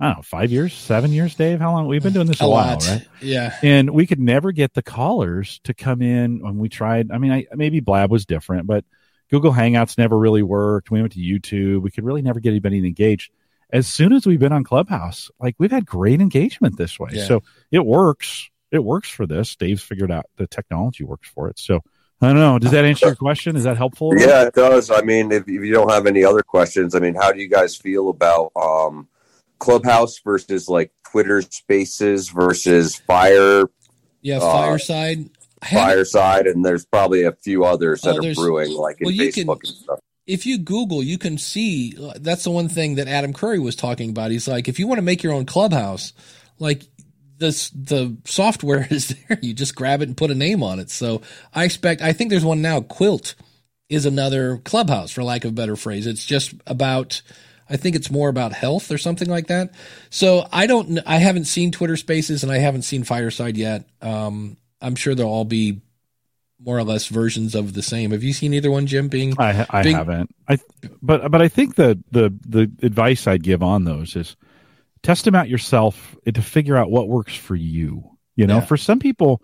I 0.00 0.06
don't 0.06 0.18
know 0.18 0.22
five 0.22 0.52
years, 0.52 0.72
seven 0.74 1.12
years. 1.12 1.34
Dave, 1.34 1.58
how 1.58 1.72
long 1.72 1.88
we've 1.88 2.02
been 2.02 2.12
doing 2.12 2.28
this 2.28 2.40
a, 2.40 2.44
a 2.44 2.48
while, 2.48 2.74
lot. 2.74 2.86
right? 2.86 3.08
Yeah. 3.20 3.56
And 3.62 3.90
we 3.90 4.06
could 4.06 4.20
never 4.20 4.52
get 4.52 4.74
the 4.74 4.82
callers 4.82 5.60
to 5.64 5.74
come 5.74 6.02
in 6.02 6.40
when 6.40 6.58
we 6.58 6.68
tried. 6.68 7.10
I 7.10 7.18
mean, 7.18 7.32
I, 7.32 7.46
maybe 7.54 7.80
Blab 7.80 8.10
was 8.10 8.24
different, 8.24 8.68
but 8.68 8.84
Google 9.28 9.52
Hangouts 9.52 9.98
never 9.98 10.16
really 10.16 10.42
worked. 10.42 10.90
We 10.90 11.00
went 11.00 11.12
to 11.14 11.18
YouTube. 11.18 11.82
We 11.82 11.90
could 11.90 12.04
really 12.04 12.22
never 12.22 12.38
get 12.38 12.50
anybody 12.50 12.78
engaged. 12.78 13.32
As 13.70 13.86
soon 13.86 14.12
as 14.12 14.24
we've 14.24 14.38
been 14.38 14.52
on 14.52 14.64
Clubhouse, 14.64 15.30
like 15.40 15.56
we've 15.58 15.70
had 15.70 15.84
great 15.84 16.20
engagement 16.20 16.78
this 16.78 16.98
way. 16.98 17.10
Yeah. 17.12 17.26
So 17.26 17.42
it 17.70 17.84
works. 17.84 18.48
It 18.70 18.84
works 18.84 19.10
for 19.10 19.26
this. 19.26 19.56
Dave's 19.56 19.82
figured 19.82 20.12
out 20.12 20.26
the 20.36 20.46
technology 20.46 21.04
works 21.04 21.28
for 21.28 21.48
it. 21.48 21.58
So 21.58 21.80
I 22.20 22.28
don't 22.28 22.36
know. 22.36 22.58
Does 22.58 22.70
that 22.70 22.84
answer 22.84 23.06
your 23.06 23.16
question? 23.16 23.56
Is 23.56 23.64
that 23.64 23.76
helpful? 23.76 24.12
Yeah, 24.16 24.44
it 24.44 24.54
does. 24.54 24.90
I 24.90 25.02
mean, 25.02 25.32
if, 25.32 25.42
if 25.42 25.48
you 25.48 25.72
don't 25.72 25.90
have 25.90 26.06
any 26.06 26.24
other 26.24 26.42
questions, 26.42 26.94
I 26.94 27.00
mean, 27.00 27.14
how 27.14 27.32
do 27.32 27.40
you 27.40 27.48
guys 27.48 27.76
feel 27.76 28.08
about 28.08 28.52
um, 28.56 29.08
Clubhouse 29.58 30.18
versus 30.24 30.68
like 30.68 30.92
Twitter 31.10 31.42
Spaces 31.42 32.28
versus 32.30 32.96
Fire 32.96 33.64
Yeah. 34.22 34.38
Uh, 34.38 34.40
Fireside. 34.40 35.30
Haven't- 35.62 35.88
Fireside, 35.88 36.46
and 36.46 36.64
there's 36.64 36.86
probably 36.86 37.24
a 37.24 37.32
few 37.32 37.64
others 37.64 38.04
Oh, 38.06 38.12
that 38.12 38.24
are 38.24 38.34
brewing, 38.34 38.72
like 38.72 38.98
well, 39.00 39.10
you 39.10 39.28
Facebook 39.32 39.60
can- 39.62 39.70
and 39.70 39.76
stuff. 39.76 39.98
if 40.26 40.46
you 40.46 40.56
Google, 40.58 41.02
you 41.02 41.18
can 41.18 41.36
see 41.36 41.94
that's 42.20 42.44
the 42.44 42.50
one 42.52 42.68
thing 42.68 42.94
that 42.94 43.08
Adam 43.08 43.32
Curry 43.32 43.58
was 43.58 43.74
talking 43.74 44.10
about. 44.10 44.30
He's 44.30 44.46
like, 44.46 44.68
if 44.68 44.78
you 44.78 44.86
want 44.86 44.98
to 44.98 45.02
make 45.02 45.22
your 45.24 45.32
own 45.32 45.46
clubhouse, 45.46 46.12
like 46.60 46.84
this, 47.38 47.70
the 47.70 48.16
software 48.24 48.86
is 48.90 49.08
there. 49.08 49.38
You 49.42 49.52
just 49.52 49.74
grab 49.74 50.00
it 50.00 50.06
and 50.08 50.16
put 50.16 50.30
a 50.30 50.34
name 50.36 50.62
on 50.62 50.78
it. 50.78 50.90
So 50.90 51.22
I 51.52 51.64
expect, 51.64 52.02
I 52.02 52.12
think 52.12 52.30
there's 52.30 52.44
one 52.44 52.62
now. 52.62 52.80
Quilt 52.80 53.34
is 53.88 54.06
another 54.06 54.58
clubhouse, 54.58 55.10
for 55.10 55.24
lack 55.24 55.44
of 55.44 55.50
a 55.50 55.54
better 55.54 55.74
phrase. 55.74 56.06
It's 56.06 56.24
just 56.24 56.54
about, 56.68 57.20
I 57.70 57.76
think 57.76 57.96
it's 57.96 58.10
more 58.10 58.28
about 58.28 58.52
health 58.52 58.90
or 58.90 58.98
something 58.98 59.28
like 59.28 59.48
that. 59.48 59.74
So 60.10 60.46
I 60.52 60.66
don't, 60.66 60.98
I 61.06 61.16
haven't 61.16 61.44
seen 61.44 61.70
Twitter 61.72 61.96
Spaces 61.96 62.42
and 62.42 62.50
I 62.52 62.58
haven't 62.58 62.82
seen 62.82 63.04
Fireside 63.04 63.56
yet. 63.56 63.84
Um, 64.00 64.56
I'm 64.80 64.94
sure 64.94 65.14
they'll 65.14 65.26
all 65.26 65.44
be 65.44 65.80
more 66.60 66.76
or 66.78 66.82
less 66.84 67.06
versions 67.06 67.54
of 67.54 67.72
the 67.74 67.82
same. 67.82 68.10
Have 68.10 68.22
you 68.24 68.32
seen 68.32 68.52
either 68.54 68.70
one, 68.70 68.86
Jim? 68.86 69.08
Being 69.08 69.34
I, 69.38 69.66
I 69.70 69.82
Big- 69.82 69.94
haven't. 69.94 70.34
I 70.48 70.58
but 71.02 71.30
but 71.30 71.40
I 71.42 71.48
think 71.48 71.76
the 71.76 72.02
the 72.10 72.34
the 72.46 72.70
advice 72.84 73.26
I'd 73.26 73.42
give 73.44 73.62
on 73.62 73.84
those 73.84 74.16
is 74.16 74.36
test 75.02 75.24
them 75.24 75.34
out 75.36 75.48
yourself 75.48 76.16
to 76.32 76.42
figure 76.42 76.76
out 76.76 76.90
what 76.90 77.08
works 77.08 77.36
for 77.36 77.54
you. 77.54 78.10
You 78.34 78.46
know, 78.48 78.56
Yeah. 78.56 78.64
for 78.66 78.76
some 78.76 78.98
people, 78.98 79.40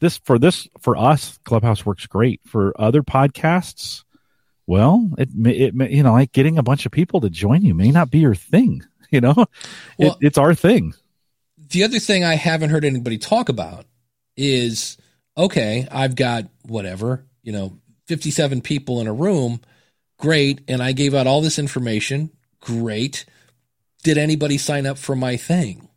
this 0.00 0.18
for 0.18 0.38
this 0.40 0.66
for 0.80 0.96
us, 0.96 1.38
Clubhouse 1.44 1.86
works 1.86 2.06
great. 2.06 2.40
For 2.46 2.72
other 2.80 3.02
podcasts, 3.02 4.02
well, 4.66 5.08
it 5.18 5.34
may, 5.34 5.52
it 5.52 5.74
may, 5.74 5.90
you 5.90 6.02
know 6.02 6.12
like 6.12 6.32
getting 6.32 6.58
a 6.58 6.62
bunch 6.62 6.86
of 6.86 6.92
people 6.92 7.20
to 7.20 7.30
join 7.30 7.62
you 7.62 7.74
may 7.74 7.90
not 7.90 8.10
be 8.10 8.18
your 8.18 8.34
thing. 8.34 8.82
You 9.12 9.20
know, 9.20 9.34
Well- 9.98 10.18
it, 10.20 10.26
it's 10.26 10.36
our 10.38 10.52
thing. 10.52 10.92
the 11.70 11.84
other 11.84 12.00
thing 12.00 12.24
I 12.24 12.34
haven't 12.34 12.70
heard 12.70 12.84
anybody 12.84 13.18
talk 13.18 13.48
about 13.48 13.86
is 14.36 14.96
okay, 15.38 15.86
I've 15.92 16.16
got 16.16 16.46
whatever, 16.64 17.24
you 17.44 17.52
know, 17.52 17.78
57 18.08 18.62
people 18.62 19.00
in 19.00 19.06
a 19.06 19.12
room. 19.12 19.60
Great. 20.18 20.60
And 20.66 20.82
I 20.82 20.90
gave 20.90 21.14
out 21.14 21.28
all 21.28 21.40
this 21.40 21.58
information. 21.58 22.30
Great. 22.60 23.26
Did 24.02 24.18
anybody 24.18 24.58
sign 24.58 24.86
up 24.86 24.98
for 24.98 25.14
my 25.14 25.36
thing? 25.36 25.88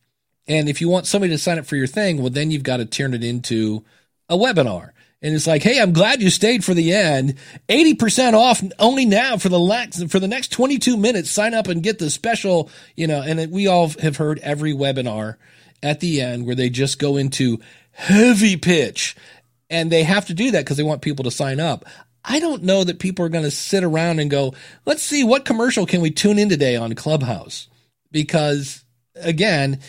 And 0.48 0.70
if 0.70 0.80
you 0.80 0.88
want 0.88 1.08
somebody 1.08 1.32
to 1.34 1.38
sign 1.40 1.58
up 1.58 1.66
for 1.66 1.76
your 1.78 1.88
thing, 1.88 2.20
well, 2.22 2.30
then 2.30 2.52
you've 2.52 2.64
got 2.64 2.78
to 2.78 2.86
turn 2.86 3.14
it 3.16 3.24
into 3.24 3.84
a 4.30 4.38
webinar. 4.38 4.92
And 5.22 5.36
it's 5.36 5.48
like, 5.48 5.64
hey, 5.64 5.82
I'm 5.82 5.92
glad 5.92 6.22
you 6.22 6.30
stayed 6.30 6.64
for 6.64 6.74
the 6.74 6.94
end. 6.94 7.36
80% 7.68 8.34
off 8.34 8.64
only 8.80 9.06
now 9.06 9.38
for 9.38 9.50
the 9.50 9.60
next, 9.60 10.10
for 10.10 10.20
the 10.20 10.30
next 10.30 10.52
22 10.54 10.96
minutes. 10.96 11.30
Sign 11.30 11.54
up 11.54 11.68
and 11.68 11.84
get 11.84 12.00
the 12.00 12.10
special, 12.10 12.70
you 12.96 13.06
know, 13.06 13.22
and 13.22 13.52
we 13.52 13.68
all 13.68 13.90
have 14.02 14.18
heard 14.18 14.40
every 14.40 14.74
webinar 14.74 15.36
at 15.84 16.00
the 16.00 16.22
end 16.22 16.46
where 16.46 16.56
they 16.56 16.70
just 16.70 17.00
go 17.00 17.18
into 17.18 17.60
heavy 17.92 18.56
pitch 18.56 19.16
and 19.70 19.92
they 19.92 20.04
have 20.04 20.26
to 20.28 20.34
do 20.34 20.52
that 20.52 20.64
because 20.64 20.78
they 20.78 20.84
want 20.84 21.02
people 21.02 21.24
to 21.26 21.32
sign 21.32 21.60
up. 21.60 21.86
I 22.24 22.40
don't 22.40 22.64
know 22.64 22.84
that 22.84 23.00
people 23.00 23.26
are 23.26 23.30
going 23.30 23.44
to 23.44 23.52
sit 23.52 23.84
around 23.84 24.20
and 24.20 24.32
go, 24.32 24.54
let's 24.86 25.04
see 25.04 25.24
what 25.24 25.46
commercial 25.46 25.86
can 25.86 26.02
we 26.02 26.12
tune 26.12 26.40
in 26.40 26.50
today 26.50 26.76
on 26.76 26.94
Clubhouse? 26.94 27.68
Because 28.12 28.84
again, 29.16 29.80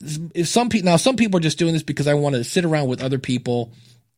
if 0.00 0.46
some 0.46 0.68
people 0.68 0.90
now 0.90 0.96
some 0.96 1.16
people 1.16 1.38
are 1.38 1.42
just 1.42 1.58
doing 1.58 1.72
this 1.72 1.82
because 1.82 2.06
I 2.06 2.14
want 2.14 2.36
to 2.36 2.44
sit 2.44 2.64
around 2.64 2.88
with 2.88 3.02
other 3.02 3.18
people 3.18 3.72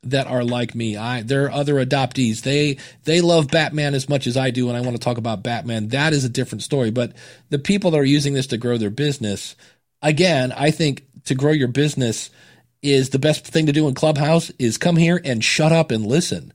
that 0.04 0.26
are 0.26 0.44
like 0.44 0.74
me. 0.74 0.96
I 0.96 1.22
there 1.22 1.44
are 1.46 1.52
other 1.52 1.74
adoptees. 1.74 2.42
They 2.42 2.78
they 3.04 3.20
love 3.20 3.48
Batman 3.48 3.94
as 3.94 4.08
much 4.08 4.26
as 4.26 4.36
I 4.36 4.50
do 4.50 4.68
and 4.68 4.76
I 4.76 4.80
want 4.80 4.94
to 4.96 5.02
talk 5.02 5.18
about 5.18 5.42
Batman. 5.42 5.88
That 5.88 6.12
is 6.12 6.24
a 6.24 6.30
different 6.30 6.62
story, 6.62 6.90
but 6.90 7.12
the 7.50 7.58
people 7.58 7.90
that 7.92 7.98
are 8.00 8.04
using 8.04 8.34
this 8.34 8.48
to 8.48 8.58
grow 8.58 8.78
their 8.78 8.90
business, 8.90 9.56
again, 10.02 10.52
I 10.52 10.70
think 10.70 11.04
to 11.26 11.34
grow 11.34 11.52
your 11.52 11.68
business 11.68 12.30
is 12.82 13.10
the 13.10 13.18
best 13.18 13.46
thing 13.46 13.66
to 13.66 13.72
do 13.72 13.88
in 13.88 13.94
Clubhouse 13.94 14.50
is 14.58 14.78
come 14.78 14.96
here 14.96 15.20
and 15.24 15.44
shut 15.44 15.72
up 15.72 15.90
and 15.90 16.06
listen 16.06 16.52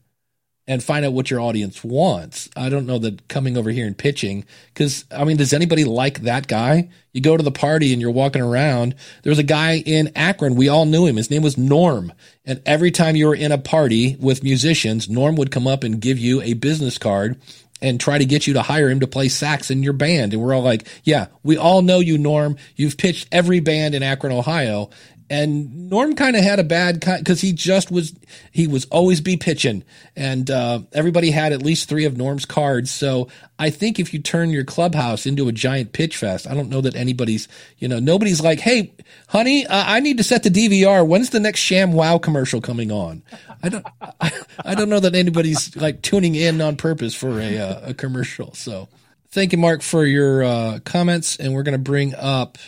and 0.68 0.82
find 0.82 1.04
out 1.04 1.12
what 1.12 1.30
your 1.30 1.40
audience 1.40 1.84
wants. 1.84 2.48
I 2.56 2.68
don't 2.68 2.86
know 2.86 2.98
that 2.98 3.28
coming 3.28 3.56
over 3.56 3.70
here 3.70 3.86
and 3.86 3.96
pitching, 3.96 4.44
because 4.74 5.04
I 5.10 5.24
mean, 5.24 5.36
does 5.36 5.52
anybody 5.52 5.84
like 5.84 6.22
that 6.22 6.48
guy? 6.48 6.88
You 7.12 7.20
go 7.20 7.36
to 7.36 7.42
the 7.42 7.52
party 7.52 7.92
and 7.92 8.02
you're 8.02 8.10
walking 8.10 8.42
around. 8.42 8.94
There 9.22 9.30
was 9.30 9.38
a 9.38 9.44
guy 9.44 9.78
in 9.78 10.10
Akron. 10.16 10.56
We 10.56 10.68
all 10.68 10.84
knew 10.84 11.06
him. 11.06 11.16
His 11.16 11.30
name 11.30 11.42
was 11.42 11.56
Norm. 11.56 12.12
And 12.44 12.60
every 12.66 12.90
time 12.90 13.16
you 13.16 13.26
were 13.26 13.34
in 13.34 13.52
a 13.52 13.58
party 13.58 14.16
with 14.20 14.42
musicians, 14.42 15.08
Norm 15.08 15.36
would 15.36 15.50
come 15.50 15.66
up 15.66 15.84
and 15.84 16.00
give 16.00 16.18
you 16.18 16.42
a 16.42 16.54
business 16.54 16.98
card 16.98 17.40
and 17.82 18.00
try 18.00 18.18
to 18.18 18.24
get 18.24 18.46
you 18.46 18.54
to 18.54 18.62
hire 18.62 18.88
him 18.88 19.00
to 19.00 19.06
play 19.06 19.28
sax 19.28 19.70
in 19.70 19.82
your 19.82 19.92
band. 19.92 20.32
And 20.32 20.42
we're 20.42 20.54
all 20.54 20.62
like, 20.62 20.86
yeah, 21.04 21.26
we 21.42 21.56
all 21.56 21.82
know 21.82 22.00
you, 22.00 22.18
Norm. 22.18 22.56
You've 22.74 22.96
pitched 22.96 23.28
every 23.30 23.60
band 23.60 23.94
in 23.94 24.02
Akron, 24.02 24.32
Ohio. 24.32 24.90
And 25.28 25.90
Norm 25.90 26.14
kind 26.14 26.36
of 26.36 26.44
had 26.44 26.60
a 26.60 26.64
bad 26.64 27.00
because 27.00 27.40
he 27.40 27.52
just 27.52 27.90
was 27.90 28.14
he 28.52 28.66
was 28.66 28.84
always 28.86 29.20
be 29.20 29.36
pitching, 29.36 29.82
and 30.14 30.48
uh, 30.50 30.80
everybody 30.92 31.32
had 31.32 31.52
at 31.52 31.62
least 31.62 31.88
three 31.88 32.04
of 32.04 32.16
Norm's 32.16 32.44
cards. 32.44 32.92
So 32.92 33.28
I 33.58 33.70
think 33.70 33.98
if 33.98 34.14
you 34.14 34.20
turn 34.20 34.50
your 34.50 34.64
clubhouse 34.64 35.26
into 35.26 35.48
a 35.48 35.52
giant 35.52 35.92
pitch 35.92 36.16
fest, 36.16 36.46
I 36.46 36.54
don't 36.54 36.68
know 36.68 36.80
that 36.80 36.94
anybody's 36.94 37.48
you 37.78 37.88
know 37.88 37.98
nobody's 37.98 38.40
like, 38.40 38.60
hey, 38.60 38.92
honey, 39.28 39.66
uh, 39.66 39.84
I 39.86 39.98
need 39.98 40.18
to 40.18 40.24
set 40.24 40.44
the 40.44 40.50
DVR. 40.50 41.06
When's 41.06 41.30
the 41.30 41.40
next 41.40 41.60
Sham 41.60 41.92
Wow 41.92 42.18
commercial 42.18 42.60
coming 42.60 42.92
on? 42.92 43.22
I 43.62 43.68
don't 43.68 43.86
I, 44.20 44.32
I 44.64 44.74
don't 44.76 44.88
know 44.88 45.00
that 45.00 45.16
anybody's 45.16 45.74
like 45.74 46.02
tuning 46.02 46.36
in 46.36 46.60
on 46.60 46.76
purpose 46.76 47.14
for 47.14 47.40
a 47.40 47.58
uh, 47.58 47.90
a 47.90 47.94
commercial. 47.94 48.54
So 48.54 48.88
thank 49.30 49.52
you, 49.52 49.58
Mark, 49.58 49.82
for 49.82 50.04
your 50.04 50.42
uh, 50.42 50.78
comments, 50.84 51.36
and 51.36 51.52
we're 51.52 51.62
going 51.62 51.72
to 51.72 51.78
bring 51.78 52.14
up 52.14 52.58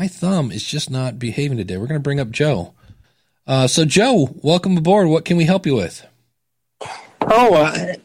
my 0.00 0.08
thumb 0.08 0.50
is 0.50 0.64
just 0.64 0.90
not 0.90 1.18
behaving 1.18 1.58
today. 1.58 1.76
We're 1.76 1.86
going 1.86 2.00
to 2.00 2.02
bring 2.02 2.20
up 2.20 2.30
Joe. 2.30 2.72
Uh, 3.46 3.66
so, 3.66 3.84
Joe, 3.84 4.34
welcome 4.42 4.78
aboard. 4.78 5.08
What 5.08 5.26
can 5.26 5.36
we 5.36 5.44
help 5.44 5.66
you 5.66 5.74
with? 5.74 6.06
Oh, 7.20 7.54
uh, 7.54 7.96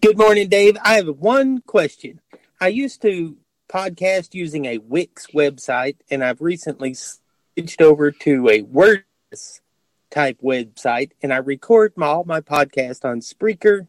good 0.00 0.16
morning, 0.16 0.48
Dave. 0.48 0.78
I 0.82 0.94
have 0.94 1.06
one 1.06 1.60
question. 1.60 2.22
I 2.62 2.68
used 2.68 3.02
to 3.02 3.36
podcast 3.68 4.32
using 4.32 4.64
a 4.64 4.78
Wix 4.78 5.26
website, 5.34 5.96
and 6.10 6.24
I've 6.24 6.40
recently 6.40 6.94
switched 6.94 7.82
over 7.82 8.10
to 8.10 8.48
a 8.48 8.62
WordPress 8.62 9.60
type 10.10 10.38
website, 10.42 11.10
and 11.22 11.30
I 11.30 11.36
record 11.36 11.92
my, 11.94 12.06
all 12.06 12.24
my 12.24 12.40
podcast 12.40 13.04
on 13.04 13.20
Spreaker. 13.20 13.86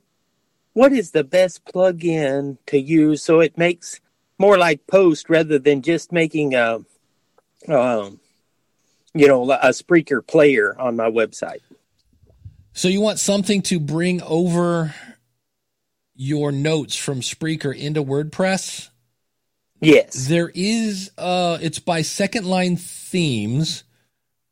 What 0.74 0.92
is 0.92 1.12
the 1.12 1.24
best 1.24 1.64
plug-in 1.64 2.58
to 2.66 2.78
use 2.78 3.24
so 3.24 3.40
it 3.40 3.58
makes 3.58 4.02
more 4.38 4.58
like 4.58 4.88
post 4.88 5.30
rather 5.30 5.58
than 5.58 5.82
just 5.82 6.12
making 6.12 6.54
a 6.54 6.82
um, 7.70 8.20
you 9.14 9.28
know, 9.28 9.50
a 9.52 9.70
Spreaker 9.70 10.26
player 10.26 10.76
on 10.78 10.96
my 10.96 11.10
website. 11.10 11.62
So 12.74 12.90
you 12.90 13.00
want 13.00 13.20
something 13.20 13.62
to 13.64 13.80
bring 13.80 14.22
over 14.22 14.94
your 16.16 16.52
notes 16.52 16.96
from 16.96 17.22
Spreaker 17.22 17.76
into 17.76 18.04
WordPress? 18.04 18.90
Yes. 19.82 20.28
There 20.28 20.52
is 20.54 21.12
uh 21.18 21.58
it's 21.62 21.80
by 21.80 22.02
Second 22.02 22.46
Line 22.46 22.78
Themes. 22.78 23.84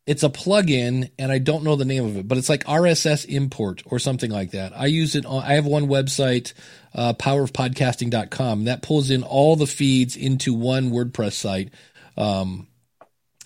It's 0.05 0.23
a 0.23 0.29
plugin 0.29 1.11
and 1.17 1.31
I 1.31 1.37
don't 1.37 1.63
know 1.63 1.77
the 1.77 1.85
name 1.85 2.05
of 2.05 2.17
it, 2.17 2.27
but 2.27 2.37
it's 2.37 2.49
like 2.49 2.65
RSS 2.65 3.25
import 3.25 3.83
or 3.85 3.99
something 3.99 4.29
like 4.31 4.51
that. 4.51 4.73
I 4.77 4.87
use 4.87 5.15
it 5.15 5.25
on 5.25 5.43
I 5.43 5.53
have 5.53 5.65
one 5.65 5.87
website, 5.87 6.53
uh 6.93 7.13
powerofpodcasting.com 7.13 8.65
that 8.65 8.81
pulls 8.81 9.09
in 9.09 9.23
all 9.23 9.55
the 9.55 9.67
feeds 9.67 10.15
into 10.15 10.53
one 10.53 10.91
WordPress 10.91 11.33
site. 11.33 11.73
Um 12.17 12.67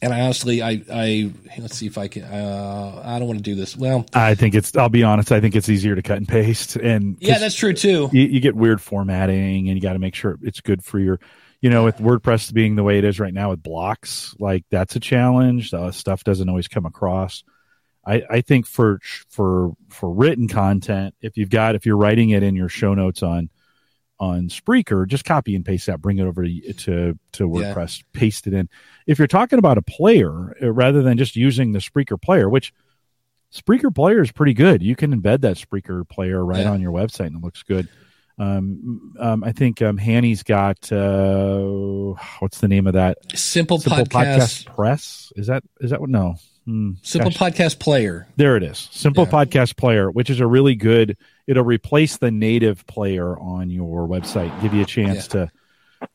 and 0.02 0.14
I 0.14 0.22
honestly, 0.22 0.62
I, 0.62 0.84
I 0.91 1.32
let's 1.58 1.76
see 1.76 1.88
if 1.88 1.98
I 1.98 2.08
can. 2.08 2.24
Uh, 2.24 3.02
I 3.04 3.20
don't 3.20 3.28
want 3.28 3.39
to 3.39 3.43
do 3.43 3.56
this. 3.56 3.76
Well, 3.76 4.06
I 4.14 4.36
think 4.36 4.56
it's. 4.56 4.76
I'll 4.76 4.89
be 4.89 5.04
honest. 5.04 5.32
I 5.32 5.41
think 5.41 5.56
it's 5.56 5.70
easier 5.70 5.95
to 5.95 6.02
cut 6.02 6.18
and 6.18 6.28
paste, 6.28 6.76
and 6.76 7.18
yeah, 7.20 7.39
that's 7.39 7.56
true 7.56 7.74
too. 7.74 8.10
You, 8.12 8.24
you 8.24 8.39
get 8.39 8.56
weird 8.56 8.82
formatting, 8.82 9.68
and 9.68 9.76
you 9.76 9.82
got 9.82 9.93
to 9.93 10.00
make 10.00 10.16
sure 10.16 10.38
it's 10.41 10.62
good 10.62 10.84
for 10.84 11.00
your. 11.00 11.20
You 11.60 11.72
know, 11.72 11.86
with 11.86 11.98
WordPress 11.98 12.54
being 12.54 12.76
the 12.76 12.84
way 12.84 13.00
it 13.00 13.04
is 13.04 13.20
right 13.20 13.34
now 13.34 13.50
with 13.50 13.64
blocks, 13.64 14.36
like 14.38 14.64
that's 14.70 14.95
a 14.95 15.00
challenge. 15.00 15.74
Uh, 15.74 15.91
stuff 15.91 16.24
doesn't 16.24 16.48
always 16.48 16.68
come 16.68 16.86
across. 16.86 17.43
I, 18.06 18.24
I 18.30 18.41
think 18.41 18.68
for 18.68 19.00
for 19.30 19.74
for 19.89 20.14
written 20.14 20.48
content, 20.48 21.16
if 21.20 21.36
you've 21.36 21.50
got 21.50 21.74
if 21.74 21.86
you're 21.86 21.98
writing 21.98 22.30
it 22.30 22.43
in 22.43 22.56
your 22.56 22.70
show 22.70 22.93
notes 22.93 23.24
on 23.24 23.50
on 24.20 24.49
Spreaker, 24.49 25.07
just 25.07 25.26
copy 25.26 25.55
and 25.55 25.65
paste 25.65 25.86
that, 25.88 26.01
bring 26.01 26.18
it 26.18 26.24
over 26.24 26.43
to 26.43 26.74
to, 26.74 27.20
to 27.34 27.47
WordPress, 27.47 27.99
yeah. 27.99 28.20
paste 28.20 28.47
it 28.47 28.53
in. 28.53 28.70
If 29.05 29.20
you're 29.20 29.28
talking 29.28 29.59
about 29.59 29.78
a 29.78 29.82
player 29.82 30.55
uh, 30.61 30.72
rather 30.72 31.01
than 31.01 31.18
just 31.18 31.36
using 31.36 31.72
the 31.72 31.80
Spreaker 31.80 32.22
player, 32.22 32.49
which 32.49 32.74
Spreaker 33.53 33.93
player 33.93 34.22
is 34.22 34.32
pretty 34.32 34.53
good, 34.53 34.82
you 34.82 34.95
can 34.95 35.20
embed 35.20 35.41
that 35.41 35.57
Spreaker 35.57 36.07
player 36.07 36.43
right 36.43 36.61
yeah. 36.61 36.72
on 36.72 36.82
your 36.82 36.91
website 36.91 37.28
and 37.28 37.38
it 37.38 37.43
looks 37.43 37.63
good. 37.63 37.88
Um, 38.39 39.13
um, 39.20 39.43
I 39.43 39.51
think 39.51 39.82
um, 39.82 39.97
Hanny's 39.97 40.43
got 40.43 40.91
uh, 40.91 42.13
what's 42.39 42.59
the 42.59 42.68
name 42.68 42.86
of 42.86 42.93
that? 42.93 43.18
Simple, 43.36 43.80
Simple 43.80 44.05
podcast. 44.05 44.65
podcast. 44.65 44.76
Press. 44.76 45.34
Is 45.36 45.47
that 45.47 45.63
is 45.80 45.91
that 45.91 46.01
what? 46.01 46.09
No. 46.09 46.36
Hmm, 46.65 46.91
Simple 47.01 47.32
gosh. 47.32 47.39
podcast 47.39 47.80
player. 47.80 48.28
There 48.36 48.57
it 48.57 48.63
is. 48.63 48.89
Simple 48.91 49.24
yeah. 49.24 49.32
podcast 49.32 49.78
player, 49.78 50.11
which 50.11 50.30
is 50.30 50.39
a 50.39 50.45
really 50.45 50.76
good 50.76 51.18
it'll 51.48 51.64
replace 51.64 52.18
the 52.18 52.30
native 52.30 52.86
player 52.88 53.38
on 53.39 53.70
your 53.70 54.08
website, 54.08 54.62
give 54.62 54.74
you 54.74 54.82
a 54.82 54.86
chance 54.86 55.28
yeah. 55.28 55.45
to 55.45 55.52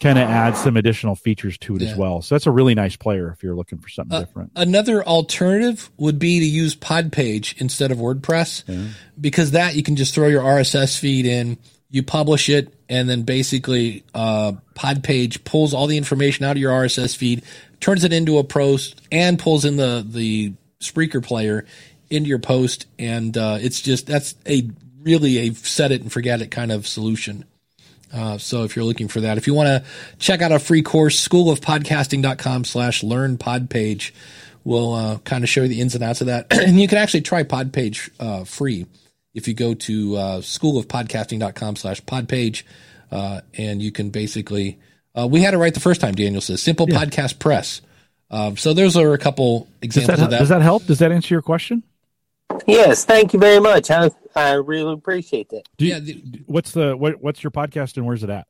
kind 0.00 0.18
of 0.18 0.28
add 0.28 0.56
some 0.56 0.76
additional 0.76 1.16
features 1.16 1.58
to 1.58 1.74
it 1.74 1.82
yeah. 1.82 1.90
as 1.90 1.96
well. 1.96 2.22
So 2.22 2.34
that's 2.34 2.46
a 2.46 2.50
really 2.50 2.74
nice 2.74 2.96
player 2.96 3.30
if 3.30 3.42
you're 3.42 3.54
looking 3.54 3.78
for 3.78 3.88
something 3.88 4.16
uh, 4.16 4.20
different. 4.20 4.52
Another 4.54 5.02
alternative 5.04 5.90
would 5.96 6.18
be 6.18 6.38
to 6.40 6.46
use 6.46 6.76
Podpage 6.76 7.60
instead 7.60 7.90
of 7.90 7.98
WordPress 7.98 8.64
yeah. 8.66 8.88
because 9.20 9.52
that 9.52 9.74
you 9.74 9.82
can 9.82 9.96
just 9.96 10.14
throw 10.14 10.28
your 10.28 10.42
RSS 10.42 10.98
feed 10.98 11.26
in, 11.26 11.58
you 11.90 12.02
publish 12.02 12.48
it, 12.48 12.72
and 12.88 13.08
then 13.08 13.22
basically 13.22 14.04
uh, 14.14 14.52
Podpage 14.74 15.44
pulls 15.44 15.74
all 15.74 15.86
the 15.86 15.96
information 15.96 16.44
out 16.44 16.52
of 16.52 16.58
your 16.58 16.72
RSS 16.72 17.16
feed, 17.16 17.42
turns 17.80 18.04
it 18.04 18.12
into 18.12 18.38
a 18.38 18.44
post, 18.44 19.00
and 19.10 19.38
pulls 19.38 19.64
in 19.64 19.76
the 19.76 20.04
the 20.06 20.52
Spreaker 20.80 21.22
player 21.22 21.64
into 22.10 22.28
your 22.28 22.38
post, 22.38 22.86
and 22.98 23.36
uh, 23.36 23.58
it's 23.60 23.80
just 23.80 24.06
that's 24.06 24.34
a 24.46 24.68
really 25.02 25.38
a 25.38 25.54
set 25.54 25.92
it 25.92 26.02
and 26.02 26.12
forget 26.12 26.40
it 26.40 26.50
kind 26.50 26.72
of 26.72 26.86
solution. 26.86 27.44
Uh, 28.12 28.36
so 28.38 28.64
if 28.64 28.76
you're 28.76 28.84
looking 28.84 29.08
for 29.08 29.20
that, 29.22 29.38
if 29.38 29.46
you 29.46 29.54
want 29.54 29.68
to 29.68 29.84
check 30.18 30.42
out 30.42 30.52
a 30.52 30.58
free 30.58 30.82
course, 30.82 31.26
schoolofpodcasting.com 31.26 32.64
slash 32.64 33.02
learn 33.02 33.38
pod 33.38 33.70
page 33.70 34.14
will 34.64 34.94
uh, 34.94 35.18
kind 35.18 35.42
of 35.42 35.50
show 35.50 35.62
you 35.62 35.68
the 35.68 35.80
ins 35.80 35.94
and 35.94 36.04
outs 36.04 36.20
of 36.20 36.26
that. 36.26 36.46
and 36.50 36.80
you 36.80 36.88
can 36.88 36.98
actually 36.98 37.22
try 37.22 37.42
pod 37.42 37.72
page 37.72 38.10
uh, 38.20 38.44
free 38.44 38.86
if 39.34 39.48
you 39.48 39.54
go 39.54 39.74
to 39.74 40.16
uh, 40.16 40.40
schoolofpodcasting.com 40.40 41.76
slash 41.76 42.04
pod 42.04 42.28
page. 42.28 42.66
Uh, 43.10 43.40
and 43.58 43.82
you 43.82 43.92
can 43.92 44.10
basically, 44.10 44.78
uh, 45.14 45.26
we 45.30 45.40
had 45.42 45.54
it 45.54 45.58
right 45.58 45.74
the 45.74 45.80
first 45.80 46.00
time, 46.00 46.14
Daniel 46.14 46.40
says, 46.40 46.62
simple 46.62 46.86
yeah. 46.88 46.98
podcast 46.98 47.38
press. 47.38 47.82
Uh, 48.30 48.54
so 48.54 48.72
those 48.72 48.96
are 48.96 49.12
a 49.12 49.18
couple 49.18 49.68
examples 49.82 50.18
that, 50.18 50.24
of 50.24 50.30
that. 50.30 50.38
Does 50.38 50.48
that 50.48 50.62
help? 50.62 50.86
Does 50.86 51.00
that 51.00 51.12
answer 51.12 51.34
your 51.34 51.42
question? 51.42 51.82
Yes, 52.66 53.04
thank 53.04 53.32
you 53.32 53.38
very 53.38 53.60
much. 53.60 53.90
I, 53.90 54.10
I 54.34 54.52
really 54.52 54.92
appreciate 54.92 55.48
that. 55.50 55.68
Do 55.76 55.86
you, 55.86 55.92
yeah, 55.94 56.00
the, 56.00 56.42
what's 56.46 56.72
the 56.72 56.96
what, 56.96 57.22
what's 57.22 57.42
your 57.42 57.50
podcast 57.50 57.96
and 57.96 58.06
where's 58.06 58.22
it 58.22 58.30
at? 58.30 58.46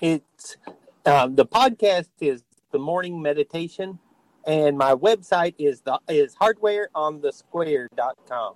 It's 0.00 0.56
um, 1.06 1.36
the 1.36 1.46
podcast 1.46 2.08
is 2.20 2.42
the 2.70 2.78
morning 2.78 3.22
meditation, 3.22 3.98
and 4.46 4.76
my 4.76 4.94
website 4.94 5.54
is 5.58 5.80
the 5.82 5.98
is 6.08 6.34
hardware 6.34 6.88
on 6.94 7.20
the 7.20 7.32
square.com. 7.32 8.54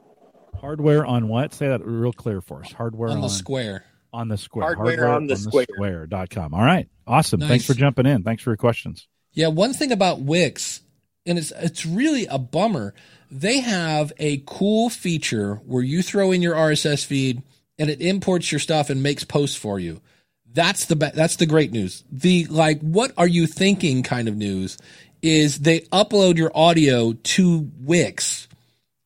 Hardware 0.61 1.05
on 1.05 1.28
what? 1.28 1.55
Say 1.55 1.68
that 1.68 1.84
real 1.84 2.12
clear 2.12 2.41
for 2.41 2.64
us. 2.64 2.72
Hardware 2.72 3.11
on, 3.11 3.16
on 3.16 3.22
the 3.22 3.28
square. 3.28 3.84
On 4.12 4.28
the 4.28 4.39
square. 4.39 4.64
Hardware, 4.64 4.97
hardware 4.97 5.14
on 5.14 5.26
the 5.26 5.34
on 5.34 5.39
square. 5.39 5.66
square.com. 5.74 6.55
All 6.55 6.64
right. 6.64 6.89
Awesome. 7.07 7.41
Nice. 7.41 7.49
Thanks 7.49 7.66
for 7.66 7.74
jumping 7.74 8.07
in. 8.07 8.22
Thanks 8.22 8.43
for 8.43 8.51
your 8.51 8.57
questions. 8.57 9.07
Yeah, 9.32 9.49
one 9.49 9.74
thing 9.74 9.93
about 9.93 10.20
Wix, 10.20 10.80
and 11.26 11.38
it's 11.38 11.52
it's 11.52 11.84
really 11.84 12.26
a 12.26 12.38
bummer 12.38 12.94
they 13.30 13.60
have 13.60 14.12
a 14.18 14.42
cool 14.46 14.88
feature 14.88 15.56
where 15.66 15.82
you 15.82 16.02
throw 16.02 16.32
in 16.32 16.42
your 16.42 16.54
RSS 16.54 17.04
feed 17.04 17.42
and 17.78 17.90
it 17.90 18.00
imports 18.00 18.52
your 18.52 18.58
stuff 18.58 18.90
and 18.90 19.02
makes 19.02 19.24
posts 19.24 19.56
for 19.56 19.78
you. 19.78 20.00
That's 20.52 20.86
the 20.86 20.94
that's 20.94 21.36
the 21.36 21.46
great 21.46 21.72
news. 21.72 22.04
The 22.10 22.46
like 22.46 22.80
what 22.80 23.12
are 23.18 23.26
you 23.26 23.46
thinking 23.46 24.02
kind 24.02 24.28
of 24.28 24.36
news 24.36 24.78
is 25.22 25.58
they 25.58 25.80
upload 25.80 26.38
your 26.38 26.52
audio 26.54 27.12
to 27.12 27.70
Wix. 27.80 28.48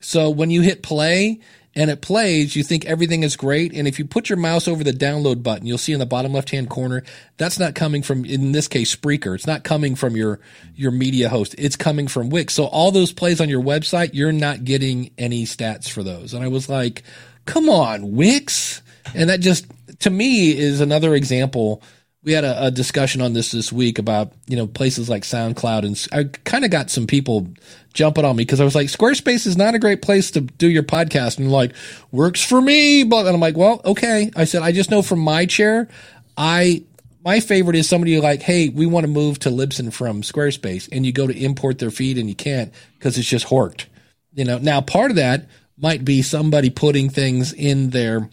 So 0.01 0.31
when 0.31 0.51
you 0.51 0.61
hit 0.61 0.83
play, 0.83 1.41
and 1.75 1.89
it 1.89 2.01
plays, 2.01 2.57
you 2.57 2.65
think 2.65 2.85
everything 2.85 3.23
is 3.23 3.37
great. 3.37 3.73
And 3.73 3.87
if 3.87 3.99
you 3.99 4.05
put 4.05 4.29
your 4.29 4.39
mouse 4.39 4.67
over 4.67 4.83
the 4.83 4.93
download 4.93 5.43
button, 5.43 5.67
you'll 5.67 5.79
see 5.79 5.93
in 5.93 6.01
the 6.01 6.07
bottom 6.07 6.33
left 6.33 6.51
hand 6.51 6.69
corner, 6.69 7.05
that's 7.37 7.59
not 7.59 7.77
coming 7.77 8.03
from, 8.03 8.25
in 8.25 8.53
this 8.53 8.67
case, 8.67 8.95
Spreaker. 8.95 9.35
It's 9.35 9.47
not 9.47 9.63
coming 9.63 9.95
from 9.95 10.17
your, 10.17 10.41
your 10.75 10.91
media 10.91 11.29
host. 11.29 11.55
It's 11.59 11.77
coming 11.77 12.09
from 12.09 12.29
Wix. 12.29 12.55
So 12.55 12.65
all 12.65 12.91
those 12.91 13.13
plays 13.13 13.41
on 13.41 13.49
your 13.49 13.63
website, 13.63 14.11
you're 14.15 14.33
not 14.33 14.65
getting 14.65 15.13
any 15.17 15.45
stats 15.45 15.89
for 15.89 16.03
those. 16.03 16.35
And 16.35 16.43
I 16.43 16.49
was 16.49 16.69
like, 16.69 17.05
come 17.45 17.69
on, 17.69 18.17
Wix. 18.17 18.83
And 19.15 19.31
that 19.31 19.41
just, 19.41 19.67
to 20.01 20.11
me, 20.11 20.51
is 20.57 20.81
another 20.81 21.15
example 21.15 21.83
we 22.23 22.33
had 22.33 22.45
a, 22.45 22.67
a, 22.67 22.71
discussion 22.71 23.23
on 23.23 23.33
this 23.33 23.51
this 23.51 23.73
week 23.73 23.99
about 23.99 24.33
you 24.47 24.57
know 24.57 24.67
places 24.67 25.09
like 25.09 25.23
SoundCloud, 25.23 25.87
and 25.87 26.07
I 26.13 26.25
kind 26.45 26.65
of 26.65 26.71
got 26.71 26.91
some 26.91 27.07
people 27.07 27.49
jumping 27.93 28.25
on 28.25 28.37
me 28.37 28.45
because 28.45 28.61
I 28.61 28.65
was 28.65 28.75
like, 28.75 28.89
Squarespace 28.89 29.47
is 29.47 29.57
not 29.57 29.75
a 29.75 29.79
great 29.79 30.03
place 30.03 30.31
to 30.33 30.41
do 30.41 30.69
your 30.69 30.83
podcast, 30.83 31.39
and 31.39 31.51
like 31.51 31.73
works 32.11 32.43
for 32.43 32.61
me, 32.61 33.05
but 33.05 33.27
and 33.27 33.35
I'm 33.35 33.41
like, 33.41 33.57
well, 33.57 33.81
okay. 33.85 34.31
I 34.37 34.45
said 34.45 34.63
I 34.63 34.73
just 34.73 34.91
know 34.91 35.03
from 35.03 35.21
my 35.21 35.47
chair, 35.47 35.89
I 36.37 36.85
my 37.25 37.41
favorite 37.41 37.77
is 37.77 37.89
somebody 37.89 38.19
like, 38.21 38.43
hey, 38.43 38.69
we 38.69 38.87
want 38.87 39.05
to 39.05 39.09
move 39.09 39.39
to 39.41 39.51
Libsyn 39.51 39.93
from 39.93 40.23
Squarespace, 40.23 40.89
and 40.91 41.05
you 41.05 41.13
go 41.13 41.27
to 41.27 41.37
import 41.37 41.79
their 41.79 41.91
feed 41.91 42.19
and 42.19 42.29
you 42.29 42.35
can't 42.35 42.73
because 42.99 43.19
it's 43.19 43.29
just 43.29 43.47
horked. 43.47 43.87
You 44.33 44.45
know, 44.45 44.59
now 44.59 44.81
part 44.81 45.11
of 45.11 45.17
that 45.17 45.49
might 45.77 46.05
be 46.05 46.23
somebody 46.23 46.71
putting 46.71 47.11
things 47.11 47.53
in 47.53 47.91
their 47.91 48.29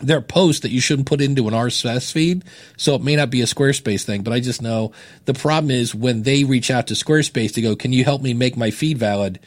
there 0.00 0.18
are 0.18 0.22
posts 0.22 0.60
that 0.60 0.70
you 0.70 0.80
shouldn't 0.80 1.08
put 1.08 1.22
into 1.22 1.48
an 1.48 1.54
RSS 1.54 2.12
feed, 2.12 2.44
so 2.76 2.94
it 2.94 3.02
may 3.02 3.16
not 3.16 3.30
be 3.30 3.40
a 3.40 3.46
Squarespace 3.46 4.04
thing. 4.04 4.22
But 4.22 4.34
I 4.34 4.40
just 4.40 4.60
know 4.60 4.92
the 5.24 5.34
problem 5.34 5.70
is 5.70 5.94
when 5.94 6.22
they 6.22 6.44
reach 6.44 6.70
out 6.70 6.88
to 6.88 6.94
Squarespace 6.94 7.54
to 7.54 7.62
go, 7.62 7.74
"Can 7.74 7.92
you 7.92 8.04
help 8.04 8.20
me 8.20 8.34
make 8.34 8.56
my 8.56 8.70
feed 8.70 8.98
valid?" 8.98 9.38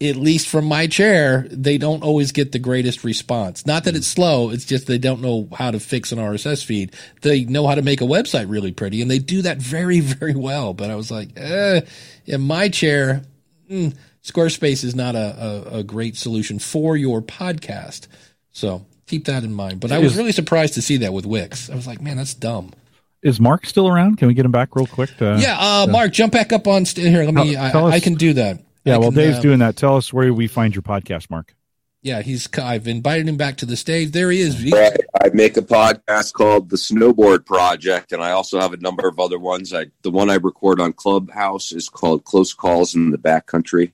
At 0.00 0.16
least 0.16 0.48
from 0.48 0.64
my 0.64 0.88
chair, 0.88 1.46
they 1.48 1.78
don't 1.78 2.02
always 2.02 2.32
get 2.32 2.50
the 2.50 2.58
greatest 2.58 3.04
response. 3.04 3.64
Not 3.64 3.84
that 3.84 3.94
it's 3.94 4.08
slow; 4.08 4.50
it's 4.50 4.64
just 4.64 4.88
they 4.88 4.98
don't 4.98 5.22
know 5.22 5.46
how 5.52 5.70
to 5.70 5.78
fix 5.78 6.10
an 6.10 6.18
RSS 6.18 6.64
feed. 6.64 6.92
They 7.20 7.44
know 7.44 7.68
how 7.68 7.76
to 7.76 7.82
make 7.82 8.00
a 8.00 8.04
website 8.04 8.50
really 8.50 8.72
pretty, 8.72 9.00
and 9.00 9.08
they 9.08 9.20
do 9.20 9.42
that 9.42 9.58
very, 9.58 10.00
very 10.00 10.34
well. 10.34 10.74
But 10.74 10.90
I 10.90 10.96
was 10.96 11.12
like, 11.12 11.28
eh, 11.36 11.82
in 12.26 12.40
my 12.40 12.68
chair, 12.68 13.22
mm, 13.70 13.94
Squarespace 14.24 14.82
is 14.82 14.96
not 14.96 15.14
a, 15.14 15.72
a, 15.72 15.78
a 15.78 15.82
great 15.84 16.16
solution 16.16 16.58
for 16.58 16.96
your 16.96 17.22
podcast. 17.22 18.08
So 18.50 18.86
keep 19.06 19.24
that 19.26 19.44
in 19.44 19.54
mind. 19.54 19.80
But 19.80 19.92
I 19.92 19.98
was 19.98 20.16
really 20.16 20.32
surprised 20.32 20.74
to 20.74 20.82
see 20.82 20.98
that 20.98 21.12
with 21.12 21.26
Wix. 21.26 21.70
I 21.70 21.74
was 21.74 21.86
like, 21.86 22.00
man, 22.00 22.16
that's 22.16 22.34
dumb. 22.34 22.72
Is 23.22 23.38
Mark 23.40 23.66
still 23.66 23.86
around? 23.86 24.16
Can 24.16 24.26
we 24.28 24.34
get 24.34 24.44
him 24.44 24.50
back 24.50 24.74
real 24.74 24.86
quick? 24.86 25.16
To, 25.18 25.38
yeah, 25.40 25.56
uh, 25.58 25.86
Mark, 25.88 26.12
jump 26.12 26.32
back 26.32 26.52
up 26.52 26.66
on 26.66 26.84
st- 26.84 27.06
here. 27.06 27.24
Let 27.24 27.34
me. 27.34 27.54
Tell- 27.54 27.64
I, 27.64 27.70
tell 27.70 27.86
I 27.86 27.96
us- 27.96 28.02
can 28.02 28.14
do 28.14 28.32
that. 28.32 28.58
Yeah, 28.84 28.96
I 28.96 28.98
well, 28.98 29.10
can, 29.10 29.18
Dave's 29.18 29.38
uh, 29.38 29.42
doing 29.42 29.58
that. 29.60 29.76
Tell 29.76 29.96
us 29.96 30.12
where 30.12 30.34
we 30.34 30.48
find 30.48 30.74
your 30.74 30.82
podcast, 30.82 31.30
Mark. 31.30 31.54
Yeah, 32.02 32.20
he's. 32.20 32.48
I've 32.58 32.88
invited 32.88 33.28
him 33.28 33.36
back 33.36 33.58
to 33.58 33.66
the 33.66 33.76
stage. 33.76 34.10
There 34.10 34.32
he 34.32 34.40
is. 34.40 34.72
Right. 34.72 34.96
I 35.22 35.28
make 35.32 35.56
a 35.56 35.62
podcast 35.62 36.32
called 36.32 36.68
The 36.68 36.76
Snowboard 36.76 37.46
Project, 37.46 38.10
and 38.10 38.20
I 38.20 38.32
also 38.32 38.58
have 38.58 38.72
a 38.72 38.78
number 38.78 39.06
of 39.06 39.20
other 39.20 39.38
ones. 39.38 39.72
I 39.72 39.86
the 40.02 40.10
one 40.10 40.28
I 40.28 40.34
record 40.34 40.80
on 40.80 40.94
Clubhouse 40.94 41.70
is 41.70 41.88
called 41.88 42.24
Close 42.24 42.52
Calls 42.52 42.96
in 42.96 43.10
the 43.12 43.18
Backcountry, 43.18 43.92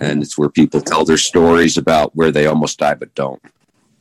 and 0.00 0.22
it's 0.22 0.38
where 0.38 0.48
people 0.48 0.80
tell 0.80 1.04
their 1.04 1.18
stories 1.18 1.76
about 1.76 2.16
where 2.16 2.30
they 2.30 2.46
almost 2.46 2.78
die 2.78 2.94
but 2.94 3.14
don't. 3.14 3.42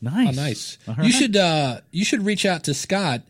Nice. 0.01 0.37
Oh, 0.37 0.41
nice. 0.41 0.77
All 0.87 1.05
You 1.05 1.11
should. 1.11 1.37
uh 1.37 1.81
You 1.91 2.03
should 2.03 2.25
reach 2.25 2.45
out 2.45 2.63
to 2.65 2.73
Scott 2.73 3.21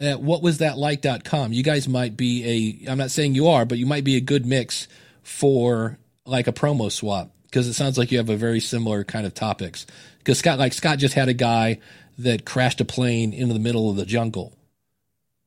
at 0.00 0.18
whatwasthatlike.com. 0.18 1.52
You 1.52 1.62
guys 1.62 1.88
might 1.88 2.16
be 2.16 2.82
a. 2.86 2.90
I'm 2.90 2.98
not 2.98 3.10
saying 3.10 3.34
you 3.34 3.48
are, 3.48 3.64
but 3.64 3.78
you 3.78 3.86
might 3.86 4.04
be 4.04 4.16
a 4.16 4.20
good 4.20 4.46
mix 4.46 4.88
for 5.22 5.98
like 6.24 6.46
a 6.46 6.52
promo 6.52 6.90
swap 6.90 7.30
because 7.46 7.66
it 7.66 7.74
sounds 7.74 7.98
like 7.98 8.12
you 8.12 8.18
have 8.18 8.30
a 8.30 8.36
very 8.36 8.60
similar 8.60 9.04
kind 9.04 9.26
of 9.26 9.34
topics. 9.34 9.86
Because 10.18 10.38
Scott, 10.38 10.58
like 10.58 10.72
Scott, 10.72 10.98
just 10.98 11.14
had 11.14 11.28
a 11.28 11.34
guy 11.34 11.78
that 12.18 12.44
crashed 12.44 12.80
a 12.80 12.84
plane 12.84 13.32
into 13.32 13.54
the 13.54 13.60
middle 13.60 13.90
of 13.90 13.96
the 13.96 14.06
jungle. 14.06 14.52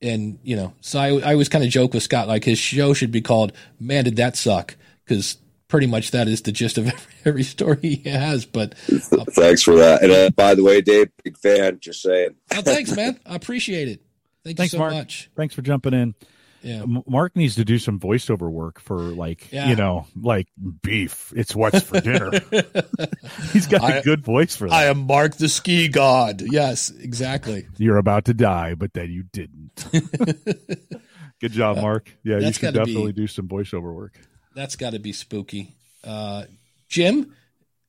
And 0.01 0.39
you 0.43 0.55
know, 0.55 0.73
so 0.81 0.99
I, 0.99 1.07
I 1.19 1.31
always 1.31 1.49
kind 1.49 1.63
of 1.63 1.69
joke 1.69 1.93
with 1.93 2.03
Scott, 2.03 2.27
like 2.27 2.43
his 2.43 2.59
show 2.59 2.93
should 2.93 3.11
be 3.11 3.21
called 3.21 3.53
"Man, 3.79 4.03
Did 4.03 4.17
That 4.17 4.35
Suck?" 4.35 4.75
Because 5.05 5.37
pretty 5.67 5.87
much 5.87 6.11
that 6.11 6.27
is 6.27 6.41
the 6.43 6.51
gist 6.51 6.77
of 6.77 6.87
every, 6.87 7.01
every 7.25 7.43
story 7.43 7.79
he 7.81 8.09
has. 8.09 8.45
But 8.45 8.77
Thanks 8.77 9.63
for 9.63 9.75
that. 9.75 10.03
And 10.03 10.11
uh, 10.11 10.29
by 10.31 10.55
the 10.55 10.63
way, 10.63 10.81
Dave, 10.81 11.09
big 11.23 11.37
fan. 11.37 11.79
Just 11.79 12.01
saying. 12.01 12.35
oh, 12.55 12.61
thanks, 12.61 12.95
man. 12.95 13.19
I 13.25 13.35
appreciate 13.35 13.87
it. 13.87 14.01
Thank 14.43 14.57
Thanks, 14.57 14.73
you 14.73 14.77
so 14.77 14.83
Mark. 14.83 14.93
much. 14.93 15.29
Thanks 15.35 15.55
for 15.55 15.61
jumping 15.63 15.93
in. 15.93 16.15
Yeah. 16.61 16.83
Mark 17.07 17.35
needs 17.35 17.55
to 17.55 17.65
do 17.65 17.77
some 17.77 17.99
voiceover 17.99 18.49
work 18.49 18.79
for 18.79 18.97
like 18.97 19.51
Yeah. 19.51 19.69
you 19.69 19.75
know 19.75 20.07
like 20.19 20.47
beef. 20.81 21.31
It's 21.35 21.55
what's 21.55 21.81
for 21.81 22.01
dinner. 22.01 22.31
He's 23.53 23.67
got 23.67 23.81
a 23.83 23.97
I- 23.97 24.01
good 24.01 24.23
voice 24.23 24.55
for 24.55 24.67
that. 24.67 24.73
I 24.73 24.85
am 24.85 25.05
Mark 25.05 25.35
the 25.35 25.47
ski 25.47 25.87
god. 25.89 26.41
Yes, 26.41 26.89
exactly. 26.89 27.67
You're 27.77 27.97
about 27.97 28.25
to 28.25 28.33
die, 28.33 28.73
but 28.73 28.93
then 28.93 29.11
you 29.11 29.23
didn't. 29.31 29.85
good 31.39 31.51
job, 31.51 31.77
Mark. 31.77 32.11
Yeah, 32.23 32.35
you 32.35 32.41
that's 32.41 32.57
should 32.57 32.73
gotta 32.73 32.85
be- 32.85 32.93
definitely 32.93 33.13
do 33.13 33.27
some 33.27 33.47
voiceover 33.47 33.93
work. 33.93 34.19
That's 34.55 34.75
got 34.75 34.93
to 34.93 34.99
be 34.99 35.11
spooky. 35.13 35.73
Uh, 36.03 36.45
Jim, 36.89 37.35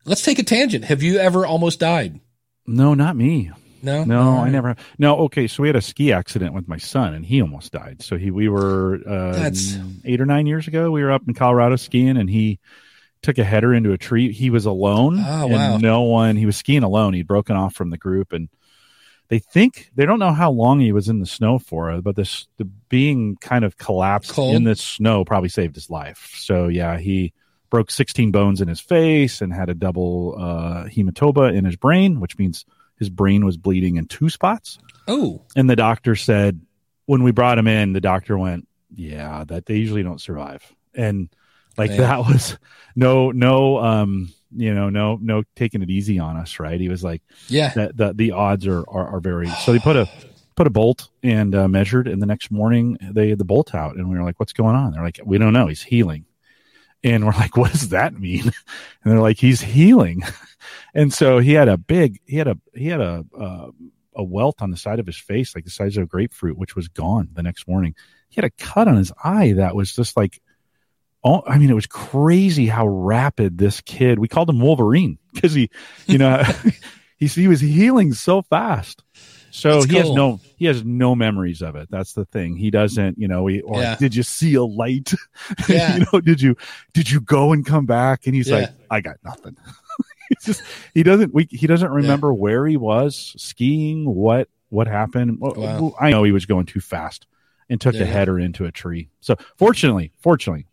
let's 0.04 0.22
take 0.22 0.38
a 0.38 0.42
tangent. 0.42 0.84
Have 0.84 1.02
you 1.02 1.18
ever 1.18 1.46
almost 1.46 1.80
died? 1.80 2.20
No, 2.66 2.94
not 2.94 3.16
me. 3.16 3.52
No, 3.82 4.02
No, 4.04 4.38
I 4.38 4.48
never. 4.50 4.74
No, 4.98 5.16
okay. 5.26 5.46
So 5.46 5.62
we 5.62 5.68
had 5.68 5.76
a 5.76 5.80
ski 5.82 6.12
accident 6.12 6.54
with 6.54 6.66
my 6.66 6.78
son, 6.78 7.14
and 7.14 7.24
he 7.24 7.40
almost 7.40 7.70
died. 7.72 8.02
So 8.02 8.16
he, 8.16 8.32
we 8.32 8.48
were 8.48 8.96
uh, 9.06 9.32
That's- 9.32 9.78
eight 10.04 10.20
or 10.20 10.26
nine 10.26 10.46
years 10.46 10.66
ago. 10.66 10.90
We 10.90 11.04
were 11.04 11.12
up 11.12 11.22
in 11.28 11.34
Colorado 11.34 11.76
skiing, 11.76 12.16
and 12.16 12.28
he 12.28 12.58
took 13.22 13.38
a 13.38 13.44
header 13.44 13.72
into 13.72 13.92
a 13.92 13.98
tree. 13.98 14.32
He 14.32 14.50
was 14.50 14.66
alone. 14.66 15.18
Oh, 15.24 15.44
and 15.44 15.52
wow. 15.52 15.76
No 15.76 16.02
one. 16.02 16.34
He 16.36 16.46
was 16.46 16.56
skiing 16.56 16.82
alone. 16.82 17.12
He'd 17.14 17.28
broken 17.28 17.54
off 17.54 17.74
from 17.74 17.90
the 17.90 17.98
group, 17.98 18.32
and 18.32 18.48
they 19.28 19.38
think 19.38 19.90
they 19.94 20.06
don't 20.06 20.18
know 20.18 20.32
how 20.32 20.50
long 20.50 20.80
he 20.80 20.92
was 20.92 21.08
in 21.08 21.20
the 21.20 21.26
snow 21.26 21.58
for, 21.58 22.00
but 22.00 22.16
this 22.16 22.46
the 22.56 22.64
being 22.64 23.36
kind 23.36 23.64
of 23.64 23.76
collapsed 23.76 24.32
Cold? 24.32 24.54
in 24.54 24.64
the 24.64 24.76
snow 24.76 25.24
probably 25.24 25.48
saved 25.48 25.74
his 25.74 25.90
life. 25.90 26.34
So 26.36 26.68
yeah, 26.68 26.98
he 26.98 27.32
broke 27.70 27.90
16 27.90 28.30
bones 28.30 28.60
in 28.60 28.68
his 28.68 28.80
face 28.80 29.40
and 29.40 29.52
had 29.52 29.68
a 29.68 29.74
double 29.74 30.36
uh, 30.38 30.84
hematoma 30.84 31.54
in 31.54 31.64
his 31.64 31.76
brain, 31.76 32.20
which 32.20 32.38
means 32.38 32.64
his 32.98 33.10
brain 33.10 33.44
was 33.44 33.56
bleeding 33.56 33.96
in 33.96 34.06
two 34.06 34.28
spots. 34.28 34.78
Oh, 35.08 35.42
And 35.54 35.68
the 35.68 35.76
doctor 35.76 36.16
said, 36.16 36.60
when 37.06 37.22
we 37.22 37.30
brought 37.32 37.58
him 37.58 37.68
in, 37.68 37.92
the 37.92 38.00
doctor 38.00 38.36
went, 38.36 38.66
"Yeah, 38.94 39.44
that 39.44 39.66
they 39.66 39.76
usually 39.76 40.02
don't 40.02 40.20
survive." 40.20 40.62
And 40.94 41.28
like 41.78 41.90
Man. 41.90 42.00
that 42.00 42.18
was 42.18 42.58
no, 42.96 43.30
no, 43.30 43.78
um, 43.78 44.32
you 44.54 44.74
know, 44.74 44.90
no, 44.90 45.18
no 45.20 45.42
taking 45.54 45.82
it 45.82 45.90
easy 45.90 46.18
on 46.18 46.36
us, 46.36 46.58
right? 46.58 46.80
He 46.80 46.88
was 46.88 47.02
like, 47.02 47.22
yeah. 47.48 47.72
that 47.74 47.96
the 47.96 48.12
the 48.12 48.32
odds 48.32 48.66
are, 48.66 48.84
are 48.88 49.16
are 49.16 49.20
very. 49.20 49.48
So 49.48 49.72
they 49.72 49.78
put 49.78 49.96
a 49.96 50.08
put 50.56 50.66
a 50.66 50.70
bolt 50.70 51.08
and 51.22 51.54
uh, 51.54 51.68
measured, 51.68 52.08
and 52.08 52.20
the 52.20 52.26
next 52.26 52.50
morning 52.50 52.98
they 53.00 53.28
had 53.28 53.38
the 53.38 53.44
bolt 53.44 53.74
out, 53.74 53.96
and 53.96 54.08
we 54.08 54.16
were 54.16 54.24
like, 54.24 54.40
"What's 54.40 54.52
going 54.52 54.76
on?" 54.76 54.92
They're 54.92 55.02
like, 55.02 55.20
"We 55.24 55.38
don't 55.38 55.52
know. 55.52 55.66
He's 55.66 55.82
healing." 55.82 56.24
And 57.04 57.24
we're 57.24 57.32
like, 57.38 57.56
"What 57.56 57.72
does 57.72 57.90
that 57.90 58.18
mean?" 58.18 58.44
And 59.04 59.12
they're 59.12 59.20
like, 59.20 59.38
"He's 59.38 59.60
healing." 59.60 60.22
And 60.94 61.12
so 61.12 61.38
he 61.38 61.52
had 61.52 61.68
a 61.68 61.76
big, 61.76 62.20
he 62.24 62.38
had 62.38 62.48
a 62.48 62.58
he 62.74 62.88
had 62.88 63.00
a 63.00 63.24
uh, 63.38 63.68
a 64.16 64.24
welt 64.24 64.62
on 64.62 64.70
the 64.70 64.76
side 64.76 64.98
of 64.98 65.06
his 65.06 65.18
face, 65.18 65.54
like 65.54 65.64
the 65.64 65.70
size 65.70 65.96
of 65.96 66.02
a 66.02 66.06
grapefruit, 66.06 66.58
which 66.58 66.74
was 66.74 66.88
gone 66.88 67.28
the 67.34 67.42
next 67.42 67.68
morning. 67.68 67.94
He 68.30 68.36
had 68.36 68.44
a 68.44 68.50
cut 68.50 68.88
on 68.88 68.96
his 68.96 69.12
eye 69.22 69.52
that 69.52 69.76
was 69.76 69.94
just 69.94 70.16
like, 70.16 70.40
oh, 71.26 71.42
I 71.46 71.58
mean, 71.58 71.70
it 71.70 71.74
was 71.74 71.86
crazy 71.86 72.66
how 72.66 72.86
rapid 72.86 73.58
this 73.58 73.80
kid. 73.80 74.18
We 74.18 74.28
called 74.28 74.48
him 74.48 74.60
Wolverine 74.60 75.18
because 75.34 75.52
he, 75.54 75.70
you 76.06 76.18
know, 76.18 76.42
he 77.18 77.26
he 77.26 77.48
was 77.48 77.60
healing 77.60 78.12
so 78.14 78.42
fast. 78.42 79.02
So 79.50 79.80
That's 79.80 79.86
he 79.90 79.96
has 79.96 80.10
no 80.10 80.38
he 80.56 80.66
has 80.66 80.84
no 80.84 81.14
memories 81.14 81.62
of 81.62 81.76
it. 81.76 81.88
That's 81.90 82.12
the 82.12 82.26
thing. 82.26 82.56
He 82.56 82.70
doesn't, 82.70 83.18
you 83.18 83.26
know. 83.26 83.46
He, 83.46 83.60
or 83.62 83.80
Yeah. 83.82 83.96
did 83.98 84.14
you 84.14 84.22
see 84.22 84.54
a 84.54 84.62
light? 84.64 85.12
Yeah. 85.68 85.94
you 85.94 86.06
know, 86.12 86.20
did 86.20 86.40
you 86.42 86.56
did 86.92 87.10
you 87.10 87.20
go 87.20 87.52
and 87.52 87.64
come 87.64 87.86
back? 87.86 88.26
And 88.26 88.34
he's 88.34 88.48
Yeah. 88.48 88.56
like, 88.56 88.70
I 88.90 89.00
got 89.00 89.16
nothing. 89.24 89.56
It's 90.28 90.44
just 90.44 90.62
he 90.92 91.02
doesn't 91.04 91.32
we 91.32 91.46
he 91.50 91.66
doesn't 91.68 91.90
remember 91.90 92.34
where 92.34 92.66
he 92.66 92.76
was 92.76 93.32
skiing, 93.38 94.04
what 94.12 94.48
what 94.68 94.88
happened. 94.88 95.38
Wow. 95.40 95.94
I 96.00 96.10
know 96.10 96.24
he 96.24 96.32
was 96.32 96.46
going 96.46 96.66
too 96.66 96.80
fast 96.80 97.26
and 97.70 97.80
took 97.80 97.94
a 97.94 98.04
header 98.04 98.38
into 98.38 98.64
a 98.64 98.72
tree. 98.72 99.08
So 99.20 99.36
fortunately, 99.56 100.12
fortunately, 100.20 100.66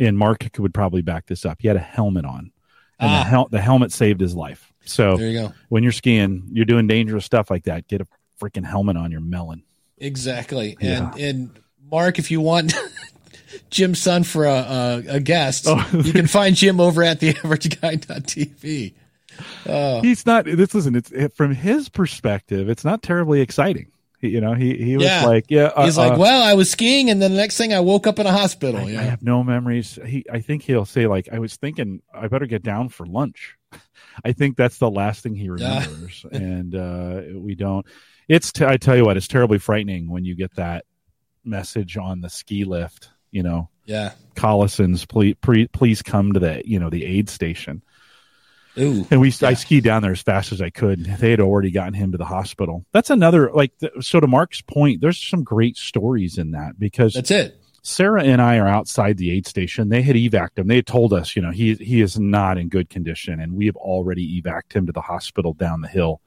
and 0.00 0.16
Mark 0.18 0.48
would 0.58 0.74
probably 0.74 1.02
back 1.02 1.26
this 1.26 1.44
up. 1.44 1.58
He 1.60 1.68
had 1.68 1.76
a 1.76 1.80
helmet 1.80 2.24
on, 2.24 2.50
and 2.98 3.10
Ah. 3.10 3.18
the, 3.24 3.30
hel- 3.30 3.48
the 3.50 3.60
helmet 3.60 3.92
saved 3.92 4.20
his 4.20 4.34
life. 4.34 4.72
So 4.84 5.16
There 5.16 5.28
you 5.30 5.40
go. 5.40 5.52
when 5.68 5.82
you're 5.82 5.92
skiing, 5.92 6.48
you're 6.52 6.64
doing 6.66 6.86
dangerous 6.86 7.24
stuff 7.24 7.50
like 7.50 7.64
that. 7.64 7.88
Get 7.88 8.00
a 8.00 8.06
freaking 8.40 8.64
helmet 8.66 8.96
on 8.96 9.10
your 9.10 9.20
melon. 9.22 9.62
Exactly. 9.98 10.76
Yeah. 10.80 11.12
And 11.14 11.20
and 11.20 11.60
Mark, 11.90 12.18
if 12.18 12.30
you 12.30 12.40
want 12.40 12.74
Jim's 13.70 14.00
son 14.02 14.24
for 14.24 14.44
a, 14.44 14.52
a, 14.54 15.02
a 15.16 15.20
guest, 15.20 15.64
Oh. 15.68 15.86
you 15.92 16.12
can 16.12 16.26
find 16.26 16.54
Jim 16.56 16.80
over 16.80 17.02
at 17.02 17.20
the 17.20 17.30
average 17.30 17.68
theaverageguy.tv. 17.68 18.94
Oh, 19.66 20.00
He's 20.02 20.26
not. 20.26 20.44
This 20.44 20.74
isn't. 20.74 20.96
It's 20.96 21.10
it, 21.12 21.32
from 21.34 21.54
his 21.54 21.88
perspective. 21.88 22.68
It's 22.68 22.84
not 22.84 23.02
terribly 23.02 23.40
exciting. 23.40 23.86
You 24.28 24.40
know, 24.40 24.54
he 24.54 24.76
he 24.76 24.96
was 24.96 25.04
Yeah. 25.06 25.24
like, 25.26 25.46
yeah. 25.48 25.64
uh, 25.74 25.84
He's 25.84 25.96
like, 25.98 26.12
uh, 26.14 26.16
well, 26.18 26.42
I 26.42 26.54
was 26.54 26.70
skiing, 26.70 27.10
and 27.10 27.20
then 27.20 27.32
the 27.32 27.36
next 27.38 27.56
thing 27.56 27.72
I 27.72 27.80
woke 27.80 28.06
up 28.06 28.18
in 28.18 28.26
a 28.26 28.32
hospital. 28.32 28.80
I, 28.80 28.90
I 28.96 29.02
have 29.02 29.22
no 29.22 29.42
memories. 29.44 29.98
He, 30.06 30.24
I 30.30 30.40
think 30.40 30.62
he'll 30.62 30.84
say 30.84 31.06
like, 31.06 31.28
I 31.32 31.38
was 31.38 31.56
thinking 31.56 32.02
I 32.12 32.28
better 32.28 32.46
get 32.46 32.62
down 32.62 32.88
for 32.88 33.06
lunch. 33.06 33.56
I 34.24 34.32
think 34.32 34.56
that's 34.56 34.78
the 34.78 34.90
last 34.90 35.22
thing 35.22 35.34
he 35.34 35.44
Yeah. 35.46 35.50
remembers, 35.84 36.24
and 36.32 36.74
uh, 36.74 37.20
we 37.34 37.54
don't. 37.54 37.84
It's. 38.28 38.52
T- 38.52 38.64
I 38.64 38.76
tell 38.76 38.96
you 38.96 39.04
what, 39.04 39.16
it's 39.16 39.28
terribly 39.28 39.58
frightening 39.58 40.08
when 40.10 40.24
you 40.24 40.34
get 40.34 40.54
that 40.56 40.84
message 41.44 41.96
on 41.96 42.20
the 42.20 42.30
ski 42.30 42.64
lift. 42.64 43.08
You 43.30 43.42
know, 43.42 43.68
Yeah. 43.84 44.12
Collison's, 44.36 45.04
please, 45.04 45.34
pre, 45.40 45.66
please 45.66 46.02
come 46.02 46.32
to 46.34 46.40
the 46.40 46.62
you 46.64 46.78
know 46.78 46.88
the 46.90 47.04
aid 47.04 47.28
station. 47.28 47.82
Ooh. 48.78 49.06
And 49.10 49.20
we, 49.20 49.32
I 49.42 49.54
skied 49.54 49.84
down 49.84 50.02
there 50.02 50.12
as 50.12 50.22
fast 50.22 50.52
as 50.52 50.60
I 50.60 50.70
could. 50.70 51.04
They 51.04 51.30
had 51.30 51.40
already 51.40 51.70
gotten 51.70 51.94
him 51.94 52.12
to 52.12 52.18
the 52.18 52.24
hospital. 52.24 52.84
That's 52.92 53.10
another 53.10 53.50
like. 53.52 53.72
So 54.00 54.20
to 54.20 54.26
Mark's 54.26 54.60
point, 54.60 55.00
there's 55.00 55.22
some 55.22 55.44
great 55.44 55.76
stories 55.76 56.38
in 56.38 56.52
that 56.52 56.78
because 56.78 57.14
That's 57.14 57.30
it. 57.30 57.60
Sarah 57.82 58.24
and 58.24 58.40
I 58.40 58.56
are 58.56 58.66
outside 58.66 59.18
the 59.18 59.30
aid 59.30 59.46
station. 59.46 59.90
They 59.90 60.00
had 60.00 60.16
evac'd 60.16 60.58
him. 60.58 60.66
They 60.68 60.76
had 60.76 60.86
told 60.86 61.12
us, 61.12 61.36
you 61.36 61.42
know, 61.42 61.50
he 61.50 61.74
he 61.74 62.00
is 62.00 62.18
not 62.18 62.58
in 62.58 62.68
good 62.68 62.88
condition, 62.88 63.38
and 63.40 63.52
we 63.52 63.66
have 63.66 63.76
already 63.76 64.40
evac'd 64.40 64.72
him 64.72 64.86
to 64.86 64.92
the 64.92 65.02
hospital 65.02 65.52
down 65.52 65.82
the 65.82 65.88
hill. 65.88 66.20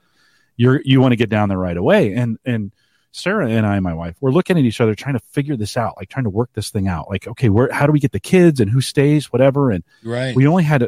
You're 0.56 0.82
you 0.86 1.02
want 1.02 1.14
to 1.14 1.18
get 1.18 1.30
down 1.30 1.50
there 1.50 1.58
right 1.58 1.78
away, 1.78 2.14
and 2.14 2.38
and 2.46 2.72
Sarah 3.12 3.50
and 3.50 3.66
I, 3.66 3.80
my 3.80 3.96
wife, 3.96 4.16
we're 4.22 4.32
looking 4.32 4.58
at 4.60 4.64
each 4.64 4.80
other, 4.80 4.94
trying 4.94 5.16
to 5.16 5.24
figure 5.32 5.58
this 5.58 5.76
out, 5.76 5.96
like 5.98 6.10
trying 6.10 6.26
to 6.26 6.30
work 6.30 6.52
this 6.54 6.70
thing 6.70 6.88
out. 6.88 7.10
Like, 7.10 7.28
okay, 7.28 7.50
where 7.50 7.72
how 7.72 7.88
do 7.88 7.92
we 7.92 8.00
get 8.00 8.12
the 8.12 8.20
kids 8.20 8.60
and 8.60 8.70
who 8.70 8.80
stays, 8.80 9.34
whatever. 9.34 9.72
And 9.72 9.84
Right. 10.04 10.36
we 10.36 10.46
only 10.46 10.64
had 10.64 10.88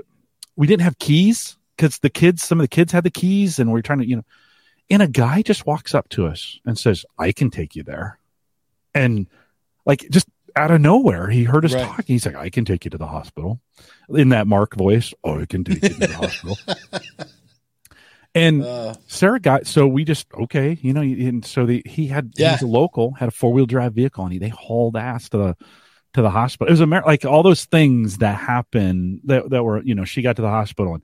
we 0.60 0.68
didn't 0.68 0.82
have 0.84 1.00
keys 1.00 1.58
because 1.78 2.00
the 2.00 2.10
kids, 2.10 2.44
some 2.44 2.60
of 2.60 2.64
the 2.64 2.68
kids 2.68 2.92
had 2.92 3.06
the 3.06 3.10
keys, 3.10 3.60
and 3.60 3.72
we 3.72 3.80
are 3.80 3.82
trying 3.82 4.00
to, 4.00 4.06
you 4.08 4.18
know, 4.18 4.26
And 4.90 5.02
a 5.02 5.08
guy 5.08 5.42
just 5.42 5.66
walks 5.66 5.96
up 5.96 6.10
to 6.10 6.28
us 6.28 6.60
and 6.66 6.78
says, 6.78 7.06
I 7.18 7.32
can 7.32 7.50
take 7.50 7.76
you 7.78 7.84
there. 7.84 8.20
And 8.94 9.28
like 9.86 10.06
just 10.12 10.28
out 10.58 10.72
of 10.72 10.82
nowhere, 10.82 11.30
he 11.30 11.46
heard 11.46 11.64
us 11.64 11.74
Right. 11.74 11.84
talking. 11.86 12.14
He's 12.14 12.26
like, 12.26 12.36
I 12.36 12.50
can 12.50 12.66
take 12.66 12.84
you 12.84 12.92
to 12.92 12.98
the 12.98 13.08
hospital 13.08 13.62
in 14.10 14.30
that 14.30 14.48
Mark 14.48 14.76
voice. 14.76 15.14
Oh, 15.24 15.40
I 15.40 15.46
can 15.46 15.64
take 15.64 15.82
you 15.84 15.96
to 15.96 16.08
the 16.08 16.14
hospital. 16.14 16.60
And 18.36 18.64
Uh, 18.64 18.94
Sarah 19.08 19.40
got 19.40 19.66
so 19.66 19.88
we 19.88 20.04
just 20.04 20.28
okay, 20.34 20.78
you 20.82 20.94
know, 20.94 21.02
and 21.02 21.44
so 21.44 21.66
the 21.66 21.82
he 21.86 22.08
had 22.08 22.32
Yeah. 22.36 22.52
he's 22.52 22.62
a 22.62 22.68
local 22.68 23.14
had 23.14 23.30
a 23.30 23.32
four 23.32 23.52
wheel 23.52 23.66
drive 23.66 23.94
vehicle 23.94 24.24
and 24.24 24.34
he 24.34 24.40
they 24.40 24.50
hauled 24.50 24.96
ass 24.96 25.30
to 25.30 25.38
the 25.38 25.58
to 26.14 26.22
the 26.22 26.30
hospital. 26.30 26.68
It 26.68 26.72
was 26.72 26.82
Amer- 26.82 27.04
like 27.06 27.26
all 27.26 27.44
those 27.44 27.66
things 27.66 28.18
that 28.20 28.38
happen 28.38 29.22
that 29.26 29.50
that 29.50 29.64
were 29.64 29.82
you 29.84 29.96
know 29.96 30.06
she 30.06 30.22
got 30.22 30.36
to 30.38 30.42
the 30.42 30.50
hospital 30.50 30.96
and 30.96 31.04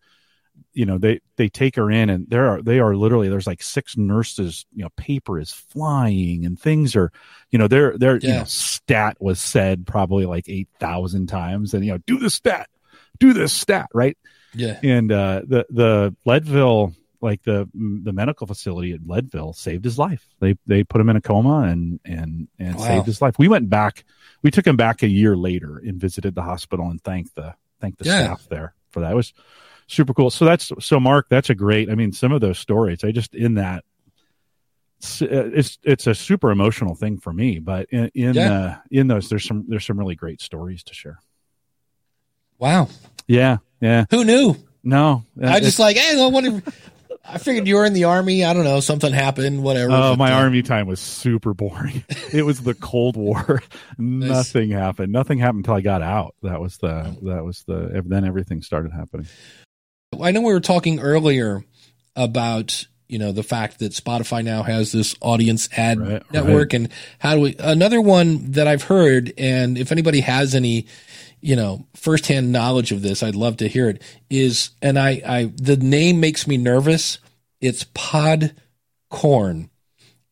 you 0.74 0.86
know 0.86 0.98
they 0.98 1.20
they 1.38 1.48
take 1.50 1.76
her 1.76 1.90
in 1.92 2.10
and 2.10 2.30
there 2.30 2.48
are 2.50 2.62
they 2.62 2.80
are 2.80 2.96
literally 2.96 3.30
there's 3.30 3.48
like 3.48 3.62
six 3.64 3.98
nurses 3.98 4.66
you 4.74 4.84
know 4.84 4.90
paper 4.98 5.40
is 5.40 5.52
flying 5.52 6.46
and 6.46 6.60
things 6.60 6.96
are 6.96 7.12
you 7.52 7.60
know 7.60 7.68
their 7.68 7.98
their 7.98 8.16
you 8.18 8.30
Yeah. 8.30 8.40
know 8.40 8.44
stat 8.46 9.18
was 9.20 9.40
said 9.42 9.86
probably 9.88 10.26
like 10.26 10.50
eight 10.50 10.68
thousand 10.80 11.28
times 11.28 11.74
and 11.74 11.86
you 11.86 11.92
know 11.92 11.98
do 12.06 12.18
the 12.20 12.30
stat 12.30 12.70
do 13.20 13.32
this 13.34 13.54
stat 13.54 13.88
right 13.94 14.18
yeah. 14.54 14.80
and 14.84 15.12
uh, 15.12 15.42
the 15.46 15.66
the 15.70 16.16
Leadville, 16.26 16.94
like 17.26 17.44
the 17.44 17.68
the 17.74 18.14
medical 18.14 18.48
facility 18.48 18.94
at 18.94 19.06
Leadville, 19.06 19.52
saved 19.52 19.84
his 19.84 20.00
life. 20.00 20.26
They 20.40 20.56
they 20.66 20.84
put 20.86 21.02
him 21.02 21.10
in 21.10 21.18
a 21.18 21.22
coma 21.22 21.64
and 21.64 22.00
and 22.06 22.48
and 22.58 22.76
Wow. 22.78 22.84
saved 22.88 23.06
his 23.08 23.22
life. 23.22 23.38
We 23.38 23.50
went 23.50 23.70
back. 23.70 24.06
We 24.44 24.52
took 24.52 24.66
him 24.66 24.78
back 24.78 25.04
a 25.04 25.08
year 25.10 25.36
later 25.36 25.78
and 25.86 26.00
visited 26.00 26.36
the 26.36 26.44
hospital 26.44 26.90
and 26.90 27.04
thanked 27.04 27.36
the 27.36 27.56
thanked 27.82 28.00
the 28.00 28.06
Yeah. 28.06 28.24
staff 28.24 28.48
there 28.50 28.74
for 28.92 29.02
that. 29.02 29.12
It 29.12 29.16
was 29.16 29.34
super 29.88 30.14
cool. 30.14 30.30
So 30.30 30.46
that's 30.46 30.72
so 30.80 31.00
Mark. 31.00 31.28
That's 31.30 31.50
a 31.50 31.56
great. 31.56 31.90
I 31.90 31.96
mean, 31.96 32.14
some 32.14 32.32
of 32.32 32.40
those 32.40 32.60
stories. 32.60 33.04
I 33.04 33.12
just 33.12 33.36
in 33.36 33.56
that. 33.56 33.84
It's 35.00 35.22
it's, 35.22 35.78
it's 35.84 36.08
a 36.08 36.16
super 36.16 36.52
emotional 36.52 36.96
thing 36.96 37.18
for 37.20 37.34
me, 37.34 37.60
but 37.60 37.88
in 37.92 38.10
in, 38.16 38.34
Yeah. 38.34 38.54
uh, 38.54 38.76
in 38.90 39.08
those 39.08 39.28
there's 39.30 39.44
some 39.46 39.66
there's 39.68 39.86
some 39.86 40.00
really 40.00 40.16
great 40.16 40.40
stories 40.42 40.84
to 40.84 40.94
share. 40.94 41.20
Wow. 42.58 42.88
Yeah, 43.28 43.58
yeah. 43.82 44.06
Who 44.10 44.24
knew? 44.24 44.56
No, 44.84 45.24
I 45.44 45.60
just 45.60 45.80
like, 45.80 45.98
hey, 45.98 46.22
I 46.22 46.28
wonder. 46.28 46.62
I 47.28 47.38
figured 47.40 47.68
you 47.68 47.76
were 47.76 47.86
in 47.86 47.94
the 47.94 48.04
army. 48.04 48.44
I 48.44 48.54
don't 48.54 48.64
know. 48.64 48.80
Something 48.80 49.12
happened. 49.12 49.64
Whatever. 49.64 49.92
Oh, 49.92 50.12
But, 50.12 50.18
my 50.18 50.32
uh, 50.32 50.38
army 50.40 50.62
time 50.62 50.88
was 50.88 51.00
super 51.00 51.54
boring. 51.54 52.04
it 52.34 52.44
was 52.46 52.62
the 52.62 52.74
Cold 52.76 53.18
War. 53.18 53.62
Nothing 53.98 54.72
happened. 54.72 55.12
Nothing 55.12 55.40
happened 55.40 55.66
until 55.66 55.76
I 55.76 55.82
got 55.82 56.02
out. 56.02 56.36
That 56.44 56.62
was 56.62 56.78
the 56.78 57.18
that 57.24 57.44
was 57.44 57.64
the 57.64 58.02
then 58.06 58.26
everything 58.26 58.62
started 58.62 58.92
happening. 58.92 59.28
I 60.22 60.32
know 60.32 60.42
we 60.42 60.54
were 60.54 60.60
talking 60.60 61.00
earlier 61.00 61.64
about 62.16 62.88
you 63.08 63.20
know 63.20 63.32
the 63.32 63.44
fact 63.44 63.80
that 63.80 63.92
Spotify 63.92 64.44
now 64.44 64.64
has 64.64 64.92
this 64.92 65.16
audience 65.22 65.70
ad 65.78 66.00
Right, 66.00 66.32
network, 66.32 66.74
and 66.74 66.90
how 67.20 67.36
do 67.36 67.42
we? 67.42 67.56
Another 67.60 68.02
one 68.02 68.52
that 68.52 68.68
I've 68.68 68.84
heard, 68.84 69.34
and 69.38 69.78
if 69.78 69.92
anybody 69.92 70.22
has 70.22 70.56
any, 70.56 70.88
you 71.46 71.56
know, 71.56 71.86
firsthand 71.94 72.52
knowledge 72.52 72.92
of 72.92 73.04
this, 73.04 73.22
I'd 73.22 73.36
love 73.36 73.58
to 73.58 73.68
hear 73.68 73.88
it. 73.88 74.02
Is 74.32 74.72
and 74.82 74.98
I, 74.98 75.22
I 75.24 75.52
the 75.56 75.78
name 75.78 76.20
makes 76.20 76.48
me 76.48 76.58
nervous. 76.58 77.20
It's 77.62 77.84
Podcorn, 77.84 79.70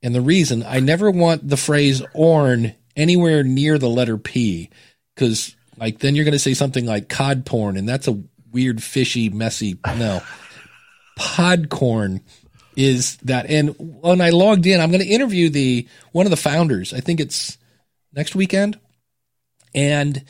and 0.02 0.16
the 0.16 0.22
reason 0.22 0.64
I 0.64 0.80
never 0.80 1.12
want 1.12 1.48
the 1.48 1.56
phrase 1.56 2.02
"orn" 2.16 2.74
anywhere 2.96 3.44
near 3.44 3.78
the 3.78 3.90
letter 3.90 4.18
P, 4.18 4.72
because 5.14 5.56
like 5.78 6.00
then 6.00 6.16
you're 6.16 6.26
going 6.26 6.32
to 6.32 6.40
say 6.40 6.56
something 6.56 6.88
like 6.88 7.10
cod 7.10 7.46
porn, 7.46 7.78
and 7.78 7.88
that's 7.88 8.08
a 8.08 8.20
weird, 8.52 8.82
fishy, 8.82 9.30
messy. 9.30 9.78
No, 9.86 10.20
Podcorn 11.20 12.22
is 12.76 13.18
that. 13.18 13.52
And 13.52 13.76
when 13.78 14.20
I 14.20 14.32
logged 14.32 14.66
in, 14.66 14.82
I'm 14.82 14.90
going 14.90 15.04
to 15.04 15.08
interview 15.08 15.52
the 15.52 15.88
one 16.12 16.26
of 16.26 16.32
the 16.32 16.38
founders. 16.38 16.92
I 16.92 17.02
think 17.02 17.20
it's 17.20 17.60
next 18.14 18.34
weekend, 18.34 18.80
and 19.76 20.24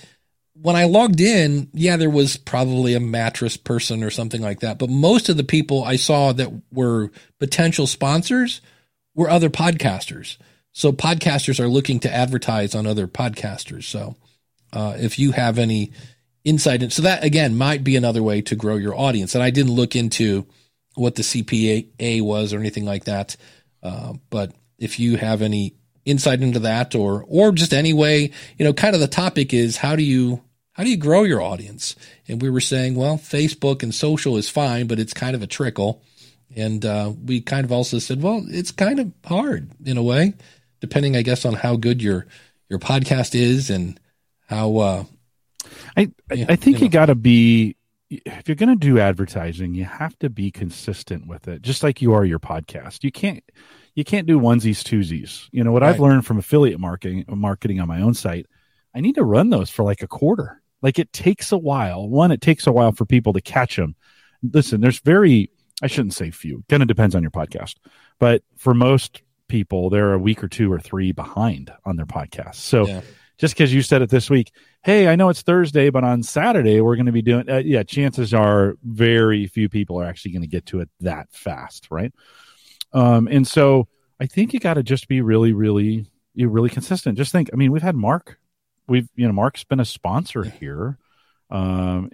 when 0.63 0.77
I 0.77 0.85
logged 0.85 1.19
in, 1.19 1.67
yeah, 1.73 1.97
there 1.97 2.09
was 2.09 2.37
probably 2.37 2.93
a 2.93 2.99
mattress 3.01 3.57
person 3.57 4.01
or 4.01 4.09
something 4.09 4.41
like 4.41 4.61
that. 4.61 4.79
But 4.79 4.89
most 4.89 5.27
of 5.27 5.35
the 5.35 5.43
people 5.43 5.83
I 5.83 5.97
saw 5.97 6.31
that 6.31 6.53
were 6.71 7.11
potential 7.37 7.85
sponsors 7.85 8.61
were 9.13 9.29
other 9.29 9.49
podcasters. 9.49 10.37
So 10.71 10.93
podcasters 10.93 11.59
are 11.59 11.67
looking 11.67 11.99
to 11.99 12.13
advertise 12.13 12.75
on 12.75 12.87
other 12.87 13.07
podcasters. 13.07 13.83
So 13.83 14.15
uh, 14.71 14.95
if 14.97 15.19
you 15.19 15.33
have 15.33 15.59
any 15.59 15.91
insight, 16.45 16.81
in, 16.81 16.91
so 16.91 17.01
that 17.01 17.25
again 17.25 17.57
might 17.57 17.83
be 17.83 17.97
another 17.97 18.23
way 18.23 18.41
to 18.43 18.55
grow 18.55 18.77
your 18.77 18.97
audience. 18.97 19.35
And 19.35 19.43
I 19.43 19.49
didn't 19.49 19.73
look 19.73 19.97
into 19.97 20.47
what 20.95 21.15
the 21.15 21.23
CPA 21.23 22.21
was 22.21 22.53
or 22.53 22.59
anything 22.59 22.85
like 22.85 23.03
that. 23.03 23.35
Uh, 23.83 24.13
but 24.29 24.53
if 24.77 24.97
you 24.97 25.17
have 25.17 25.41
any 25.41 25.75
insight 26.05 26.41
into 26.41 26.59
that 26.59 26.95
or 26.95 27.25
or 27.27 27.51
just 27.51 27.73
any 27.73 27.91
way, 27.91 28.31
you 28.57 28.63
know, 28.63 28.71
kind 28.71 28.95
of 28.95 29.01
the 29.01 29.07
topic 29.09 29.53
is 29.53 29.75
how 29.75 29.97
do 29.97 30.03
you 30.03 30.41
how 30.73 30.83
do 30.83 30.89
you 30.89 30.97
grow 30.97 31.23
your 31.23 31.41
audience? 31.41 31.95
And 32.27 32.41
we 32.41 32.49
were 32.49 32.59
saying, 32.59 32.95
well, 32.95 33.17
Facebook 33.17 33.83
and 33.83 33.93
social 33.93 34.37
is 34.37 34.49
fine, 34.49 34.87
but 34.87 34.99
it's 34.99 35.13
kind 35.13 35.35
of 35.35 35.41
a 35.41 35.47
trickle. 35.47 36.01
And 36.55 36.85
uh, 36.85 37.13
we 37.23 37.41
kind 37.41 37.65
of 37.65 37.71
also 37.71 37.99
said, 37.99 38.21
well, 38.21 38.43
it's 38.47 38.71
kind 38.71 38.99
of 38.99 39.11
hard 39.25 39.71
in 39.85 39.97
a 39.97 40.03
way, 40.03 40.33
depending, 40.81 41.15
I 41.15 41.21
guess, 41.21 41.45
on 41.45 41.53
how 41.53 41.75
good 41.75 42.01
your 42.01 42.27
your 42.69 42.79
podcast 42.79 43.35
is 43.35 43.69
and 43.69 43.99
how. 44.47 44.77
Uh, 44.77 45.03
I 45.95 46.11
I- 46.29 46.33
Yeah, 46.33 46.45
I 46.49 46.55
think 46.55 46.79
you 46.79 46.85
you, 46.85 46.89
got 46.89 47.07
to 47.07 47.15
be 47.15 47.75
if 48.09 48.47
you're 48.47 48.55
going 48.55 48.69
to 48.69 48.75
do 48.75 48.99
advertising, 48.99 49.73
you 49.73 49.85
have 49.85 50.17
to 50.19 50.29
be 50.29 50.51
consistent 50.51 51.27
with 51.27 51.47
it, 51.47 51.61
just 51.61 51.83
like 51.83 52.01
you 52.01 52.13
are 52.13 52.25
your 52.25 52.39
podcast. 52.39 53.03
You 53.03 53.11
can't 53.11 53.43
you 53.95 54.03
can't 54.03 54.27
do 54.27 54.39
onesies 54.39 54.83
twosies. 54.83 55.47
You 55.51 55.63
know 55.63 55.71
what 55.71 55.83
I've 55.83 55.99
learned 55.99 56.25
from 56.25 56.37
affiliate 56.39 56.79
marketing 56.79 57.25
marketing 57.27 57.79
on 57.79 57.87
my 57.87 58.01
own 58.01 58.13
site. 58.13 58.47
I 58.95 59.01
need 59.01 59.15
to 59.15 59.23
run 59.23 59.49
those 59.49 59.69
for 59.69 59.83
like 59.83 60.01
a 60.01 60.07
quarter. 60.07 60.61
Like 60.83 60.99
it 60.99 61.11
takes 61.13 61.51
a 61.51 61.57
while. 61.57 62.07
One, 62.07 62.31
it 62.31 62.41
takes 62.41 62.67
a 62.67 62.71
while 62.71 62.91
for 62.91 63.05
people 63.05 63.33
to 63.33 63.41
catch 63.41 63.77
them. 63.77 63.95
Listen, 64.43 64.81
there's 64.81 64.99
very 64.99 65.49
I 65.81 65.87
shouldn't 65.87 66.13
say 66.13 66.29
few. 66.29 66.63
Kind 66.69 66.83
of 66.83 66.87
depends 66.87 67.15
on 67.15 67.23
your 67.23 67.31
podcast, 67.31 67.75
but 68.19 68.43
for 68.57 68.73
most 68.75 69.21
people, 69.47 69.89
they're 69.89 70.13
a 70.13 70.19
week 70.19 70.43
or 70.43 70.47
two 70.47 70.71
or 70.71 70.79
three 70.79 71.11
behind 71.11 71.73
on 71.85 71.95
their 71.95 72.05
podcast. 72.05 72.55
So 72.55 72.87
Yeah. 72.87 73.01
just 73.37 73.55
because 73.55 73.73
you 73.73 73.81
said 73.81 74.01
it 74.01 74.09
this 74.09 74.29
week, 74.29 74.51
hey, 74.83 75.07
I 75.07 75.15
know 75.15 75.29
it's 75.29 75.41
Thursday, 75.41 75.89
but 75.89 76.03
on 76.03 76.21
Saturday 76.23 76.79
we're 76.79 76.95
going 76.95 77.07
to 77.07 77.11
be 77.11 77.21
doing. 77.23 77.49
Uh, 77.49 77.57
yeah, 77.57 77.83
chances 77.83 78.33
are 78.33 78.75
very 78.83 79.47
few 79.47 79.67
people 79.67 79.99
are 79.99 80.05
actually 80.05 80.31
going 80.31 80.43
to 80.43 80.47
get 80.47 80.65
to 80.67 80.79
it 80.79 80.89
that 81.01 81.27
fast, 81.31 81.87
right? 81.89 82.13
Um, 82.93 83.27
and 83.27 83.47
so 83.47 83.87
I 84.19 84.25
think 84.27 84.53
you 84.53 84.59
got 84.59 84.75
to 84.75 84.83
just 84.83 85.07
be 85.07 85.21
really, 85.21 85.53
really, 85.53 86.05
you 86.35 86.47
really 86.49 86.69
consistent. 86.69 87.17
Just 87.17 87.31
think. 87.31 87.49
I 87.51 87.55
mean, 87.55 87.71
we've 87.71 87.81
had 87.81 87.95
Mark. 87.95 88.37
We've 88.87 89.07
you 89.15 89.25
know 89.27 89.33
Mark's 89.33 89.63
been 89.63 89.79
a 89.79 89.85
sponsor 89.85 90.43
here, 90.43 90.97
um, 91.49 92.09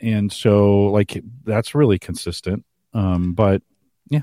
and 0.00 0.32
so 0.32 0.84
like 0.86 1.22
that's 1.44 1.74
really 1.74 1.98
consistent. 1.98 2.64
Um, 2.92 3.32
but 3.34 3.62
yeah, 4.08 4.22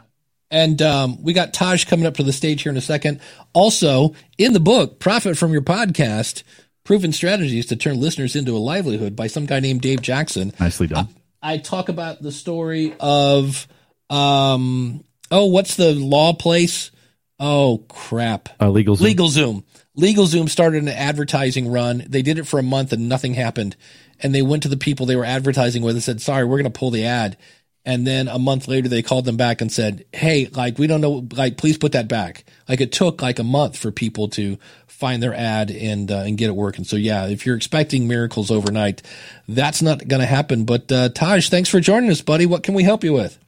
And 0.49 0.81
um, 0.81 1.21
we 1.21 1.33
got 1.33 1.53
Taj 1.53 1.85
coming 1.85 2.05
up 2.05 2.15
to 2.17 2.23
the 2.23 2.33
stage 2.33 2.61
here 2.63 2.71
in 2.71 2.77
a 2.77 2.81
second. 2.81 3.19
Also, 3.53 4.13
in 4.37 4.53
the 4.53 4.59
book, 4.59 4.99
Profit 4.99 5.37
from 5.37 5.51
Your 5.51 5.61
Podcast 5.61 6.43
Proven 6.83 7.11
Strategies 7.13 7.67
to 7.67 7.75
Turn 7.75 7.99
Listeners 7.99 8.35
into 8.35 8.55
a 8.55 8.59
Livelihood 8.59 9.15
by 9.15 9.27
some 9.27 9.45
guy 9.45 9.59
named 9.59 9.81
Dave 9.81 10.01
Jackson. 10.01 10.53
nicely 10.59 10.87
done. 10.87 11.09
I 11.41 11.57
talk 11.57 11.89
about 11.89 12.21
the 12.21 12.31
story 12.31 12.95
of, 12.99 13.67
um, 14.09 15.03
oh, 15.31 15.47
what's 15.47 15.75
the 15.75 15.93
law 15.93 16.33
place? 16.33 16.91
Oh, 17.39 17.83
crap. 17.89 18.49
Uh, 18.59 18.69
legal. 18.69 18.95
Zoom. 18.95 19.07
LegalZoom. 19.07 19.63
LegalZoom 19.97 20.49
started 20.49 20.83
an 20.83 20.89
advertising 20.89 21.69
run. 21.69 22.05
They 22.07 22.21
did 22.21 22.39
it 22.39 22.47
for 22.47 22.59
a 22.59 22.63
month 22.63 22.93
and 22.93 23.09
nothing 23.09 23.33
happened. 23.33 23.75
And 24.19 24.33
they 24.33 24.41
went 24.41 24.63
to 24.63 24.69
the 24.69 24.77
people 24.77 25.05
they 25.05 25.15
were 25.15 25.25
advertising 25.25 25.81
with 25.81 25.95
and 25.95 26.03
said, 26.03 26.21
sorry, 26.21 26.45
we're 26.45 26.61
going 26.61 26.71
to 26.71 26.79
pull 26.79 26.91
the 26.91 27.05
ad. 27.05 27.37
And 27.83 28.05
then 28.05 28.27
a 28.27 28.37
month 28.37 28.67
later, 28.67 28.87
they 28.87 29.01
called 29.01 29.25
them 29.25 29.37
back 29.37 29.59
and 29.59 29.71
said, 29.71 30.05
hey, 30.13 30.47
like, 30.51 30.77
we 30.77 30.85
don't 30.85 31.01
know, 31.01 31.27
like, 31.33 31.57
please 31.57 31.79
put 31.79 31.93
that 31.93 32.07
back. 32.07 32.45
Like, 32.69 32.79
it 32.79 32.91
took 32.91 33.21
like 33.21 33.39
a 33.39 33.43
month 33.43 33.75
for 33.75 33.91
people 33.91 34.27
to 34.29 34.57
find 34.85 35.21
their 35.21 35.33
ad 35.33 35.71
and, 35.71 36.11
uh, 36.11 36.19
and 36.19 36.37
get 36.37 36.49
it 36.49 36.55
working. 36.55 36.85
So, 36.85 36.95
yeah, 36.95 37.25
if 37.25 37.45
you're 37.45 37.55
expecting 37.55 38.07
miracles 38.07 38.51
overnight, 38.51 39.01
that's 39.47 39.81
not 39.81 40.07
going 40.07 40.19
to 40.19 40.27
happen. 40.27 40.63
But, 40.63 40.91
uh, 40.91 41.09
Taj, 41.09 41.49
thanks 41.49 41.69
for 41.69 41.79
joining 41.79 42.11
us, 42.11 42.21
buddy. 42.21 42.45
What 42.45 42.61
can 42.61 42.75
we 42.75 42.83
help 42.83 43.03
you 43.03 43.13
with? 43.13 43.39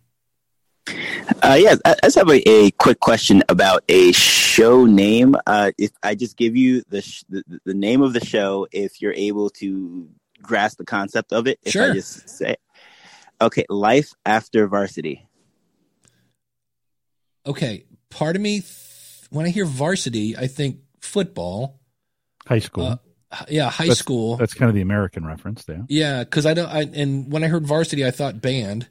Uh, 0.88 1.58
yeah, 1.60 1.76
I 1.86 1.92
I 1.92 1.96
just 2.04 2.18
have 2.18 2.30
a, 2.30 2.50
a 2.50 2.72
quick 2.72 3.00
question 3.00 3.42
about 3.50 3.84
a 3.88 4.12
show 4.12 4.86
name. 4.86 5.36
Uh, 5.48 5.72
if 5.78 5.92
I 6.04 6.16
just 6.16 6.36
give 6.38 6.56
you 6.58 6.84
the, 6.90 7.02
sh- 7.02 7.24
the 7.30 7.44
the 7.64 7.74
name 7.74 8.02
of 8.02 8.14
the 8.14 8.24
show, 8.26 8.68
if 8.72 9.02
you're 9.02 9.14
able 9.14 9.50
to 9.52 10.10
grasp 10.42 10.78
the 10.78 10.86
concept 10.86 11.32
of 11.32 11.48
it, 11.48 11.60
if 11.64 11.72
Sure. 11.74 11.90
I 11.92 11.94
just 11.94 12.28
say, 12.30 12.58
okay, 13.42 13.66
life 13.70 14.12
after 14.26 14.68
varsity. 14.68 15.26
Okay. 17.46 17.86
Part 18.10 18.36
of 18.36 18.42
me, 18.42 18.60
th- 18.60 19.28
when 19.30 19.46
I 19.46 19.50
hear 19.50 19.66
varsity, 19.66 20.38
I 20.38 20.48
think 20.48 20.80
football. 21.00 21.80
High 22.46 22.60
school. 22.60 23.00
Uh, 23.32 23.46
yeah, 23.50 23.70
high 23.70 23.86
That's- 23.86 23.98
school. 24.00 24.38
That's 24.38 24.54
kind 24.54 24.70
of 24.70 24.76
the 24.76 24.82
American 24.82 25.26
reference 25.26 25.64
there. 25.66 25.86
Yeah, 25.90 26.24
because 26.24 26.46
I 26.46 26.54
don't. 26.54 26.68
I, 26.70 26.82
and 26.82 27.32
when 27.32 27.44
I 27.44 27.48
heard 27.48 27.66
varsity, 27.66 28.06
I 28.06 28.12
thought 28.12 28.42
band 28.42 28.88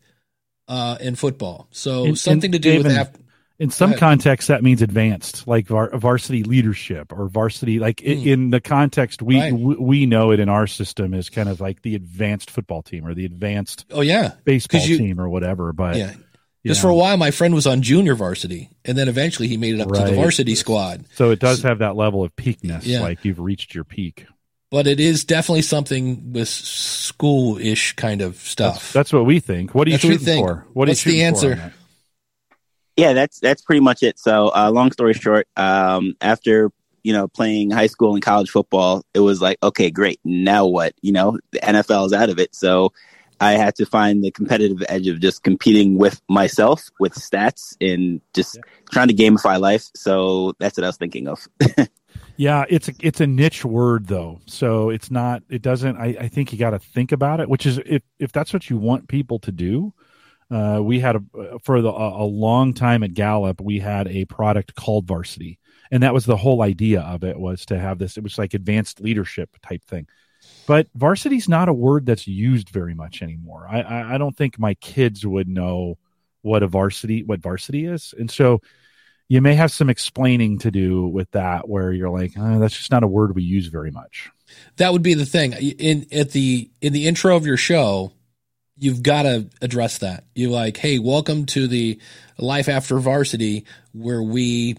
uh, 0.69 0.97
and 1.01 1.19
football. 1.19 1.69
So 1.71 2.05
And- 2.07 2.19
something 2.19 2.55
and 2.55 2.63
to 2.63 2.71
do 2.71 2.77
with 2.79 2.87
David- 2.87 2.99
af- 3.01 3.11
In 3.59 3.71
some 3.71 3.95
contexts, 3.95 4.49
that 4.49 4.65
means 4.65 4.83
advanced, 4.83 5.47
like 5.47 5.69
var- 5.69 5.97
varsity 5.97 6.43
leadership 6.43 7.13
or 7.13 7.29
varsity. 7.29 7.79
Like 7.79 8.03
i 8.05 8.15
Hmm. 8.15 8.29
in 8.29 8.51
the 8.51 8.61
context 8.61 9.23
we 9.23 9.39
Right. 9.39 9.53
we 9.53 10.05
know 10.07 10.33
it 10.33 10.41
in 10.41 10.49
our 10.49 10.67
system 10.67 11.15
is 11.15 11.29
kind 11.29 11.49
of 11.49 11.61
like 11.61 11.83
the 11.83 11.95
advanced 11.95 12.51
football 12.51 12.83
team 12.83 13.07
or 13.07 13.15
the 13.15 13.25
advanced 13.25 13.85
Oh 13.93 14.01
yeah, 14.01 14.33
baseball 14.45 14.81
you- 14.81 14.99
team 14.99 15.21
or 15.21 15.29
whatever. 15.29 15.73
But 15.73 15.97
yeah. 15.97 16.13
Just 16.65 16.81
know, 16.83 16.89
for 16.89 16.93
a 16.93 16.95
while, 16.97 17.17
my 17.17 17.31
friend 17.33 17.55
was 17.55 17.67
on 17.67 17.83
junior 17.83 18.15
varsity, 18.15 18.71
and 18.85 18.97
then 18.97 19.09
eventually 19.09 19.49
he 19.49 19.57
made 19.57 19.75
it 19.75 19.81
up 19.81 19.93
to 19.93 20.01
the 20.05 20.13
varsity 20.15 20.55
squad. 20.55 21.05
so 21.15 21.31
it 21.31 21.39
does 21.41 21.63
have 21.63 21.81
that 21.81 21.95
level 21.97 22.23
of 22.25 22.35
peakness, 22.37 22.87
Yeah. 22.87 23.01
like 23.01 23.25
you've 23.25 23.41
reached 23.41 23.75
your 23.75 23.83
peak. 23.85 24.27
But 24.73 24.87
it 24.87 25.01
is 25.01 25.25
definitely 25.25 25.61
something 25.61 26.33
with 26.33 26.49
school-ish 26.49 27.93
kind 27.97 28.23
of 28.23 28.37
stuff. 28.37 28.77
That's, 28.77 28.93
that's 28.93 29.13
what 29.13 29.27
we 29.27 29.39
think. 29.39 29.75
What 29.75 29.87
are 29.87 29.91
you 29.91 29.99
That's 29.99 30.03
shooting 30.03 30.19
think. 30.19 30.47
for? 30.47 30.67
What 30.73 30.89
What's 30.89 31.05
the 31.05 31.11
shooting 31.11 31.21
for 31.21 31.27
on 31.27 31.53
answer? 31.53 31.55
that? 31.57 31.73
Yeah, 32.97 33.13
that's 33.13 33.39
that's 33.39 33.61
pretty 33.61 33.81
much 33.81 34.03
it. 34.03 34.19
So, 34.19 34.51
uh, 34.55 34.71
long 34.71 34.91
story 34.91 35.13
short, 35.13 35.47
um, 35.59 36.17
after 36.23 36.73
you 37.03 37.13
know 37.13 37.29
playing 37.29 37.71
high 37.71 37.87
school 37.87 38.15
and 38.15 38.23
college 38.23 38.49
football, 38.51 39.05
it 39.13 39.21
was 39.21 39.43
like, 39.43 39.59
okay, 39.63 39.91
great. 39.91 40.21
Now 40.25 40.65
what? 40.65 40.95
You 41.03 41.13
know, 41.13 41.39
the 41.51 41.59
NFL 41.59 42.07
is 42.07 42.15
out 42.15 42.31
of 42.31 42.39
it, 42.39 42.55
so 42.55 42.95
I 43.43 43.53
had 43.53 43.75
to 43.75 43.85
find 43.85 44.25
the 44.25 44.31
competitive 44.31 44.83
edge 44.89 45.07
of 45.07 45.21
just 45.21 45.43
competing 45.43 45.99
with 45.99 46.23
myself 46.29 46.89
with 46.99 47.13
stats 47.13 47.77
and 47.81 48.21
just 48.35 48.59
trying 48.91 49.09
to 49.09 49.15
gamify 49.15 49.61
life. 49.61 49.91
So 49.95 50.55
that's 50.61 50.79
what 50.79 50.85
I 50.85 50.89
was 50.89 50.97
thinking 50.97 51.29
of. 51.29 51.47
Yeah, 52.37 52.65
it's 52.69 52.89
a, 52.89 52.95
it's 53.01 53.21
a 53.21 53.27
niche 53.27 53.65
word 53.65 54.07
though, 54.07 54.41
so 54.47 54.91
it's 54.91 55.11
not. 55.11 55.43
It 55.49 55.63
doesn't. 55.63 55.97
I, 55.97 56.17
I 56.21 56.29
think 56.29 56.53
you 56.53 56.59
got 56.59 56.71
to 56.71 56.79
think 56.79 57.13
about 57.13 57.41
it. 57.41 57.49
Which 57.49 57.67
is 57.67 57.79
if 57.85 58.03
if 58.19 58.33
that's 58.33 58.53
what 58.53 58.71
you 58.71 58.79
want 58.79 59.09
people 59.09 59.39
to 59.41 59.53
do. 59.53 59.93
Uh, 60.51 60.81
we 60.83 61.01
had 61.01 61.17
a 61.17 61.59
for 61.61 61.81
the, 61.81 61.89
a, 61.89 62.25
long 62.25 62.75
time 62.75 63.03
at 63.03 63.15
Gallup. 63.15 63.59
We 63.59 63.79
had 63.79 64.07
a 64.09 64.27
product 64.27 64.75
called 64.75 65.07
Varsity, 65.07 65.59
and 65.91 66.03
that 66.03 66.13
was 66.13 66.27
the 66.27 66.37
whole 66.37 66.61
idea 66.61 67.01
of 67.01 67.25
it 67.25 67.39
was 67.39 67.65
to 67.67 67.79
have 67.79 67.99
this. 67.99 68.19
It 68.19 68.23
was 68.23 68.37
like 68.37 68.53
advanced 68.53 69.01
leadership 69.01 69.57
type 69.63 69.83
thing. 69.85 70.07
But 70.67 70.89
varsity's 70.95 71.49
not 71.49 71.71
a 71.71 71.73
word 71.73 72.05
that's 72.05 72.27
used 72.27 72.69
very 72.69 72.95
much 72.95 73.23
anymore. 73.23 73.67
I, 73.71 73.81
I, 73.81 74.15
I 74.15 74.19
don't 74.19 74.37
think 74.37 74.59
my 74.59 74.75
kids 74.75 75.25
would 75.25 75.49
know 75.49 75.97
what 76.43 76.63
a 76.63 76.67
varsity 76.67 77.23
what 77.23 77.41
varsity 77.41 77.87
is, 77.87 78.13
and 78.19 78.31
so 78.31 78.61
you 79.33 79.41
may 79.41 79.55
have 79.55 79.73
some 79.73 79.89
explaining 79.89 80.59
to 80.59 80.71
do 80.71 81.07
with 81.07 81.31
that 81.31 81.67
where 81.67 81.91
you're 81.91 82.11
like 82.11 82.33
oh, 82.39 82.59
that's 82.59 82.77
just 82.77 82.91
not 82.91 83.03
a 83.03 83.07
word 83.07 83.35
we 83.35 83.43
use 83.43 83.69
very 83.69 83.91
much. 83.91 84.31
That 84.77 84.93
would 84.93 85.01
be 85.01 85.15
the 85.15 85.25
thing. 85.25 85.55
In 85.55 86.07
at 86.13 86.33
the 86.33 86.71
in 86.83 86.93
the 86.93 87.07
intro 87.07 87.35
of 87.35 87.47
your 87.47 87.57
show 87.57 88.13
you've 88.77 89.03
got 89.03 89.23
to 89.23 89.49
address 89.63 89.99
that. 89.99 90.25
You're 90.35 90.51
like 90.51 90.77
hey 90.77 90.99
welcome 90.99 91.47
to 91.47 91.67
the 91.67 91.99
life 92.37 92.69
after 92.69 92.99
varsity 92.99 93.65
where 93.95 94.23
we 94.23 94.77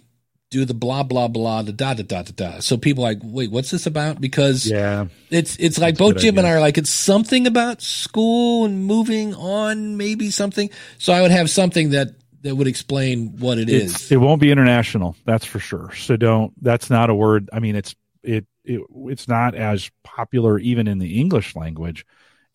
do 0.51 0.65
the 0.65 0.75
blah 0.75 1.01
blah 1.01 1.27
blah 1.27 1.63
the 1.63 1.73
da 1.73 1.95
da 1.95 2.03
da 2.03 2.21
da 2.21 2.31
da. 2.35 2.59
So 2.59 2.77
people 2.77 3.03
are 3.05 3.13
like 3.13 3.21
wait 3.23 3.49
what's 3.49 3.71
this 3.71 3.87
about? 3.87 4.21
Because 4.21 4.69
yeah. 4.69 5.07
it's 5.31 5.55
it's 5.55 5.79
like 5.79 5.97
both 5.97 6.17
jim 6.17 6.37
and 6.37 6.45
i 6.45 6.51
are 6.51 6.59
like 6.59 6.77
it's 6.77 6.91
something 6.91 7.47
about 7.47 7.81
school 7.81 8.65
and 8.65 8.85
moving 8.85 9.33
on 9.33 9.97
maybe 9.97 10.29
something. 10.29 10.69
So 10.99 11.11
i 11.11 11.23
would 11.23 11.31
have 11.31 11.49
something 11.49 11.89
that 11.89 12.13
that 12.43 12.55
would 12.55 12.67
explain 12.67 13.37
what 13.39 13.57
it 13.57 13.69
is. 13.69 13.95
it's, 13.95 14.11
it 14.11 14.17
won't 14.17 14.39
be 14.39 14.51
international 14.51 15.15
that's 15.25 15.45
for 15.45 15.59
sure 15.59 15.91
so 15.95 16.15
don't 16.15 16.53
that's 16.63 16.89
not 16.89 17.09
a 17.09 17.15
word 17.15 17.49
i 17.51 17.59
mean 17.59 17.75
it's 17.75 17.95
it, 18.21 18.45
it 18.63 18.81
it's 19.07 19.27
not 19.27 19.55
as 19.55 19.89
popular 20.03 20.59
even 20.59 20.87
in 20.87 20.99
the 20.99 21.19
english 21.19 21.55
language 21.55 22.05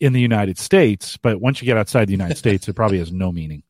in 0.01 0.12
the 0.12 0.20
united 0.20 0.59
states 0.59 1.16
but 1.16 1.41
once 1.41 1.61
you 1.61 1.66
get 1.66 1.76
outside 1.76 2.07
the 2.07 2.12
united 2.12 2.36
states 2.39 2.68
it 2.68 2.74
probably 2.74 2.99
has 2.99 3.11
no 3.12 3.32
meaning 3.32 3.62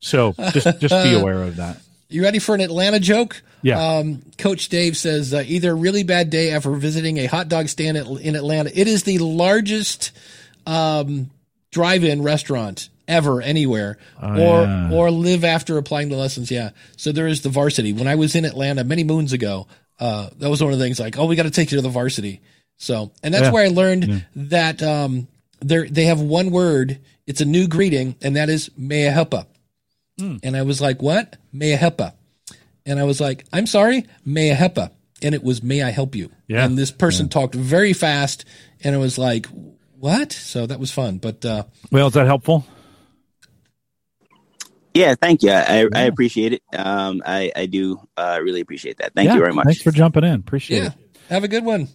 so 0.00 0.32
just 0.52 0.80
just 0.80 1.04
be 1.04 1.14
aware 1.14 1.42
of 1.42 1.56
that 1.56 1.78
You 2.10 2.22
ready 2.22 2.38
for 2.38 2.54
an 2.54 2.60
Atlanta 2.60 3.00
joke? 3.00 3.42
Yeah. 3.62 3.80
Um, 3.80 4.22
Coach 4.38 4.68
Dave 4.68 4.96
says 4.96 5.32
uh, 5.32 5.42
either 5.46 5.72
a 5.72 5.74
really 5.74 6.04
bad 6.04 6.30
day 6.30 6.52
after 6.52 6.70
visiting 6.72 7.16
a 7.16 7.26
hot 7.26 7.48
dog 7.48 7.68
stand 7.68 7.96
at, 7.96 8.06
in 8.06 8.36
Atlanta. 8.36 8.70
It 8.72 8.86
is 8.86 9.02
the 9.02 9.18
largest 9.18 10.12
um, 10.66 11.30
drive-in 11.72 12.22
restaurant 12.22 12.88
ever 13.08 13.40
anywhere, 13.42 13.98
Oh, 14.22 14.30
or 14.32 14.62
yeah. 14.64 14.90
or 14.92 15.10
live 15.10 15.44
after 15.44 15.78
applying 15.78 16.08
the 16.08 16.16
lessons. 16.16 16.50
Yeah. 16.50 16.70
So 16.96 17.12
there 17.12 17.26
is 17.26 17.42
the 17.42 17.48
varsity. 17.48 17.92
When 17.92 18.08
I 18.08 18.14
was 18.14 18.34
in 18.34 18.44
Atlanta 18.44 18.84
many 18.84 19.04
moons 19.04 19.32
ago, 19.32 19.66
uh, 20.00 20.30
that 20.38 20.50
was 20.50 20.62
one 20.62 20.72
of 20.72 20.78
the 20.78 20.84
things. 20.84 20.98
Like, 20.98 21.18
oh, 21.18 21.26
we 21.26 21.36
got 21.36 21.44
to 21.44 21.50
take 21.50 21.70
you 21.72 21.78
to 21.78 21.82
the 21.82 21.88
varsity. 21.88 22.40
So, 22.76 23.12
and 23.22 23.32
that's 23.32 23.44
Yeah. 23.44 23.52
where 23.52 23.64
I 23.64 23.68
learned 23.68 24.24
that 24.36 24.82
um, 24.82 25.28
they 25.60 25.86
they 25.88 26.04
have 26.04 26.20
one 26.20 26.50
word. 26.50 26.98
It's 27.26 27.40
a 27.40 27.44
new 27.46 27.68
greeting, 27.68 28.16
and 28.22 28.36
that 28.36 28.48
is 28.50 28.70
"May 28.76 29.08
I 29.08 29.10
help 29.12 29.32
you?" 29.32 30.38
And 30.42 30.56
I 30.56 30.62
was 30.62 30.80
like, 30.80 31.02
what? 31.02 31.36
May 31.52 31.74
I? 31.76 32.12
And 32.86 33.00
I 33.00 33.04
was 33.04 33.20
like, 33.20 33.44
I'm 33.52 33.66
sorry, 33.66 34.04
may 34.24 34.52
I? 34.52 34.90
And 35.22 35.34
it 35.34 35.42
was, 35.42 35.62
may 35.62 35.82
I 35.82 35.90
help 35.90 36.14
you? 36.14 36.30
Yeah. 36.46 36.64
And 36.64 36.76
this 36.78 36.90
person 36.90 37.28
talked 37.28 37.54
very 37.54 37.94
fast 37.94 38.44
and 38.84 38.94
it 38.94 38.98
was 38.98 39.16
like, 39.18 39.46
what? 39.98 40.30
So 40.32 40.66
that 40.66 40.78
was 40.78 40.92
fun. 40.92 41.18
But, 41.18 41.44
uh, 41.44 41.64
well 41.90 42.08
is 42.08 42.12
that 42.12 42.26
helpful 42.26 42.64
yeah, 44.94 45.14
thank 45.20 45.42
you. 45.42 45.50
I, 45.50 45.88
I 45.94 46.02
appreciate 46.02 46.52
it. 46.54 46.62
Um, 46.76 47.22
I 47.26 47.52
I 47.54 47.66
do 47.66 48.00
uh, 48.16 48.38
really 48.42 48.60
appreciate 48.60 48.98
that. 48.98 49.12
Thank 49.14 49.28
Yeah, 49.28 49.34
you 49.34 49.40
very 49.40 49.52
much. 49.52 49.66
thanks 49.66 49.82
for 49.82 49.90
jumping 49.90 50.24
in 50.24 50.34
appreciate 50.34 50.82
yeah, 50.82 50.86
it 50.88 50.92
have 51.28 51.44
a 51.44 51.48
good 51.48 51.64
one. 51.64 51.88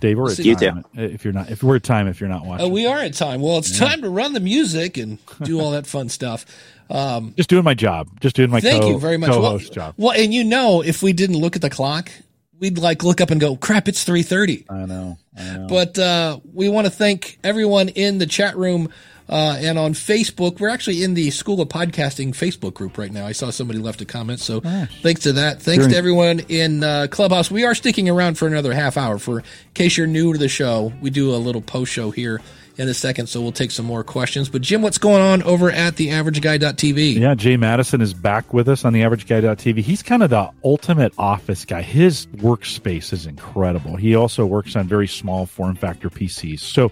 dave 0.00 0.18
we're 0.18 0.32
at 0.32 0.38
You 0.38 0.54
time 0.56 0.84
if 0.94 1.24
you're 1.24 1.32
not 1.34 1.50
if 1.50 1.62
we're 1.62 1.76
at 1.76 1.82
time 1.82 2.08
if 2.08 2.20
you're 2.20 2.28
not 2.30 2.44
watching 2.46 2.66
Uh, 2.66 2.70
we 2.70 2.86
are 2.86 2.98
at 2.98 3.14
time. 3.14 3.40
Well, 3.40 3.58
it's 3.58 3.78
time 3.78 4.02
to 4.02 4.10
run 4.10 4.32
the 4.32 4.40
music 4.40 4.96
and 4.96 5.18
do 5.42 5.60
all 5.60 5.70
that 5.72 5.86
fun 5.86 6.08
stuff. 6.08 6.44
Um, 6.90 7.34
just 7.36 7.48
doing 7.50 7.64
my 7.64 7.74
job 7.74 8.08
just 8.20 8.36
doing 8.36 8.50
my 8.50 8.60
thank 8.60 8.82
co- 8.82 8.88
you 8.90 8.98
very 8.98 9.16
much. 9.16 9.30
Well, 9.30 9.40
co-host 9.42 9.72
job 9.72 9.94
well, 9.96 10.12
and 10.12 10.32
you 10.34 10.44
know, 10.44 10.82
if 10.82 11.02
we 11.02 11.12
didn't 11.12 11.36
look 11.38 11.56
at 11.56 11.62
the 11.62 11.70
clock, 11.70 12.10
we'd 12.58 12.78
like 12.78 13.02
look 13.02 13.20
up 13.20 13.30
and 13.30 13.40
go, 13.40 13.56
crap, 13.56 13.88
it's 13.88 14.04
330. 14.04 14.66
i 14.70 14.84
know 14.86 15.16
i 15.36 15.56
know 15.56 15.66
But 15.68 15.98
uh, 15.98 16.40
we 16.52 16.68
want 16.68 16.86
to 16.86 16.90
thank 16.90 17.38
everyone 17.44 17.88
in 17.90 18.18
the 18.18 18.26
chat 18.26 18.56
room 18.56 18.90
uh, 19.28 19.56
and 19.58 19.78
on 19.78 19.94
Facebook. 19.94 20.60
We're 20.60 20.68
actually 20.68 21.02
in 21.02 21.14
the 21.14 21.30
School 21.30 21.60
of 21.60 21.68
Podcasting 21.68 22.30
Facebook 22.30 22.74
group 22.74 22.98
right 22.98 23.12
now. 23.12 23.26
I 23.26 23.32
saw 23.32 23.50
somebody 23.50 23.78
left 23.78 24.00
a 24.00 24.04
comment, 24.04 24.40
so 24.40 24.60
thanks 24.60 25.22
to 25.22 25.32
that. 25.34 25.62
Thanks 25.62 25.84
You're 25.84 25.90
to 25.90 25.96
everyone 25.96 26.40
in 26.48 26.84
uh, 26.84 27.06
Clubhouse. 27.10 27.50
We 27.50 27.64
are 27.64 27.74
sticking 27.74 28.08
around 28.08 28.38
for 28.38 28.46
another 28.46 28.72
half 28.72 28.96
hour. 28.96 29.18
For 29.18 29.40
in 29.40 29.44
case 29.74 29.96
you're 29.96 30.06
new 30.06 30.32
to 30.32 30.38
the 30.38 30.48
show, 30.48 30.92
we 31.00 31.10
do 31.10 31.34
a 31.34 31.36
little 31.36 31.62
post 31.62 31.92
show 31.92 32.10
here 32.10 32.40
in 32.78 32.88
a 32.88 32.94
second, 32.94 33.28
so 33.28 33.40
we'll 33.40 33.52
take 33.52 33.70
some 33.70 33.86
more 33.86 34.02
questions. 34.02 34.48
But 34.48 34.62
Jim, 34.62 34.82
what's 34.82 34.98
going 34.98 35.20
on 35.20 35.42
over 35.42 35.70
at 35.70 35.96
the 35.96 36.08
AverageGuy.tv? 36.08 37.18
Yeah, 37.18 37.34
Jay 37.34 37.56
Madison 37.56 38.00
is 38.00 38.14
back 38.14 38.52
with 38.52 38.68
us 38.68 38.84
on 38.84 38.92
the 38.92 39.02
Average 39.02 39.26
Guy.tv. 39.26 39.78
He's 39.78 40.02
kind 40.02 40.22
of 40.22 40.30
the 40.30 40.50
ultimate 40.64 41.12
office 41.18 41.64
guy. 41.64 41.82
His 41.82 42.26
workspace 42.26 43.12
is 43.12 43.26
incredible. 43.26 43.96
He 43.96 44.14
also 44.14 44.46
works 44.46 44.74
on 44.76 44.88
very 44.88 45.06
small 45.06 45.46
form 45.46 45.76
factor 45.76 46.08
PCs. 46.08 46.60
So 46.60 46.90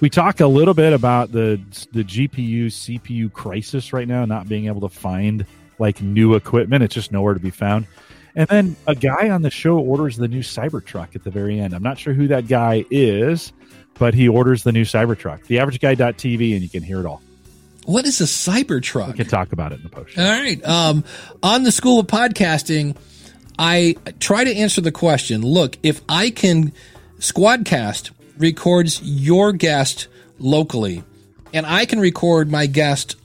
we 0.00 0.10
talk 0.10 0.40
a 0.40 0.46
little 0.46 0.74
bit 0.74 0.92
about 0.92 1.32
the 1.32 1.60
the 1.92 2.04
GPU 2.04 2.66
CPU 2.66 3.32
crisis 3.32 3.92
right 3.92 4.08
now, 4.08 4.24
not 4.24 4.48
being 4.48 4.66
able 4.66 4.80
to 4.82 4.88
find 4.88 5.46
like 5.78 6.00
new 6.02 6.34
equipment. 6.34 6.82
It's 6.82 6.94
just 6.94 7.12
nowhere 7.12 7.34
to 7.34 7.40
be 7.40 7.50
found. 7.50 7.86
And 8.34 8.48
then 8.48 8.76
a 8.86 8.94
guy 8.94 9.30
on 9.30 9.42
the 9.42 9.50
show 9.50 9.78
orders 9.78 10.16
the 10.16 10.28
new 10.28 10.40
Cybertruck 10.40 11.16
at 11.16 11.24
the 11.24 11.30
very 11.30 11.58
end. 11.58 11.74
I'm 11.74 11.82
not 11.82 11.98
sure 11.98 12.14
who 12.14 12.28
that 12.28 12.46
guy 12.46 12.84
is, 12.90 13.52
but 13.94 14.14
he 14.14 14.28
orders 14.28 14.62
the 14.62 14.72
new 14.72 14.84
Cybertruck. 14.84 15.46
The 15.46 15.56
AverageGuy.tv, 15.56 16.52
and 16.52 16.62
you 16.62 16.68
can 16.68 16.82
hear 16.82 17.00
it 17.00 17.06
all. 17.06 17.22
What 17.86 18.04
is 18.04 18.20
a 18.20 18.24
Cybertruck? 18.24 19.08
We 19.08 19.14
can 19.14 19.26
talk 19.26 19.52
about 19.52 19.72
it 19.72 19.76
in 19.76 19.82
the 19.82 19.88
post. 19.88 20.16
All 20.16 20.24
right. 20.24 20.64
Um, 20.64 21.02
on 21.42 21.64
the 21.64 21.72
School 21.72 21.98
of 21.98 22.06
Podcasting, 22.06 22.96
I 23.58 23.96
try 24.20 24.44
to 24.44 24.54
answer 24.54 24.80
the 24.80 24.92
question 24.92 25.42
look, 25.42 25.76
if 25.82 26.00
I 26.08 26.30
can, 26.30 26.72
Squadcast 27.18 28.12
records 28.40 29.00
your 29.02 29.52
guest 29.52 30.08
locally, 30.38 31.04
and 31.52 31.66
I 31.66 31.84
can 31.86 32.00
record 32.00 32.50
my 32.50 32.66
guest 32.66 33.16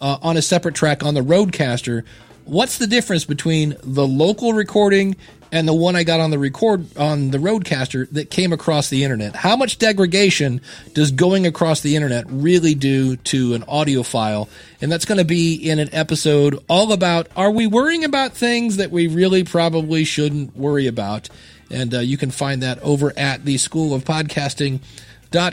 uh, 0.00 0.18
on 0.20 0.36
a 0.36 0.42
separate 0.42 0.74
track 0.74 1.02
on 1.02 1.14
the 1.14 1.22
RODECaster, 1.22 2.04
what's 2.44 2.76
the 2.78 2.86
difference 2.86 3.24
between 3.24 3.74
the 3.82 4.06
local 4.06 4.52
recording 4.52 5.16
and 5.50 5.68
the 5.68 5.72
one 5.72 5.94
I 5.94 6.02
got 6.02 6.20
on 6.20 6.30
the 6.30 6.38
record 6.38 6.96
on 6.96 7.30
the 7.30 7.38
RODECaster 7.38 8.10
that 8.10 8.28
came 8.28 8.52
across 8.52 8.90
the 8.90 9.04
internet? 9.04 9.34
How 9.34 9.56
much 9.56 9.78
degradation 9.78 10.60
does 10.92 11.10
going 11.10 11.46
across 11.46 11.80
the 11.80 11.96
internet 11.96 12.26
really 12.28 12.74
do 12.74 13.16
to 13.16 13.54
an 13.54 13.64
audio 13.68 14.02
file? 14.02 14.48
And 14.82 14.92
that's 14.92 15.04
going 15.06 15.18
to 15.18 15.24
be 15.24 15.54
in 15.54 15.78
an 15.78 15.88
episode 15.94 16.62
all 16.68 16.92
about 16.92 17.28
are 17.36 17.50
we 17.50 17.66
worrying 17.66 18.04
about 18.04 18.32
things 18.32 18.76
that 18.76 18.90
we 18.90 19.06
really 19.06 19.44
probably 19.44 20.04
shouldn't 20.04 20.56
worry 20.56 20.86
about? 20.86 21.30
And 21.74 21.94
uh, 21.94 21.98
you 22.00 22.16
can 22.16 22.30
find 22.30 22.62
that 22.62 22.78
over 22.80 23.12
at 23.16 23.44
the 23.44 23.58
School 23.58 23.94
of 23.94 24.04
Podcasting 24.04 24.80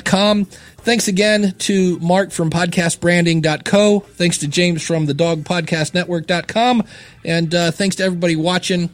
com. 0.06 0.46
Thanks 0.46 1.08
again 1.08 1.54
to 1.60 2.00
Mark 2.00 2.32
from 2.32 2.50
podcastbranding.co. 2.50 4.00
Thanks 4.00 4.38
to 4.40 4.48
James 4.48 4.86
from 4.86 5.06
the 5.06 5.14
dogpodcastnetwork.com. 5.14 6.84
And 7.26 7.56
uh, 7.56 7.72
thanks 7.72 7.96
to 7.98 8.04
everybody 8.04 8.36
watching. 8.36 8.90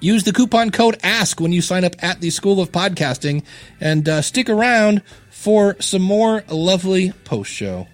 Use 0.00 0.24
the 0.24 0.32
coupon 0.32 0.70
code 0.70 0.98
ASK 1.02 1.40
when 1.40 1.52
you 1.52 1.62
sign 1.62 1.84
up 1.84 1.94
at 2.00 2.20
the 2.20 2.30
School 2.30 2.60
of 2.60 2.70
Podcasting 2.70 3.42
and 3.80 4.08
uh, 4.08 4.22
stick 4.22 4.48
around 4.50 5.02
for 5.30 5.80
some 5.80 6.02
more 6.02 6.44
lovely 6.48 7.12
post 7.24 7.50
show. 7.50 7.88